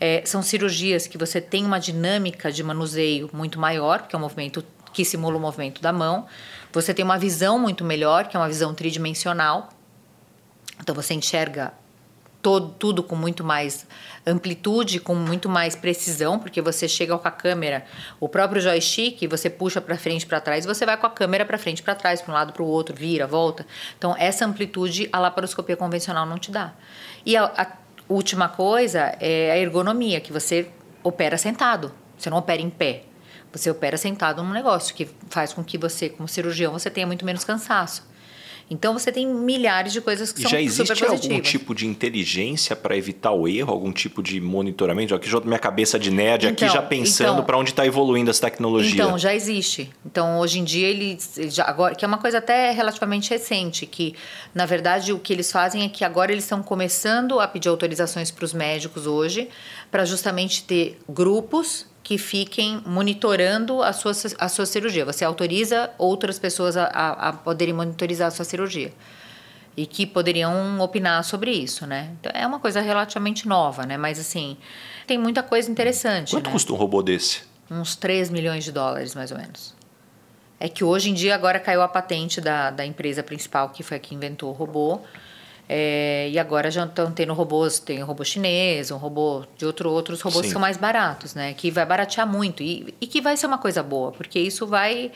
É, 0.00 0.22
são 0.24 0.42
cirurgias 0.42 1.06
que 1.06 1.18
você 1.18 1.38
tem 1.38 1.66
uma 1.66 1.78
dinâmica 1.78 2.50
de 2.50 2.62
manuseio 2.62 3.28
muito 3.32 3.60
maior, 3.60 4.00
porque 4.00 4.16
é 4.16 4.18
um 4.18 4.22
movimento 4.22 4.64
que 4.90 5.04
simula 5.04 5.36
o 5.36 5.40
movimento 5.40 5.82
da 5.82 5.92
mão. 5.92 6.26
Você 6.72 6.94
tem 6.94 7.04
uma 7.04 7.18
visão 7.18 7.58
muito 7.58 7.84
melhor, 7.84 8.26
que 8.26 8.36
é 8.36 8.40
uma 8.40 8.48
visão 8.48 8.72
tridimensional. 8.72 9.68
Então, 10.80 10.94
você 10.94 11.14
enxerga 11.14 11.72
todo, 12.42 12.74
tudo 12.78 13.02
com 13.02 13.14
muito 13.14 13.44
mais 13.44 13.86
amplitude, 14.26 15.00
com 15.00 15.14
muito 15.14 15.48
mais 15.48 15.74
precisão, 15.74 16.38
porque 16.38 16.60
você 16.60 16.88
chega 16.88 17.16
com 17.16 17.28
a 17.28 17.30
câmera, 17.30 17.84
o 18.18 18.28
próprio 18.28 18.60
joystick, 18.60 19.26
você 19.26 19.48
puxa 19.48 19.80
para 19.80 19.96
frente, 19.96 20.26
para 20.26 20.40
trás, 20.40 20.64
você 20.64 20.84
vai 20.84 20.96
com 20.96 21.06
a 21.06 21.10
câmera 21.10 21.44
para 21.44 21.58
frente, 21.58 21.82
para 21.82 21.94
trás, 21.94 22.20
para 22.20 22.32
um 22.32 22.34
lado, 22.34 22.52
para 22.52 22.62
o 22.62 22.66
outro, 22.66 22.94
vira, 22.94 23.26
volta. 23.26 23.66
Então 23.96 24.14
essa 24.18 24.44
amplitude 24.44 25.08
a 25.12 25.18
laparoscopia 25.18 25.76
convencional 25.76 26.26
não 26.26 26.38
te 26.38 26.50
dá. 26.50 26.72
E 27.24 27.36
a, 27.36 27.44
a 27.44 27.66
última 28.08 28.48
coisa 28.48 29.16
é 29.20 29.52
a 29.52 29.58
ergonomia, 29.58 30.20
que 30.20 30.32
você 30.32 30.70
opera 31.02 31.36
sentado, 31.38 31.92
você 32.16 32.28
não 32.30 32.38
opera 32.38 32.60
em 32.60 32.70
pé. 32.70 33.04
Você 33.52 33.68
opera 33.68 33.96
sentado 33.96 34.44
num 34.44 34.52
negócio 34.52 34.94
que 34.94 35.10
faz 35.28 35.52
com 35.52 35.64
que 35.64 35.76
você, 35.76 36.08
como 36.08 36.28
cirurgião, 36.28 36.72
você 36.72 36.88
tenha 36.88 37.04
muito 37.04 37.24
menos 37.24 37.42
cansaço. 37.42 38.08
Então 38.70 38.92
você 38.92 39.10
tem 39.10 39.26
milhares 39.26 39.92
de 39.92 40.00
coisas 40.00 40.30
que 40.30 40.38
e 40.38 40.42
são 40.42 40.50
já 40.52 40.60
existe 40.60 40.94
super 40.94 41.10
algum 41.10 41.40
tipo 41.40 41.74
de 41.74 41.88
inteligência 41.88 42.76
para 42.76 42.96
evitar 42.96 43.32
o 43.32 43.48
erro, 43.48 43.72
algum 43.72 43.92
tipo 43.92 44.22
de 44.22 44.40
monitoramento? 44.40 45.12
Aqui 45.12 45.28
já 45.28 45.40
minha 45.40 45.58
cabeça 45.58 45.98
de 45.98 46.08
nerd 46.08 46.46
então, 46.46 46.68
aqui 46.68 46.72
já 46.72 46.80
pensando 46.80 47.32
então, 47.32 47.44
para 47.44 47.58
onde 47.58 47.70
está 47.70 47.84
evoluindo 47.84 48.30
essa 48.30 48.42
tecnologia. 48.42 49.02
Então 49.02 49.18
já 49.18 49.34
existe. 49.34 49.90
Então 50.06 50.38
hoje 50.38 50.60
em 50.60 50.64
dia 50.64 50.86
ele 50.86 51.18
já 51.48 51.64
agora 51.64 51.96
que 51.96 52.04
é 52.04 52.08
uma 52.08 52.18
coisa 52.18 52.38
até 52.38 52.70
relativamente 52.70 53.30
recente 53.30 53.86
que 53.86 54.14
na 54.54 54.66
verdade 54.66 55.12
o 55.12 55.18
que 55.18 55.32
eles 55.32 55.50
fazem 55.50 55.82
é 55.82 55.88
que 55.88 56.04
agora 56.04 56.30
eles 56.30 56.44
estão 56.44 56.62
começando 56.62 57.40
a 57.40 57.48
pedir 57.48 57.68
autorizações 57.68 58.30
para 58.30 58.44
os 58.44 58.52
médicos 58.52 59.04
hoje 59.04 59.48
para 59.90 60.04
justamente 60.04 60.62
ter 60.62 60.96
grupos 61.08 61.89
que 62.02 62.16
fiquem 62.18 62.82
monitorando 62.86 63.82
a 63.82 63.92
sua, 63.92 64.12
a 64.38 64.48
sua 64.48 64.66
cirurgia. 64.66 65.04
Você 65.04 65.24
autoriza 65.24 65.90
outras 65.98 66.38
pessoas 66.38 66.76
a, 66.76 66.84
a, 66.84 67.28
a 67.28 67.32
poderem 67.32 67.74
monitorizar 67.74 68.28
a 68.28 68.30
sua 68.30 68.44
cirurgia 68.44 68.92
e 69.76 69.86
que 69.86 70.06
poderiam 70.06 70.80
opinar 70.80 71.22
sobre 71.24 71.52
isso, 71.52 71.86
né? 71.86 72.10
Então, 72.20 72.32
é 72.34 72.46
uma 72.46 72.58
coisa 72.58 72.80
relativamente 72.80 73.46
nova, 73.46 73.86
né? 73.86 73.96
Mas 73.96 74.18
assim, 74.18 74.56
tem 75.06 75.16
muita 75.16 75.42
coisa 75.42 75.70
interessante. 75.70 76.32
Quanto 76.32 76.46
né? 76.46 76.52
custa 76.52 76.72
um 76.72 76.76
robô 76.76 77.02
desse? 77.02 77.42
Uns 77.70 77.94
3 77.94 78.30
milhões 78.30 78.64
de 78.64 78.72
dólares, 78.72 79.14
mais 79.14 79.30
ou 79.30 79.38
menos. 79.38 79.74
É 80.58 80.68
que 80.68 80.84
hoje 80.84 81.10
em 81.10 81.14
dia 81.14 81.34
agora 81.34 81.58
caiu 81.58 81.80
a 81.80 81.88
patente 81.88 82.40
da, 82.40 82.70
da 82.70 82.84
empresa 82.84 83.22
principal 83.22 83.70
que 83.70 83.82
foi 83.82 83.96
a 83.96 84.00
que 84.00 84.14
inventou 84.14 84.50
o 84.50 84.52
robô. 84.52 85.00
É, 85.72 86.28
e 86.28 86.36
agora 86.36 86.68
já 86.68 86.84
estão 86.84 87.12
tendo 87.12 87.32
robôs, 87.32 87.78
tem 87.78 88.02
um 88.02 88.06
robô 88.06 88.24
chinês, 88.24 88.90
um 88.90 88.96
robô 88.96 89.44
de 89.56 89.64
outro, 89.64 89.88
outros 89.88 90.20
robôs 90.20 90.40
Sim. 90.42 90.48
que 90.48 90.52
são 90.52 90.60
mais 90.60 90.76
baratos, 90.76 91.32
né? 91.32 91.54
Que 91.54 91.70
vai 91.70 91.86
baratear 91.86 92.26
muito 92.26 92.60
e, 92.60 92.92
e, 93.00 93.06
que 93.06 93.20
vai 93.20 93.36
ser 93.36 93.46
uma 93.46 93.56
coisa 93.56 93.80
boa, 93.80 94.10
porque 94.10 94.40
isso 94.40 94.66
vai, 94.66 95.12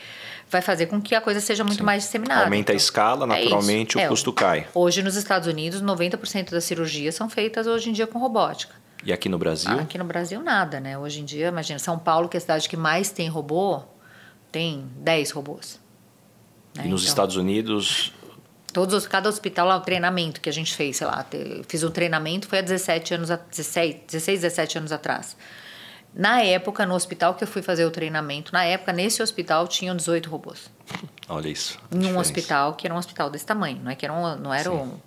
vai 0.49 0.61
fazer 0.61 0.85
com 0.85 1.01
que 1.01 1.13
a 1.13 1.19
coisa 1.19 1.41
seja 1.41 1.65
muito 1.65 1.79
Sim. 1.79 1.83
mais 1.83 2.03
disseminada. 2.03 2.45
Aumenta 2.45 2.71
então, 2.71 2.73
a 2.73 2.77
escala, 2.77 3.25
é 3.25 3.27
naturalmente 3.27 3.99
é 3.99 4.05
o 4.05 4.07
custo 4.07 4.31
cai. 4.31 4.65
Hoje 4.73 5.03
nos 5.03 5.17
Estados 5.17 5.45
Unidos, 5.45 5.81
90% 5.81 6.51
das 6.51 6.63
cirurgias 6.63 7.15
são 7.15 7.29
feitas 7.29 7.67
hoje 7.67 7.89
em 7.89 7.91
dia 7.91 8.07
com 8.07 8.17
robótica. 8.17 8.75
E 9.03 9.11
aqui 9.11 9.27
no 9.27 9.37
Brasil? 9.37 9.69
Ah, 9.69 9.81
aqui 9.81 9.97
no 9.97 10.05
Brasil 10.05 10.41
nada, 10.41 10.79
né? 10.79 10.97
Hoje 10.97 11.19
em 11.19 11.25
dia, 11.25 11.49
imagina, 11.49 11.79
São 11.79 11.99
Paulo, 11.99 12.29
que 12.29 12.37
é 12.37 12.39
a 12.39 12.41
cidade 12.41 12.69
que 12.69 12.77
mais 12.77 13.11
tem 13.11 13.27
robô, 13.27 13.81
tem 14.53 14.87
10 14.99 15.31
robôs. 15.31 15.81
Né? 16.73 16.83
E 16.85 16.87
nos 16.87 17.01
então, 17.01 17.09
Estados 17.09 17.35
Unidos, 17.35 18.13
Todos, 18.75 19.07
cada 19.07 19.29
hospital 19.29 19.67
lá, 19.69 19.77
o 19.77 19.79
treinamento 19.79 20.41
que 20.41 20.49
a 20.49 20.51
gente 20.51 20.75
fez, 20.75 20.97
sei 20.97 21.07
lá, 21.07 21.25
fiz 21.65 21.81
um 21.81 21.89
treinamento, 21.89 22.45
foi 22.45 22.59
há 22.59 22.61
17 22.61 23.13
anos, 23.13 23.29
16, 23.29 24.01
16, 24.05 24.41
17 24.41 24.77
anos 24.79 24.91
atrás. 24.91 25.37
Na 26.13 26.41
época, 26.41 26.85
no 26.85 26.93
hospital 26.93 27.35
que 27.35 27.45
eu 27.45 27.47
fui 27.47 27.61
fazer 27.61 27.85
o 27.85 27.89
treinamento, 27.89 28.51
na 28.51 28.65
época, 28.65 28.91
nesse 28.91 29.23
hospital, 29.23 29.65
tinham 29.65 29.95
18 29.95 30.29
robôs. 30.29 30.69
Olha 31.29 31.47
isso. 31.47 31.79
Em 31.89 31.95
um 31.95 31.99
diferença. 31.99 32.19
hospital 32.19 32.73
que 32.73 32.85
era 32.85 32.93
um 32.93 32.97
hospital 32.97 33.29
desse 33.29 33.45
tamanho, 33.45 33.79
não 33.81 33.91
é 33.91 33.95
que 33.95 34.03
era 34.03 34.13
um, 34.13 34.35
não 34.35 34.53
era 34.53 34.69
um, 34.69 34.99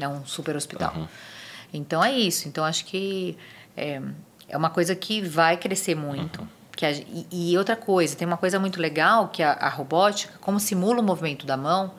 é 0.00 0.08
um 0.08 0.24
super 0.24 0.56
hospital. 0.56 0.94
Uhum. 0.96 1.08
Então 1.70 2.02
é 2.02 2.12
isso. 2.12 2.48
Então 2.48 2.64
acho 2.64 2.86
que 2.86 3.36
é, 3.76 4.00
é 4.48 4.56
uma 4.56 4.70
coisa 4.70 4.96
que 4.96 5.20
vai 5.20 5.58
crescer 5.58 5.94
muito. 5.94 6.40
Uhum. 6.40 6.48
Que 6.74 6.86
a, 6.86 6.92
e, 6.92 7.26
e, 7.30 7.58
outra 7.58 7.76
coisa, 7.76 8.16
tem 8.16 8.26
uma 8.26 8.38
coisa 8.38 8.58
muito 8.58 8.80
legal 8.80 9.28
que 9.28 9.42
a, 9.42 9.52
a 9.52 9.68
robótica, 9.68 10.32
como 10.40 10.58
simula 10.58 11.00
o 11.00 11.02
movimento 11.02 11.44
da 11.44 11.58
mão, 11.58 11.92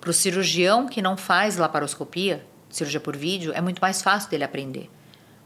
para 0.00 0.10
o 0.10 0.12
cirurgião 0.12 0.86
que 0.88 1.02
não 1.02 1.16
faz 1.16 1.56
laparoscopia, 1.56 2.44
cirurgia 2.70 3.00
por 3.00 3.16
vídeo, 3.16 3.52
é 3.54 3.60
muito 3.60 3.80
mais 3.80 4.00
fácil 4.00 4.30
dele 4.30 4.44
aprender. 4.44 4.88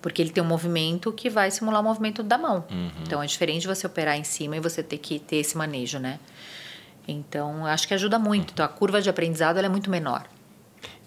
Porque 0.00 0.20
ele 0.20 0.30
tem 0.30 0.42
um 0.42 0.46
movimento 0.46 1.10
que 1.12 1.30
vai 1.30 1.50
simular 1.50 1.80
o 1.80 1.84
movimento 1.84 2.22
da 2.22 2.36
mão. 2.36 2.64
Uhum. 2.70 2.90
Então 3.02 3.22
é 3.22 3.26
diferente 3.26 3.66
você 3.66 3.86
operar 3.86 4.16
em 4.16 4.24
cima 4.24 4.56
e 4.56 4.60
você 4.60 4.82
ter 4.82 4.98
que 4.98 5.18
ter 5.18 5.36
esse 5.36 5.56
manejo, 5.56 5.98
né? 5.98 6.20
Então 7.08 7.66
acho 7.66 7.88
que 7.88 7.94
ajuda 7.94 8.18
muito. 8.18 8.52
Então 8.52 8.64
a 8.64 8.68
curva 8.68 9.00
de 9.00 9.08
aprendizado 9.08 9.58
é 9.58 9.68
muito 9.68 9.90
menor. 9.90 10.26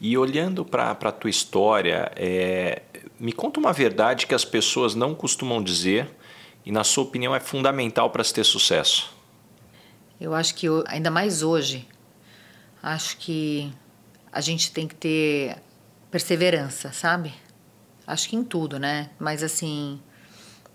E 0.01 0.17
olhando 0.17 0.65
para 0.65 0.91
a 0.91 1.11
tua 1.11 1.29
história, 1.29 2.11
é, 2.15 2.81
me 3.19 3.31
conta 3.31 3.59
uma 3.59 3.73
verdade 3.73 4.27
que 4.27 4.35
as 4.35 4.45
pessoas 4.45 4.95
não 4.95 5.15
costumam 5.15 5.61
dizer 5.61 6.09
e, 6.65 6.71
na 6.71 6.83
sua 6.83 7.03
opinião, 7.03 7.35
é 7.35 7.39
fundamental 7.39 8.09
para 8.09 8.23
se 8.23 8.33
ter 8.33 8.43
sucesso. 8.43 9.15
Eu 10.19 10.33
acho 10.33 10.55
que 10.55 10.67
ainda 10.87 11.09
mais 11.09 11.43
hoje, 11.43 11.87
Acho 12.81 13.17
que 13.17 13.73
a 14.31 14.41
gente 14.41 14.71
tem 14.71 14.87
que 14.87 14.95
ter 14.95 15.57
perseverança, 16.11 16.91
sabe? 16.91 17.33
Acho 18.05 18.29
que 18.29 18.35
em 18.35 18.43
tudo, 18.43 18.79
né? 18.79 19.09
Mas 19.19 19.43
assim, 19.43 20.01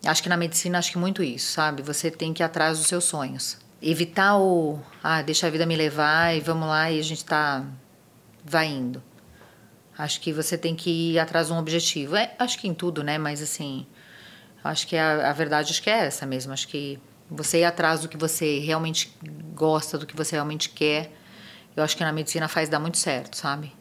acho 0.04 0.22
que 0.22 0.28
na 0.28 0.36
medicina 0.36 0.78
acho 0.78 0.92
que 0.92 0.98
muito 0.98 1.22
isso, 1.22 1.52
sabe? 1.52 1.82
Você 1.82 2.10
tem 2.10 2.32
que 2.32 2.42
ir 2.42 2.44
atrás 2.44 2.78
dos 2.78 2.86
seus 2.86 3.04
sonhos. 3.04 3.56
Evitar 3.80 4.38
o, 4.38 4.80
ah, 5.02 5.22
deixa 5.22 5.46
a 5.46 5.50
vida 5.50 5.66
me 5.66 5.76
levar 5.76 6.36
e 6.36 6.40
vamos 6.40 6.68
lá 6.68 6.90
e 6.90 7.00
a 7.00 7.02
gente 7.02 7.24
tá 7.24 7.64
vai 8.44 8.66
indo. 8.66 9.02
Acho 9.96 10.20
que 10.20 10.32
você 10.32 10.58
tem 10.58 10.74
que 10.74 11.12
ir 11.12 11.18
atrás 11.18 11.48
de 11.48 11.52
um 11.52 11.58
objetivo. 11.58 12.16
É, 12.16 12.34
acho 12.38 12.58
que 12.58 12.68
em 12.68 12.74
tudo, 12.74 13.02
né? 13.02 13.18
Mas 13.18 13.42
assim, 13.42 13.86
acho 14.62 14.86
que 14.86 14.96
a, 14.96 15.30
a 15.30 15.32
verdade 15.32 15.72
acho 15.72 15.82
que 15.82 15.90
é 15.90 16.06
essa 16.06 16.26
mesmo. 16.26 16.52
Acho 16.52 16.68
que 16.68 16.98
você 17.30 17.60
ir 17.60 17.64
atrás 17.64 18.00
do 18.00 18.08
que 18.08 18.16
você 18.16 18.58
realmente 18.58 19.16
gosta, 19.54 19.96
do 19.96 20.06
que 20.06 20.16
você 20.16 20.36
realmente 20.36 20.68
quer 20.68 21.12
eu 21.76 21.82
acho 21.82 21.96
que 21.96 22.04
na 22.04 22.12
medicina 22.12 22.48
faz 22.48 22.68
dar 22.68 22.78
muito 22.78 22.98
certo, 22.98 23.36
sabe? 23.36 23.72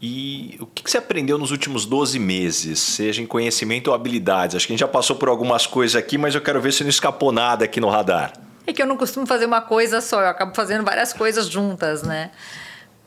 E 0.00 0.58
o 0.60 0.66
que 0.66 0.90
você 0.90 0.98
aprendeu 0.98 1.38
nos 1.38 1.52
últimos 1.52 1.86
12 1.86 2.18
meses, 2.18 2.80
seja 2.80 3.22
em 3.22 3.26
conhecimento 3.26 3.88
ou 3.88 3.94
habilidades? 3.94 4.56
Acho 4.56 4.66
que 4.66 4.72
a 4.72 4.74
gente 4.74 4.80
já 4.80 4.88
passou 4.88 5.14
por 5.14 5.28
algumas 5.28 5.64
coisas 5.64 5.94
aqui, 5.94 6.18
mas 6.18 6.34
eu 6.34 6.40
quero 6.40 6.60
ver 6.60 6.72
se 6.72 6.82
não 6.82 6.90
escapou 6.90 7.30
nada 7.30 7.64
aqui 7.64 7.80
no 7.80 7.88
radar. 7.88 8.32
É 8.66 8.72
que 8.72 8.82
eu 8.82 8.86
não 8.86 8.96
costumo 8.96 9.26
fazer 9.26 9.46
uma 9.46 9.60
coisa 9.60 10.00
só, 10.00 10.20
eu 10.20 10.28
acabo 10.28 10.54
fazendo 10.54 10.84
várias 10.84 11.12
coisas 11.12 11.48
juntas, 11.48 12.02
né? 12.02 12.32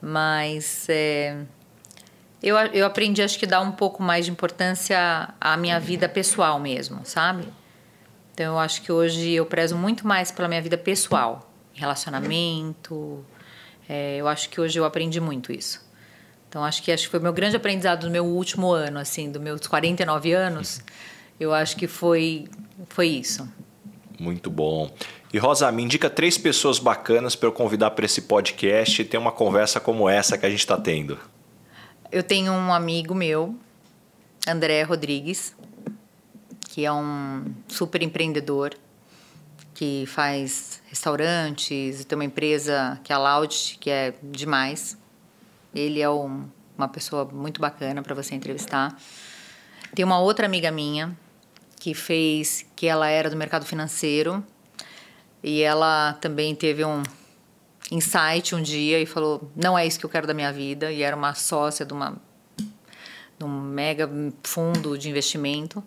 Mas 0.01 0.85
é, 0.87 1.35
eu, 2.41 2.55
eu 2.55 2.85
aprendi, 2.85 3.21
acho 3.21 3.37
que, 3.37 3.45
dar 3.45 3.59
um 3.59 3.71
pouco 3.71 4.01
mais 4.01 4.25
de 4.25 4.31
importância 4.31 5.33
à 5.41 5.57
minha 5.57 5.79
vida 5.79 6.07
pessoal 6.07 6.59
mesmo, 6.59 7.01
sabe? 7.03 7.43
Então 8.33 8.53
eu 8.53 8.59
acho 8.59 8.81
que 8.81 8.91
hoje 8.91 9.31
eu 9.31 9.45
prezo 9.45 9.75
muito 9.75 10.07
mais 10.07 10.31
pela 10.31 10.47
minha 10.47 10.61
vida 10.61 10.77
pessoal, 10.77 11.51
relacionamento. 11.73 13.25
É, 13.87 14.17
eu 14.17 14.27
acho 14.27 14.49
que 14.49 14.59
hoje 14.59 14.79
eu 14.79 14.85
aprendi 14.85 15.19
muito 15.19 15.51
isso. 15.51 15.83
Então 16.49 16.63
acho 16.63 16.81
que 16.81 16.91
acho 16.91 17.03
que 17.03 17.09
foi 17.09 17.19
meu 17.19 17.33
grande 17.33 17.55
aprendizado 17.55 18.05
no 18.05 18.11
meu 18.11 18.25
último 18.25 18.71
ano, 18.71 18.99
assim, 18.99 19.31
dos 19.31 19.41
meus 19.41 19.67
49 19.67 20.31
anos. 20.33 20.81
Eu 21.39 21.53
acho 21.53 21.75
que 21.75 21.87
foi 21.87 22.45
foi 22.89 23.07
isso. 23.07 23.47
Muito 24.19 24.49
bom. 24.49 24.89
E 25.33 25.37
Rosa, 25.37 25.69
me 25.71 25.83
indica 25.83 26.09
três 26.09 26.37
pessoas 26.37 26.79
bacanas 26.79 27.35
para 27.35 27.49
eu 27.49 27.51
convidar 27.51 27.91
para 27.91 28.05
esse 28.05 28.21
podcast 28.21 29.01
e 29.01 29.05
ter 29.05 29.17
uma 29.17 29.31
conversa 29.31 29.79
como 29.79 30.07
essa 30.07 30.37
que 30.37 30.45
a 30.45 30.49
gente 30.49 30.59
está 30.59 30.77
tendo. 30.77 31.19
Eu 32.09 32.23
tenho 32.23 32.53
um 32.53 32.73
amigo 32.73 33.13
meu, 33.13 33.53
André 34.47 34.83
Rodrigues, 34.83 35.53
que 36.69 36.85
é 36.85 36.93
um 36.93 37.43
super 37.67 38.01
empreendedor 38.01 38.73
que 39.75 40.05
faz 40.07 40.81
restaurantes, 40.87 42.05
tem 42.05 42.15
uma 42.17 42.23
empresa 42.23 42.99
que 43.03 43.11
é 43.11 43.15
a 43.15 43.19
Loud, 43.19 43.77
que 43.79 43.89
é 43.89 44.13
demais. 44.23 44.97
Ele 45.75 46.01
é 46.01 46.09
um, 46.09 46.47
uma 46.77 46.87
pessoa 46.87 47.25
muito 47.25 47.59
bacana 47.59 48.01
para 48.01 48.15
você 48.15 48.33
entrevistar. 48.33 48.97
Tem 49.93 50.03
uma 50.03 50.17
outra 50.19 50.45
amiga 50.45 50.71
minha 50.71 51.15
que 51.77 51.93
fez, 51.93 52.65
que 52.73 52.87
ela 52.87 53.09
era 53.09 53.29
do 53.29 53.35
mercado 53.35 53.65
financeiro 53.65 54.43
e 55.43 55.61
ela 55.61 56.13
também 56.21 56.55
teve 56.55 56.83
um 56.85 57.03
insight 57.91 58.55
um 58.55 58.61
dia 58.61 58.99
e 58.99 59.05
falou: 59.05 59.51
não 59.55 59.77
é 59.77 59.85
isso 59.85 59.99
que 59.99 60.05
eu 60.05 60.09
quero 60.09 60.25
da 60.25 60.33
minha 60.33 60.53
vida. 60.53 60.89
E 60.89 61.03
era 61.03 61.15
uma 61.15 61.35
sócia 61.35 61.85
de, 61.85 61.93
uma, 61.93 62.15
de 62.57 63.43
um 63.43 63.49
mega 63.49 64.09
fundo 64.41 64.97
de 64.97 65.09
investimento. 65.09 65.83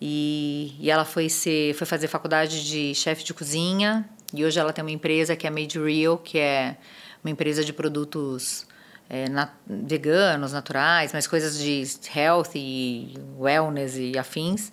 E, 0.00 0.76
e 0.78 0.90
ela 0.90 1.04
foi, 1.04 1.28
ser, 1.28 1.74
foi 1.74 1.86
fazer 1.86 2.06
faculdade 2.08 2.64
de 2.64 2.94
chefe 2.94 3.24
de 3.24 3.34
cozinha. 3.34 4.08
E 4.32 4.44
hoje 4.44 4.58
ela 4.58 4.72
tem 4.72 4.82
uma 4.82 4.90
empresa 4.90 5.34
que 5.34 5.46
é 5.46 5.50
Made 5.50 5.78
Real, 5.78 6.18
que 6.18 6.38
é 6.38 6.76
uma 7.24 7.30
empresa 7.30 7.64
de 7.64 7.72
produtos 7.72 8.66
é, 9.08 9.28
na, 9.28 9.50
veganos, 9.66 10.52
naturais, 10.52 11.12
mas 11.12 11.26
coisas 11.26 11.58
de 11.58 11.84
health 12.14 12.50
e 12.54 13.14
wellness 13.38 13.96
e 13.96 14.16
afins. 14.16 14.70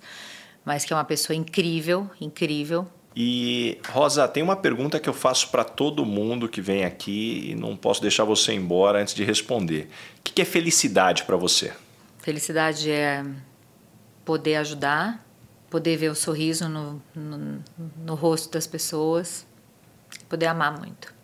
Mas 0.63 0.83
que 0.83 0.93
é 0.93 0.95
uma 0.95 1.05
pessoa 1.05 1.35
incrível, 1.35 2.09
incrível. 2.19 2.87
E, 3.15 3.77
Rosa, 3.89 4.27
tem 4.27 4.43
uma 4.43 4.57
pergunta 4.57 4.99
que 4.99 5.07
eu 5.07 5.13
faço 5.13 5.49
para 5.49 5.63
todo 5.63 6.05
mundo 6.05 6.49
que 6.49 6.59
vem 6.59 6.83
aqui 6.83 7.51
e 7.51 7.55
não 7.55 7.75
posso 7.77 8.01
deixar 8.01 8.25
você 8.25 8.51
embora 8.51 9.01
antes 9.01 9.13
de 9.13 9.23
responder. 9.23 9.87
O 10.19 10.23
que 10.23 10.41
é 10.41 10.45
felicidade 10.45 11.23
para 11.23 11.37
você? 11.37 11.71
Felicidade 12.19 12.91
é 12.91 13.23
poder 14.25 14.57
ajudar, 14.57 15.25
poder 15.69 15.95
ver 15.95 16.09
o 16.09 16.15
sorriso 16.15 16.67
no, 16.67 17.01
no, 17.15 17.63
no 18.03 18.15
rosto 18.15 18.51
das 18.51 18.67
pessoas, 18.67 19.47
poder 20.27 20.47
amar 20.47 20.77
muito. 20.77 21.14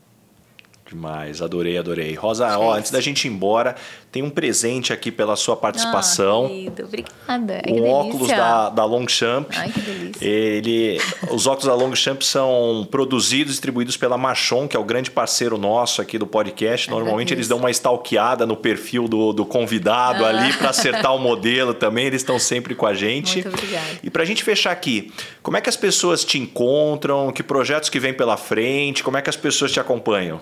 Demais, 0.92 1.42
adorei, 1.42 1.78
adorei. 1.78 2.14
Rosa, 2.16 2.60
ó, 2.60 2.74
antes 2.74 2.92
da 2.92 3.00
gente 3.00 3.26
ir 3.26 3.32
embora, 3.32 3.78
tem 4.12 4.22
um 4.22 4.30
presente 4.30 4.92
aqui 4.92 5.10
pela 5.10 5.38
sua 5.38 5.56
participação. 5.56 6.48
Ah, 6.48 6.50
querido, 6.50 6.84
obrigada. 6.84 7.62
Um 7.70 7.90
óculos 7.90 8.28
da, 8.28 8.70
da 8.70 8.84
Longchamp. 8.84 9.48
Ai, 9.56 9.72
que 9.72 9.80
delícia. 9.80 10.28
Ele, 10.28 11.00
os 11.30 11.48
óculos 11.48 11.68
da 11.68 11.74
Longchamp 11.76 12.22
são 12.22 12.86
produzidos 12.92 13.52
e 13.52 13.54
distribuídos 13.54 13.96
pela 13.96 14.18
Machon, 14.18 14.68
que 14.68 14.76
é 14.76 14.80
o 14.82 14.84
grande 14.84 15.10
parceiro 15.10 15.58
nosso 15.58 16.02
aqui 16.02 16.18
do 16.18 16.28
podcast. 16.28 16.90
Normalmente 16.90 17.34
eles 17.34 17.48
dão 17.48 17.58
uma 17.58 17.72
stalkeada 17.72 18.46
no 18.46 18.58
perfil 18.58 19.08
do, 19.08 19.32
do 19.32 19.46
convidado 19.46 20.26
ah. 20.26 20.28
ali 20.28 20.52
para 20.52 20.72
acertar 20.72 21.16
o 21.16 21.20
modelo 21.20 21.74
também. 21.74 22.08
Eles 22.08 22.22
estão 22.22 22.38
sempre 22.38 22.76
com 22.76 22.86
a 22.86 22.94
gente. 22.94 23.44
Muito 23.44 23.48
obrigada. 23.48 24.00
E 24.04 24.10
para 24.10 24.24
a 24.24 24.26
gente 24.26 24.44
fechar 24.44 24.72
aqui, 24.72 25.10
como 25.42 25.56
é 25.56 25.62
que 25.62 25.70
as 25.70 25.78
pessoas 25.78 26.26
te 26.26 26.38
encontram? 26.38 27.32
Que 27.32 27.42
projetos 27.42 27.88
que 27.88 27.98
vem 27.98 28.14
pela 28.14 28.36
frente? 28.36 29.02
Como 29.02 29.16
é 29.16 29.22
que 29.22 29.30
as 29.30 29.38
pessoas 29.38 29.72
te 29.72 29.80
acompanham? 29.80 30.42